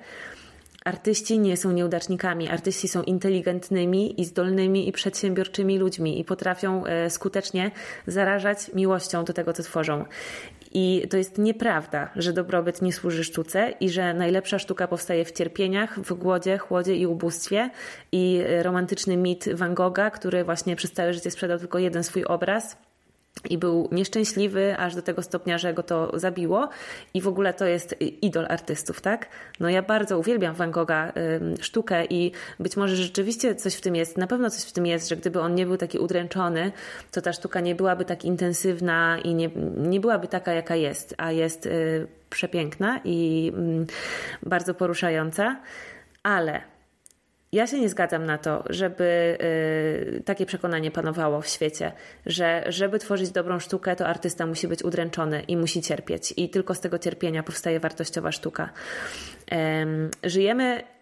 Artyści 0.86 1.40
nie 1.40 1.58
są 1.58 1.72
nieudacznikami. 1.72 2.50
Artyści 2.50 2.88
są 2.88 3.04
inteligentnymi 3.04 4.22
i 4.22 4.26
zdolnymi 4.26 4.90
i 4.90 4.92
przedsiębiorczymi 4.92 5.80
ludźmi 5.80 6.20
i 6.20 6.24
potrafią 6.24 6.86
e, 6.86 7.10
skutecznie 7.10 7.72
zarażać 8.08 8.74
miłością 8.74 9.26
do 9.26 9.34
tego, 9.34 9.54
co 9.54 9.64
tworzą. 9.64 10.06
I 10.74 11.08
to 11.10 11.18
jest 11.18 11.38
nieprawda, 11.38 12.10
że 12.16 12.34
dobrobyt 12.34 12.82
nie 12.82 12.94
służy 12.94 13.24
sztuce 13.24 13.74
i 13.80 13.90
że 13.90 14.14
najlepsza 14.14 14.60
sztuka 14.60 14.88
powstaje 14.88 15.26
w 15.26 15.32
cierpieniach, 15.32 16.00
w 16.00 16.14
głodzie, 16.14 16.58
chłodzie 16.58 16.96
i 16.96 17.06
ubóstwie. 17.06 17.70
I 18.12 18.44
romantyczny 18.62 19.18
mit 19.18 19.50
Van 19.56 19.74
Gogha, 19.74 20.12
który 20.12 20.44
właśnie 20.44 20.76
przez 20.76 20.92
całe 20.92 21.14
życie 21.14 21.32
sprzedał 21.32 21.60
tylko 21.60 21.80
jeden 21.80 22.04
swój 22.04 22.26
obraz, 22.26 22.78
i 23.50 23.58
był 23.58 23.90
nieszczęśliwy 23.92 24.78
aż 24.78 24.96
do 24.96 25.02
tego 25.02 25.22
stopnia, 25.22 25.58
że 25.58 25.74
go 25.74 25.84
to 25.84 26.20
zabiło 26.20 26.70
i 27.14 27.22
w 27.22 27.28
ogóle 27.28 27.54
to 27.54 27.66
jest 27.66 27.96
idol 28.22 28.46
artystów, 28.50 29.02
tak? 29.02 29.28
No 29.60 29.70
ja 29.70 29.82
bardzo 29.82 30.20
uwielbiam 30.20 30.56
Van 30.56 30.72
Gogha 30.72 31.14
y, 31.58 31.64
sztukę 31.64 32.06
i 32.06 32.32
być 32.60 32.78
może 32.78 32.96
rzeczywiście 32.96 33.56
coś 33.56 33.76
w 33.76 33.82
tym 33.82 33.96
jest, 33.96 34.18
na 34.18 34.28
pewno 34.28 34.50
coś 34.50 34.64
w 34.64 34.72
tym 34.72 34.86
jest, 34.86 35.10
że 35.10 35.16
gdyby 35.16 35.40
on 35.40 35.56
nie 35.56 35.66
był 35.66 35.78
taki 35.78 36.00
udręczony, 36.00 36.72
to 37.12 37.22
ta 37.22 37.34
sztuka 37.34 37.60
nie 37.60 37.76
byłaby 37.76 38.06
tak 38.06 38.26
intensywna 38.26 39.18
i 39.24 39.36
nie, 39.36 39.50
nie 39.78 40.00
byłaby 40.00 40.28
taka, 40.28 40.54
jaka 40.54 40.76
jest, 40.76 41.16
a 41.18 41.32
jest 41.32 41.66
y, 41.66 42.08
przepiękna 42.30 43.00
i 43.04 43.52
y, 44.44 44.50
bardzo 44.50 44.74
poruszająca, 44.74 45.60
ale 46.24 46.73
ja 47.54 47.68
się 47.68 47.80
nie 47.80 47.90
zgadzam 47.90 48.26
na 48.26 48.38
to, 48.38 48.64
żeby 48.70 49.38
y, 50.18 50.24
takie 50.26 50.46
przekonanie 50.46 50.92
panowało 50.92 51.42
w 51.42 51.48
świecie, 51.48 51.92
że 52.26 52.64
żeby 52.68 53.00
tworzyć 53.00 53.32
dobrą 53.32 53.60
sztukę, 53.60 53.96
to 53.96 54.08
artysta 54.08 54.46
musi 54.46 54.68
być 54.68 54.84
udręczony 54.84 55.42
i 55.42 55.58
musi 55.58 55.82
cierpieć, 55.82 56.34
i 56.38 56.50
tylko 56.50 56.76
z 56.76 56.80
tego 56.80 57.00
cierpienia 57.00 57.44
powstaje 57.44 57.80
wartościowa 57.80 58.32
sztuka. 58.32 58.70
Żyjemy 60.24 60.84
w 60.90 60.93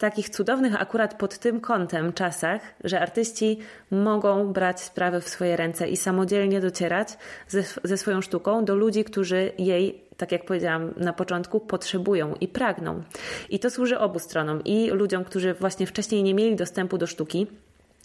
takich 0.00 0.30
cudownych 0.30 0.82
akurat 0.82 1.14
pod 1.14 1.38
tym 1.38 1.60
kątem 1.60 2.12
czasach, 2.12 2.60
że 2.84 3.00
artyści 3.00 3.58
mogą 3.90 4.52
brać 4.52 4.80
sprawy 4.80 5.20
w 5.20 5.28
swoje 5.28 5.56
ręce 5.56 5.88
i 5.88 5.96
samodzielnie 5.96 6.60
docierać 6.60 7.08
ze, 7.48 7.62
ze 7.84 7.96
swoją 7.98 8.20
sztuką 8.20 8.64
do 8.64 8.74
ludzi, 8.74 9.04
którzy 9.04 9.52
jej 9.58 10.04
tak 10.16 10.32
jak 10.32 10.44
powiedziałam 10.44 10.94
na 10.96 11.12
początku, 11.12 11.60
potrzebują 11.60 12.34
i 12.40 12.48
pragną. 12.48 13.02
I 13.50 13.58
to 13.58 13.70
służy 13.70 13.98
obu 13.98 14.18
stronom 14.18 14.64
i 14.64 14.90
ludziom, 14.90 15.24
którzy 15.24 15.54
właśnie 15.54 15.86
wcześniej 15.86 16.22
nie 16.22 16.34
mieli 16.34 16.56
dostępu 16.56 16.98
do 16.98 17.06
sztuki, 17.06 17.46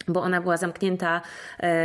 bo 0.08 0.22
ona 0.22 0.42
była 0.42 0.58
zamknięta 0.58 1.22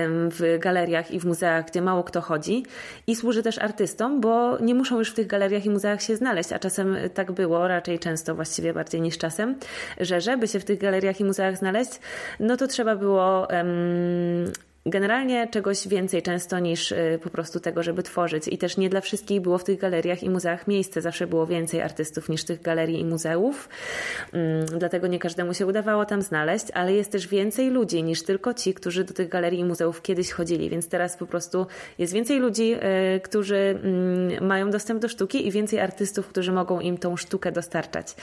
w 0.09 0.57
galeriach 0.61 1.11
i 1.11 1.21
w 1.21 1.25
muzeach, 1.25 1.67
gdzie 1.67 1.83
mało 1.83 2.05
kto 2.05 2.21
chodzi. 2.21 2.65
I 3.07 3.17
służy 3.17 3.43
też 3.43 3.59
artystom, 3.59 4.21
bo 4.21 4.59
nie 4.59 4.75
muszą 4.75 4.99
już 4.99 5.11
w 5.11 5.15
tych 5.15 5.27
galeriach 5.27 5.67
i 5.67 5.71
muzeach 5.71 6.03
się 6.03 6.17
znaleźć, 6.17 6.53
a 6.53 6.59
czasem 6.59 6.97
tak 7.15 7.33
było, 7.33 7.69
raczej 7.69 7.99
często 7.99 8.35
właściwie 8.35 8.75
bardziej 8.75 9.01
niż 9.01 9.19
czasem, 9.19 9.55
że 10.01 10.21
żeby 10.21 10.49
się 10.49 10.61
w 10.61 10.65
tych 10.65 10.79
galeriach 10.79 11.21
i 11.21 11.25
muzeach 11.25 11.57
znaleźć, 11.57 11.91
no 12.41 12.57
to 12.57 12.67
trzeba 12.67 12.97
było 12.97 13.49
um, 13.51 14.53
generalnie 14.87 15.49
czegoś 15.49 15.89
więcej 15.89 16.23
często 16.23 16.59
niż 16.59 16.93
y, 16.93 17.19
po 17.23 17.31
prostu 17.31 17.61
tego, 17.61 17.83
żeby 17.83 18.03
tworzyć. 18.03 18.49
I 18.49 18.59
też 18.59 18.77
nie 18.77 18.91
dla 18.91 19.01
wszystkich 19.01 19.41
było 19.41 19.59
w 19.59 19.65
tych 19.65 19.79
galeriach 19.79 20.23
i 20.23 20.31
muzeach 20.31 20.69
miejsce. 20.69 21.01
Zawsze 21.01 21.27
było 21.27 21.47
więcej 21.47 21.83
artystów 21.83 22.29
niż 22.29 22.45
tych 22.45 22.63
galerii 22.63 23.01
i 23.01 23.05
muzeów. 23.05 23.69
Mm, 24.33 24.67
dlatego 24.67 25.07
nie 25.07 25.19
każdemu 25.19 25.55
się 25.55 25.67
udawało 25.67 26.05
tam 26.05 26.23
znaleźć, 26.23 26.67
ale 26.75 26.93
jest 26.93 27.13
też 27.13 27.29
więcej 27.29 27.71
ludzi 27.71 28.03
niż 28.03 28.23
tylko 28.23 28.55
ci, 28.55 28.75
którzy 28.75 29.05
do 29.05 29.15
tych 29.15 29.29
galerii 29.29 29.61
i 29.61 29.65
muzeów 29.65 30.03
kiedyś 30.03 30.31
chodzili. 30.31 30.71
Więc 30.71 30.89
teraz 30.89 31.17
po 31.17 31.27
prostu 31.27 31.67
jest 31.99 32.13
więcej 32.13 32.39
ludzi, 32.39 32.75
y, 33.17 33.21
którzy 33.21 33.79
mm, 33.85 34.47
mają 34.47 34.71
dostęp 34.71 35.03
do 35.03 35.09
sztuki 35.09 35.47
i 35.47 35.51
więcej 35.51 35.81
artystów, 35.81 36.29
którzy 36.29 36.53
mogą 36.53 36.81
im 36.81 36.99
tą 36.99 37.17
sztukę 37.17 37.53
dostarczać. 37.53 38.15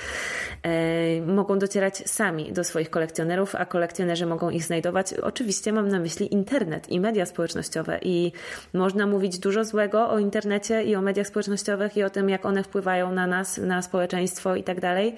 Y, 1.17 1.21
mogą 1.21 1.59
docierać 1.59 1.97
sami 1.97 2.53
do 2.53 2.63
swoich 2.63 2.89
kolekcjonerów, 2.89 3.55
a 3.55 3.65
kolekcjonerzy 3.65 4.25
mogą 4.25 4.49
ich 4.49 4.63
znajdować. 4.63 5.13
Oczywiście 5.13 5.73
mam 5.73 5.87
na 5.87 5.99
myśli 5.99 6.33
internet 6.47 6.89
i 6.89 6.99
media 6.99 7.25
społecznościowe. 7.25 7.99
I 8.01 8.31
można 8.73 9.07
mówić 9.07 9.39
dużo 9.39 9.65
złego 9.65 10.09
o 10.09 10.19
internecie 10.19 10.83
i 10.83 10.95
o 10.95 11.01
mediach 11.01 11.27
społecznościowych 11.27 11.97
i 11.97 12.03
o 12.03 12.09
tym, 12.09 12.29
jak 12.29 12.45
one 12.45 12.63
wpływają 12.63 13.11
na 13.11 13.27
nas, 13.27 13.57
na 13.57 13.81
społeczeństwo 13.81 14.55
i 14.55 14.63
tak 14.63 14.79
dalej. 14.79 15.15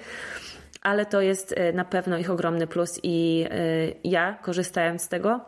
Ale 0.82 1.06
to 1.06 1.20
jest 1.20 1.52
y, 1.52 1.72
na 1.72 1.84
pewno 1.84 2.18
ich 2.18 2.30
ogromny 2.30 2.66
plus 2.66 3.00
i 3.02 3.46
y, 3.52 3.94
ja 4.04 4.38
korzystając 4.42 5.02
z 5.02 5.08
tego 5.08 5.40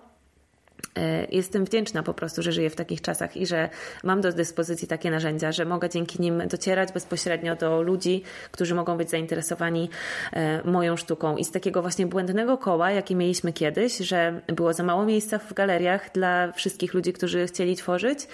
jestem 1.30 1.64
wdzięczna 1.64 2.02
po 2.02 2.14
prostu, 2.14 2.42
że 2.42 2.52
żyję 2.52 2.70
w 2.70 2.76
takich 2.76 3.00
czasach 3.00 3.36
i 3.36 3.46
że 3.46 3.68
mam 4.04 4.20
do 4.20 4.32
dyspozycji 4.32 4.88
takie 4.88 5.10
narzędzia, 5.10 5.52
że 5.52 5.64
mogę 5.64 5.88
dzięki 5.88 6.22
nim 6.22 6.48
docierać 6.48 6.92
bezpośrednio 6.92 7.56
do 7.56 7.82
ludzi, 7.82 8.22
którzy 8.52 8.74
mogą 8.74 8.96
być 8.96 9.10
zainteresowani 9.10 9.90
e, 10.32 10.62
moją 10.64 10.96
sztuką. 10.96 11.36
I 11.36 11.44
z 11.44 11.50
takiego 11.50 11.82
właśnie 11.82 12.06
błędnego 12.06 12.58
koła, 12.58 12.90
jakie 12.90 13.14
mieliśmy 13.14 13.52
kiedyś, 13.52 13.98
że 13.98 14.40
było 14.46 14.72
za 14.72 14.82
mało 14.82 15.04
miejsca 15.04 15.38
w 15.38 15.52
galeriach 15.52 16.12
dla 16.12 16.52
wszystkich 16.52 16.94
ludzi, 16.94 17.12
którzy 17.12 17.46
chcieli 17.46 17.76
tworzyć 17.76 18.28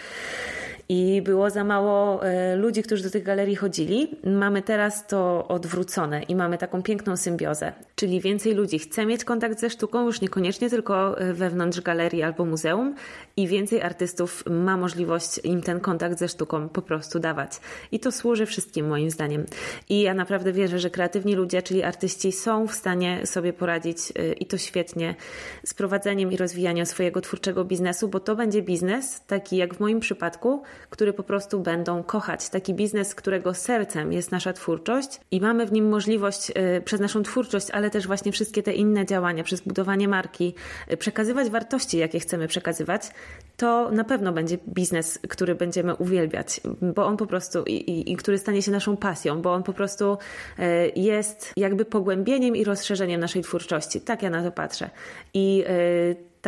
i 0.89 1.23
było 1.23 1.51
za 1.51 1.65
mało 1.65 2.25
e, 2.27 2.57
ludzi, 2.57 2.83
którzy 2.83 3.03
do 3.03 3.11
tych 3.11 3.23
galerii 3.23 3.57
chodzili. 3.57 4.17
Mamy 4.25 4.63
teraz 4.63 5.07
to 5.07 5.49
odwrócone 5.49 6.23
i 6.23 6.37
mamy 6.37 6.59
taką 6.59 6.83
piękną 6.83 7.17
symbiozę, 7.17 7.73
czyli 7.95 8.21
więcej 8.21 8.55
ludzi 8.55 8.79
chce 8.79 9.07
mieć 9.07 9.25
kontakt 9.25 9.61
ze 9.61 9.71
sztuką, 9.71 10.07
już 10.07 10.21
niekoniecznie 10.21 10.71
tylko 10.71 11.21
e, 11.21 11.33
wewnątrz 11.33 11.81
galerii 11.81 12.23
albo 12.23 12.45
muzeum, 12.45 12.95
i 13.37 13.47
więcej 13.47 13.83
artystów 13.83 14.45
ma 14.51 14.77
możliwość 14.77 15.41
im 15.45 15.63
ten 15.63 15.81
kontakt 15.81 16.19
ze 16.19 16.29
sztuką 16.29 16.69
po 16.69 16.83
prostu 16.83 17.19
dawać. 17.19 17.61
I 17.93 18.01
to 18.01 18.13
służy 18.13 18.47
wszystkim, 18.47 18.89
moim 18.89 19.11
zdaniem. 19.11 19.47
I 19.89 20.01
ja 20.01 20.15
naprawdę 20.15 20.53
wierzę, 20.53 20.79
że 20.79 20.91
kreatywni 20.91 21.35
ludzie, 21.35 21.63
czyli 21.63 21.83
artyści, 21.83 22.33
są 22.33 22.67
w 22.67 22.75
stanie 22.75 23.27
sobie 23.27 23.53
poradzić 23.53 23.99
e, 24.17 24.33
i 24.33 24.47
to 24.47 24.59
świetnie 24.59 25.15
z 25.65 25.75
prowadzeniem 25.75 26.33
i 26.33 26.37
rozwijaniem 26.37 26.87
swojego 26.87 27.21
twórczego 27.21 27.65
biznesu, 27.65 28.09
bo 28.09 28.21
to 28.21 28.37
będzie 28.37 28.63
biznes, 28.63 29.23
taki 29.27 29.57
jak 29.57 29.75
w 29.75 29.81
moim 29.81 30.01
przypadku, 30.01 30.63
który 30.91 31.13
po 31.13 31.23
prostu 31.23 31.61
będą 31.61 32.03
kochać. 32.03 32.49
Taki 32.49 32.75
biznes, 32.75 33.15
którego 33.15 33.55
sercem 33.55 34.13
jest 34.13 34.33
nasza 34.33 34.53
twórczość 34.53 35.21
i 35.31 35.41
mamy 35.41 35.67
w 35.67 35.73
nim 35.73 35.89
możliwość 35.89 36.51
y, 36.51 36.83
przez 36.85 37.01
naszą 37.01 37.23
twórczość, 37.23 37.71
ale 37.71 37.91
też 37.91 38.07
właśnie 38.07 38.33
wszystkie 38.33 38.63
te 38.63 38.73
inne 38.73 39.07
działania, 39.07 39.45
przez 39.45 39.61
budowanie 39.61 40.09
marki, 40.09 40.55
y, 40.93 40.97
przekazywać 40.97 41.51
wartości, 41.51 41.99
jakie 41.99 42.21
chcemy 42.21 42.49
przekazywać, 42.49 43.03
to 43.57 43.91
na 43.91 44.05
pewno 44.05 44.33
będzie 44.33 44.59
biznes, 44.69 45.19
który 45.29 45.55
będziemy 45.55 45.95
uwielbiać, 45.95 46.61
bo 46.83 47.07
on 47.07 47.17
po 47.17 47.27
prostu 47.27 47.65
i, 47.65 47.73
i, 47.73 48.13
i 48.13 48.17
który 48.17 48.39
stanie 48.39 48.63
się 48.63 48.71
naszą 48.71 48.97
pasją, 48.97 49.43
bo 49.43 49.53
on 49.53 49.63
po 49.63 49.73
prostu 49.73 50.19
y, 50.59 50.93
jest 50.97 51.53
jakby 51.57 51.85
pogłębieniem 51.85 52.57
i 52.57 52.65
rozszerzeniem 52.65 53.21
naszej 53.21 53.43
twórczości. 53.43 54.01
Tak 54.01 54.23
ja 54.23 54.31
na 54.31 54.43
to 54.43 54.53
patrzę. 54.53 54.91
I 55.35 55.65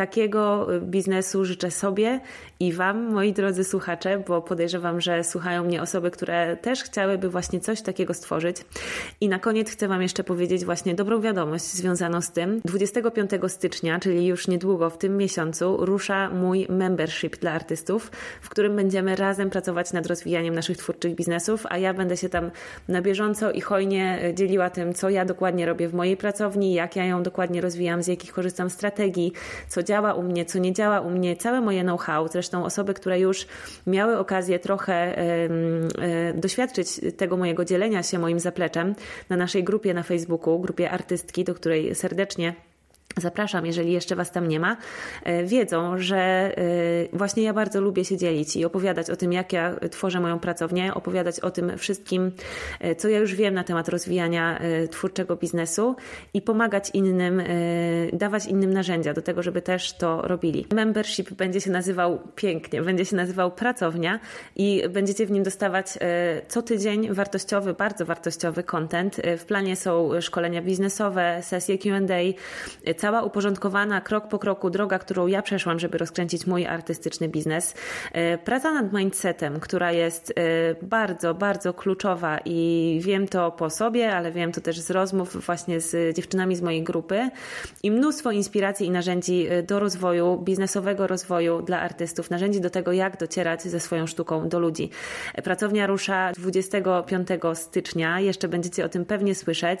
Takiego 0.01 0.67
biznesu 0.81 1.45
życzę 1.45 1.71
sobie 1.71 2.19
i 2.59 2.73
Wam, 2.73 3.11
moi 3.11 3.33
drodzy 3.33 3.63
słuchacze, 3.63 4.23
bo 4.27 4.41
podejrzewam, 4.41 5.01
że 5.01 5.23
słuchają 5.23 5.63
mnie 5.63 5.81
osoby, 5.81 6.11
które 6.11 6.57
też 6.57 6.83
chciałyby 6.83 7.29
właśnie 7.29 7.59
coś 7.59 7.81
takiego 7.81 8.13
stworzyć. 8.13 8.57
I 9.21 9.29
na 9.29 9.39
koniec 9.39 9.71
chcę 9.71 9.87
Wam 9.87 10.01
jeszcze 10.01 10.23
powiedzieć 10.23 10.65
właśnie 10.65 10.95
dobrą 10.95 11.21
wiadomość 11.21 11.63
związaną 11.63 12.21
z 12.21 12.31
tym. 12.31 12.61
25 12.65 13.31
stycznia, 13.47 13.99
czyli 13.99 14.25
już 14.25 14.47
niedługo 14.47 14.89
w 14.89 14.97
tym 14.97 15.17
miesiącu, 15.17 15.85
rusza 15.85 16.29
mój 16.29 16.67
membership 16.69 17.37
dla 17.39 17.51
artystów, 17.51 18.11
w 18.41 18.49
którym 18.49 18.75
będziemy 18.75 19.15
razem 19.15 19.49
pracować 19.49 19.93
nad 19.93 20.05
rozwijaniem 20.05 20.55
naszych 20.55 20.77
twórczych 20.77 21.15
biznesów, 21.15 21.65
a 21.69 21.77
ja 21.77 21.93
będę 21.93 22.17
się 22.17 22.29
tam 22.29 22.51
na 22.87 23.01
bieżąco 23.01 23.51
i 23.51 23.61
hojnie 23.61 24.33
dzieliła 24.33 24.69
tym, 24.69 24.93
co 24.93 25.09
ja 25.09 25.25
dokładnie 25.25 25.65
robię 25.65 25.87
w 25.87 25.93
mojej 25.93 26.17
pracowni, 26.17 26.73
jak 26.73 26.95
ja 26.95 27.05
ją 27.05 27.23
dokładnie 27.23 27.61
rozwijam, 27.61 28.03
z 28.03 28.07
jakich 28.07 28.33
korzystam 28.33 28.69
strategii, 28.69 29.33
co 29.67 29.83
działa 29.91 30.13
u 30.13 30.23
mnie, 30.23 30.45
co 30.45 30.59
nie 30.59 30.73
działa 30.73 31.01
u 31.01 31.09
mnie, 31.09 31.35
całe 31.35 31.61
moje 31.61 31.83
know-how. 31.83 32.27
Zresztą 32.27 32.65
osoby, 32.65 32.93
które 32.93 33.19
już 33.19 33.47
miały 33.87 34.17
okazję 34.17 34.59
trochę 34.59 35.17
e, 35.17 36.33
doświadczyć 36.33 36.87
tego 37.17 37.37
mojego 37.37 37.65
dzielenia 37.65 38.03
się 38.03 38.19
moim 38.19 38.39
zapleczem 38.39 38.95
na 39.29 39.37
naszej 39.37 39.63
grupie 39.63 39.93
na 39.93 40.03
Facebooku, 40.03 40.59
grupie 40.59 40.91
artystki, 40.91 41.43
do 41.43 41.55
której 41.55 41.95
serdecznie 41.95 42.53
Zapraszam, 43.17 43.65
jeżeli 43.65 43.93
jeszcze 43.93 44.15
Was 44.15 44.31
tam 44.31 44.47
nie 44.47 44.59
ma, 44.59 44.77
e, 45.23 45.43
wiedzą, 45.43 45.97
że 45.97 46.17
e, 46.17 46.53
właśnie 47.13 47.43
ja 47.43 47.53
bardzo 47.53 47.81
lubię 47.81 48.05
się 48.05 48.17
dzielić 48.17 48.55
i 48.55 48.65
opowiadać 48.65 49.09
o 49.09 49.15
tym, 49.15 49.33
jak 49.33 49.53
ja 49.53 49.75
tworzę 49.91 50.19
moją 50.19 50.39
pracownię, 50.39 50.93
opowiadać 50.93 51.39
o 51.39 51.51
tym 51.51 51.77
wszystkim, 51.77 52.31
e, 52.79 52.95
co 52.95 53.09
ja 53.09 53.19
już 53.19 53.35
wiem 53.35 53.53
na 53.53 53.63
temat 53.63 53.89
rozwijania 53.89 54.61
twórczego 54.91 55.35
biznesu 55.35 55.95
i 56.33 56.41
pomagać 56.41 56.89
innym, 56.93 57.41
dawać 58.13 58.45
innym 58.45 58.73
narzędzia 58.73 59.13
do 59.13 59.21
tego, 59.21 59.43
żeby 59.43 59.61
też 59.61 59.93
to 59.93 60.21
robili. 60.21 60.65
Membership 60.73 61.33
będzie 61.33 61.61
się 61.61 61.71
nazywał 61.71 62.19
pięknie, 62.35 62.81
będzie 62.81 63.05
się 63.05 63.15
nazywał 63.15 63.51
pracownia 63.51 64.19
i 64.55 64.83
będziecie 64.89 65.25
w 65.25 65.31
nim 65.31 65.43
dostawać 65.43 65.87
co 66.47 66.61
tydzień 66.61 67.13
wartościowy, 67.13 67.73
bardzo 67.73 68.05
wartościowy 68.05 68.63
content. 68.63 69.21
W 69.37 69.45
planie 69.45 69.75
są 69.75 70.21
szkolenia 70.21 70.61
biznesowe, 70.61 71.39
sesje 71.41 71.77
QA, 71.77 71.99
cała 73.01 73.21
uporządkowana 73.21 74.01
krok 74.01 74.27
po 74.27 74.39
kroku 74.39 74.69
droga, 74.69 74.99
którą 74.99 75.27
ja 75.27 75.41
przeszłam, 75.41 75.79
żeby 75.79 75.97
rozkręcić 75.97 76.47
mój 76.47 76.65
artystyczny 76.65 77.29
biznes. 77.29 77.75
E, 78.11 78.37
praca 78.37 78.73
nad 78.73 78.93
mindsetem, 78.93 79.59
która 79.59 79.91
jest 79.91 80.33
e, 80.35 80.85
bardzo, 80.85 81.33
bardzo 81.33 81.73
kluczowa 81.73 82.39
i 82.45 82.99
wiem 83.03 83.27
to 83.27 83.51
po 83.51 83.69
sobie, 83.69 84.15
ale 84.15 84.31
wiem 84.31 84.51
to 84.51 84.61
też 84.61 84.79
z 84.79 84.91
rozmów 84.91 85.45
właśnie 85.45 85.79
z 85.79 86.15
dziewczynami 86.15 86.55
z 86.55 86.61
mojej 86.61 86.83
grupy 86.83 87.29
i 87.83 87.91
mnóstwo 87.91 88.31
inspiracji 88.31 88.87
i 88.87 88.91
narzędzi 88.91 89.47
e, 89.49 89.63
do 89.63 89.79
rozwoju, 89.79 90.37
biznesowego 90.37 91.07
rozwoju 91.07 91.61
dla 91.61 91.81
artystów, 91.81 92.29
narzędzi 92.29 92.61
do 92.61 92.69
tego, 92.69 92.91
jak 92.91 93.17
docierać 93.17 93.61
ze 93.61 93.79
swoją 93.79 94.07
sztuką 94.07 94.49
do 94.49 94.59
ludzi. 94.59 94.89
Pracownia 95.43 95.87
rusza 95.87 96.31
25 96.31 97.27
stycznia, 97.53 98.19
jeszcze 98.19 98.47
będziecie 98.47 98.85
o 98.85 98.89
tym 98.89 99.05
pewnie 99.05 99.35
słyszeć. 99.35 99.79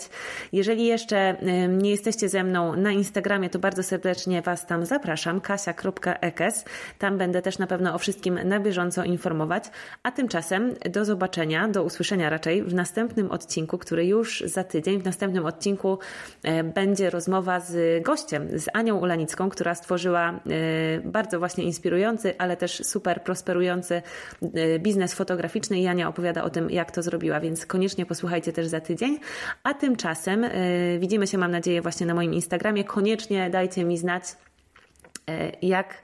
Jeżeli 0.51 0.85
jeszcze 0.85 1.35
nie 1.69 1.91
jesteście 1.91 2.29
ze 2.29 2.43
mną 2.43 2.75
na 2.75 2.91
Instagramie, 3.01 3.49
to 3.49 3.59
bardzo 3.59 3.83
serdecznie 3.83 4.41
Was 4.41 4.65
tam 4.65 4.85
zapraszam, 4.85 5.41
kasia.ekes. 5.41 6.65
Tam 6.99 7.17
będę 7.17 7.41
też 7.41 7.57
na 7.57 7.67
pewno 7.67 7.93
o 7.93 7.97
wszystkim 7.97 8.39
na 8.45 8.59
bieżąco 8.59 9.03
informować. 9.03 9.63
A 10.03 10.11
tymczasem 10.11 10.73
do 10.89 11.05
zobaczenia, 11.05 11.67
do 11.67 11.83
usłyszenia 11.83 12.29
raczej 12.29 12.63
w 12.63 12.73
następnym 12.73 13.31
odcinku, 13.31 13.77
który 13.77 14.05
już 14.05 14.43
za 14.45 14.63
tydzień, 14.63 15.01
w 15.01 15.05
następnym 15.05 15.45
odcinku 15.45 15.99
e, 16.43 16.63
będzie 16.63 17.09
rozmowa 17.09 17.59
z 17.59 18.03
gościem, 18.03 18.47
z 18.59 18.65
Anią 18.73 18.97
Ulanicką, 18.97 19.49
która 19.49 19.75
stworzyła 19.75 20.29
e, 20.29 21.01
bardzo 21.03 21.39
właśnie 21.39 21.63
inspirujący, 21.63 22.33
ale 22.37 22.57
też 22.57 22.85
super 22.85 23.23
prosperujący 23.23 24.01
e, 24.41 24.79
biznes 24.79 25.13
fotograficzny 25.13 25.79
i 25.79 25.87
Ania 25.87 26.07
opowiada 26.07 26.43
o 26.43 26.49
tym, 26.49 26.69
jak 26.69 26.91
to 26.91 27.03
zrobiła, 27.03 27.39
więc 27.39 27.65
koniecznie 27.65 28.05
posłuchajcie 28.05 28.53
też 28.53 28.67
za 28.67 28.79
tydzień. 28.79 29.19
A 29.63 29.73
tymczasem 29.73 30.45
widzimy 30.99 31.27
się, 31.27 31.37
mam 31.37 31.51
nadzieję, 31.51 31.81
właśnie 31.81 32.05
na 32.05 32.13
moim 32.13 32.33
Instagramie 32.33 32.83
koniecznie 32.91 33.49
dajcie 33.49 33.85
mi 33.85 33.97
znać, 33.97 34.23
E, 35.29 35.51
jak 35.61 36.01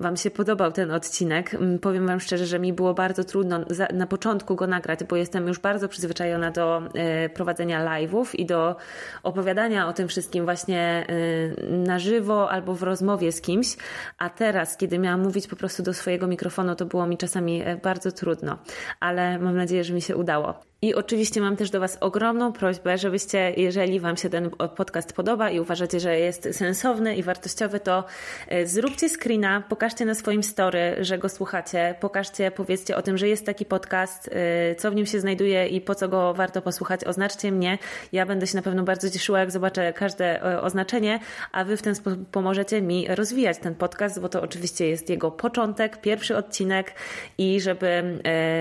Wam 0.00 0.16
się 0.16 0.30
podobał 0.30 0.72
ten 0.72 0.90
odcinek. 0.90 1.54
Mm, 1.54 1.78
powiem 1.78 2.06
Wam 2.06 2.20
szczerze, 2.20 2.46
że 2.46 2.58
mi 2.58 2.72
było 2.72 2.94
bardzo 2.94 3.24
trudno 3.24 3.60
na 3.92 4.06
początku 4.06 4.56
go 4.56 4.66
nagrać, 4.66 5.04
bo 5.04 5.16
jestem 5.16 5.48
już 5.48 5.58
bardzo 5.58 5.88
przyzwyczajona 5.88 6.50
do 6.50 6.82
e, 6.94 7.28
prowadzenia 7.28 7.84
live'ów 7.84 8.34
i 8.34 8.46
do 8.46 8.76
opowiadania 9.22 9.88
o 9.88 9.92
tym 9.92 10.08
wszystkim 10.08 10.44
właśnie 10.44 11.06
e, 11.08 11.66
na 11.66 11.98
żywo 11.98 12.50
albo 12.50 12.74
w 12.74 12.82
rozmowie 12.82 13.32
z 13.32 13.40
kimś. 13.40 13.76
A 14.18 14.30
teraz, 14.30 14.76
kiedy 14.76 14.98
miałam 14.98 15.22
mówić 15.22 15.46
po 15.46 15.56
prostu 15.56 15.82
do 15.82 15.94
swojego 15.94 16.26
mikrofonu, 16.26 16.74
to 16.74 16.86
było 16.86 17.06
mi 17.06 17.18
czasami 17.18 17.62
bardzo 17.82 18.12
trudno, 18.12 18.58
ale 19.00 19.38
mam 19.38 19.56
nadzieję, 19.56 19.84
że 19.84 19.94
mi 19.94 20.02
się 20.02 20.16
udało. 20.16 20.69
I 20.82 20.94
oczywiście 20.94 21.40
mam 21.40 21.56
też 21.56 21.70
do 21.70 21.80
Was 21.80 21.98
ogromną 22.00 22.52
prośbę, 22.52 22.98
żebyście, 22.98 23.52
jeżeli 23.56 24.00
Wam 24.00 24.16
się 24.16 24.30
ten 24.30 24.50
podcast 24.50 25.12
podoba 25.12 25.50
i 25.50 25.60
uważacie, 25.60 26.00
że 26.00 26.18
jest 26.18 26.48
sensowny 26.52 27.16
i 27.16 27.22
wartościowy, 27.22 27.80
to 27.80 28.04
e, 28.48 28.66
zróbcie 28.66 29.08
screena, 29.08 29.62
pokażcie 29.68 30.04
na 30.04 30.14
swoim 30.14 30.42
story, 30.42 30.96
że 31.00 31.18
go 31.18 31.28
słuchacie, 31.28 31.94
pokażcie, 32.00 32.50
powiedzcie 32.50 32.96
o 32.96 33.02
tym, 33.02 33.18
że 33.18 33.28
jest 33.28 33.46
taki 33.46 33.64
podcast, 33.64 34.30
e, 34.32 34.74
co 34.74 34.90
w 34.90 34.94
nim 34.94 35.06
się 35.06 35.20
znajduje 35.20 35.68
i 35.68 35.80
po 35.80 35.94
co 35.94 36.08
go 36.08 36.34
warto 36.34 36.62
posłuchać. 36.62 37.04
Oznaczcie 37.04 37.52
mnie. 37.52 37.78
Ja 38.12 38.26
będę 38.26 38.46
się 38.46 38.56
na 38.56 38.62
pewno 38.62 38.82
bardzo 38.82 39.10
cieszyła, 39.10 39.40
jak 39.40 39.50
zobaczę 39.50 39.92
każde 39.92 40.42
e, 40.42 40.60
oznaczenie, 40.60 41.20
a 41.52 41.64
Wy 41.64 41.76
w 41.76 41.82
ten 41.82 41.94
sposób 41.94 42.30
pomożecie 42.30 42.82
mi 42.82 43.06
rozwijać 43.08 43.58
ten 43.58 43.74
podcast, 43.74 44.20
bo 44.20 44.28
to 44.28 44.42
oczywiście 44.42 44.88
jest 44.88 45.10
jego 45.10 45.30
początek, 45.30 46.00
pierwszy 46.00 46.36
odcinek 46.36 46.94
i 47.38 47.60
żeby 47.60 48.20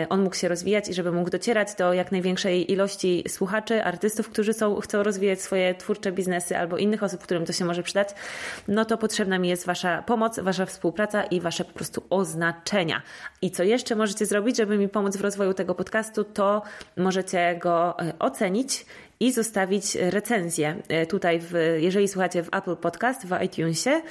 on 0.09 0.21
mógł 0.23 0.35
się 0.35 0.47
rozwijać 0.47 0.89
i 0.89 0.93
żeby 0.93 1.11
mógł 1.11 1.29
docierać 1.29 1.75
do 1.75 1.93
jak 1.93 2.08
jak 2.09 2.11
największej 2.11 2.71
ilości 2.71 3.23
słuchaczy, 3.27 3.83
artystów, 3.83 4.29
którzy 4.29 4.53
są, 4.53 4.79
chcą 4.79 5.03
rozwijać 5.03 5.41
swoje 5.41 5.75
twórcze 5.75 6.11
biznesy 6.11 6.57
albo 6.57 6.77
innych 6.77 7.03
osób, 7.03 7.21
którym 7.23 7.45
to 7.45 7.53
się 7.53 7.65
może 7.65 7.83
przydać, 7.83 8.09
no 8.67 8.85
to 8.85 8.97
potrzebna 8.97 9.39
mi 9.39 9.49
jest 9.49 9.65
Wasza 9.65 10.01
pomoc, 10.01 10.39
Wasza 10.39 10.65
współpraca 10.65 11.23
i 11.23 11.41
Wasze 11.41 11.65
po 11.65 11.73
prostu 11.73 12.03
oznaczenia. 12.09 13.01
I 13.41 13.51
co 13.51 13.63
jeszcze 13.63 13.95
możecie 13.95 14.25
zrobić, 14.25 14.57
żeby 14.57 14.77
mi 14.77 14.89
pomóc 14.89 15.17
w 15.17 15.21
rozwoju 15.21 15.53
tego 15.53 15.75
podcastu, 15.75 16.23
to 16.23 16.61
możecie 16.97 17.59
go 17.61 17.99
e, 17.99 18.13
ocenić 18.19 18.85
i 19.19 19.31
zostawić 19.31 19.95
recenzję. 19.95 20.75
E, 20.87 21.05
tutaj, 21.05 21.39
w, 21.39 21.53
jeżeli 21.79 22.07
słuchacie 22.07 22.43
w 22.43 22.49
Apple 22.53 22.75
Podcast, 22.75 23.25
w 23.27 23.41
iTunesie, 23.43 24.01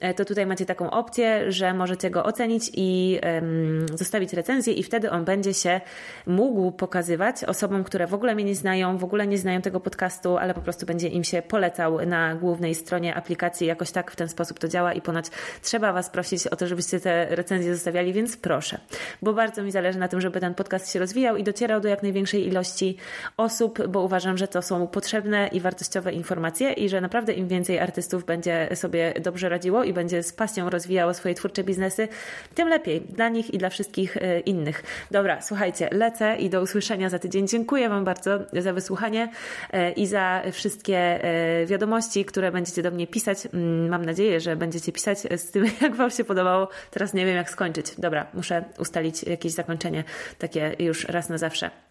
e, 0.00 0.14
to 0.14 0.24
tutaj 0.24 0.46
macie 0.46 0.66
taką 0.66 0.90
opcję, 0.90 1.52
że 1.52 1.74
możecie 1.74 2.10
go 2.10 2.24
ocenić 2.24 2.70
i 2.74 3.20
um, 3.22 3.86
zostawić 3.94 4.32
recenzję, 4.32 4.72
i 4.72 4.82
wtedy 4.82 5.10
on 5.10 5.24
będzie 5.24 5.54
się 5.54 5.80
mógł 6.26 6.72
pokazywać 6.72 7.44
osobom, 7.44 7.84
które 7.84 8.06
w 8.06 8.14
ogóle 8.14 8.34
mnie 8.34 8.44
nie 8.44 8.54
znają, 8.54 8.98
w 8.98 9.04
ogóle 9.04 9.26
nie 9.26 9.38
znają 9.38 9.62
tego 9.62 9.80
podcastu, 9.80 10.36
ale 10.36 10.54
po 10.54 10.60
prostu 10.60 10.86
będzie 10.86 11.08
im 11.08 11.24
się 11.24 11.42
polecał 11.42 12.06
na 12.06 12.34
głównej 12.34 12.74
stronie 12.74 13.14
aplikacji. 13.14 13.66
Jakoś 13.66 13.90
tak 13.90 14.10
w 14.10 14.16
ten 14.16 14.28
sposób 14.28 14.58
to 14.58 14.68
działa 14.68 14.92
i 14.92 15.00
ponoć 15.00 15.26
trzeba 15.62 15.92
Was 15.92 16.10
prosić 16.10 16.46
o 16.46 16.56
to, 16.56 16.66
żebyście 16.66 17.00
te 17.00 17.26
recenzje 17.36 17.74
zostawiali, 17.74 18.12
więc 18.12 18.36
proszę, 18.36 18.78
bo 19.22 19.34
bardzo 19.34 19.62
mi 19.62 19.70
zależy 19.70 19.98
na 19.98 20.08
tym, 20.08 20.20
żeby 20.20 20.40
ten 20.40 20.54
podcast 20.54 20.92
się 20.92 20.98
rozwijał 20.98 21.36
i 21.36 21.44
docierał 21.44 21.80
do 21.80 21.88
jak 21.88 22.02
największej 22.02 22.46
ilości 22.46 22.96
osób, 23.36 23.86
bo 23.86 24.02
uważam, 24.02 24.38
że 24.38 24.48
to 24.48 24.57
to 24.58 24.62
są 24.62 24.86
potrzebne 24.86 25.48
i 25.52 25.60
wartościowe 25.60 26.12
informacje 26.12 26.72
i 26.72 26.88
że 26.88 27.00
naprawdę 27.00 27.32
im 27.32 27.48
więcej 27.48 27.78
artystów 27.78 28.24
będzie 28.24 28.68
sobie 28.74 29.14
dobrze 29.20 29.48
radziło 29.48 29.84
i 29.84 29.92
będzie 29.92 30.22
z 30.22 30.32
pasją 30.32 30.70
rozwijało 30.70 31.14
swoje 31.14 31.34
twórcze 31.34 31.64
biznesy, 31.64 32.08
tym 32.54 32.68
lepiej 32.68 33.00
dla 33.00 33.28
nich 33.28 33.54
i 33.54 33.58
dla 33.58 33.68
wszystkich 33.68 34.16
e, 34.16 34.40
innych. 34.40 34.82
Dobra, 35.10 35.42
słuchajcie, 35.42 35.88
lecę 35.92 36.36
i 36.36 36.50
do 36.50 36.62
usłyszenia 36.62 37.08
za 37.08 37.18
tydzień. 37.18 37.48
Dziękuję 37.48 37.88
Wam 37.88 38.04
bardzo 38.04 38.38
za 38.52 38.72
wysłuchanie 38.72 39.28
e, 39.72 39.92
i 39.92 40.06
za 40.06 40.42
wszystkie 40.52 40.96
e, 40.96 41.66
wiadomości, 41.66 42.24
które 42.24 42.52
będziecie 42.52 42.82
do 42.82 42.90
mnie 42.90 43.06
pisać. 43.06 43.38
Mm, 43.46 43.88
mam 43.88 44.04
nadzieję, 44.04 44.40
że 44.40 44.56
będziecie 44.56 44.92
pisać 44.92 45.18
z 45.18 45.50
tym, 45.50 45.64
jak 45.82 45.94
Wam 45.94 46.10
się 46.10 46.24
podobało. 46.24 46.68
Teraz 46.90 47.14
nie 47.14 47.26
wiem, 47.26 47.36
jak 47.36 47.50
skończyć. 47.50 47.86
Dobra, 47.98 48.26
muszę 48.34 48.64
ustalić 48.78 49.22
jakieś 49.22 49.52
zakończenie 49.52 50.04
takie 50.38 50.76
już 50.78 51.04
raz 51.04 51.28
na 51.28 51.38
zawsze. 51.38 51.87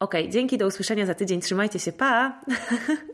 Ok, 0.00 0.14
dzięki, 0.28 0.58
do 0.58 0.66
usłyszenia 0.66 1.06
za 1.06 1.14
tydzień. 1.14 1.40
Trzymajcie 1.40 1.78
się, 1.78 1.92
pa! 1.92 2.40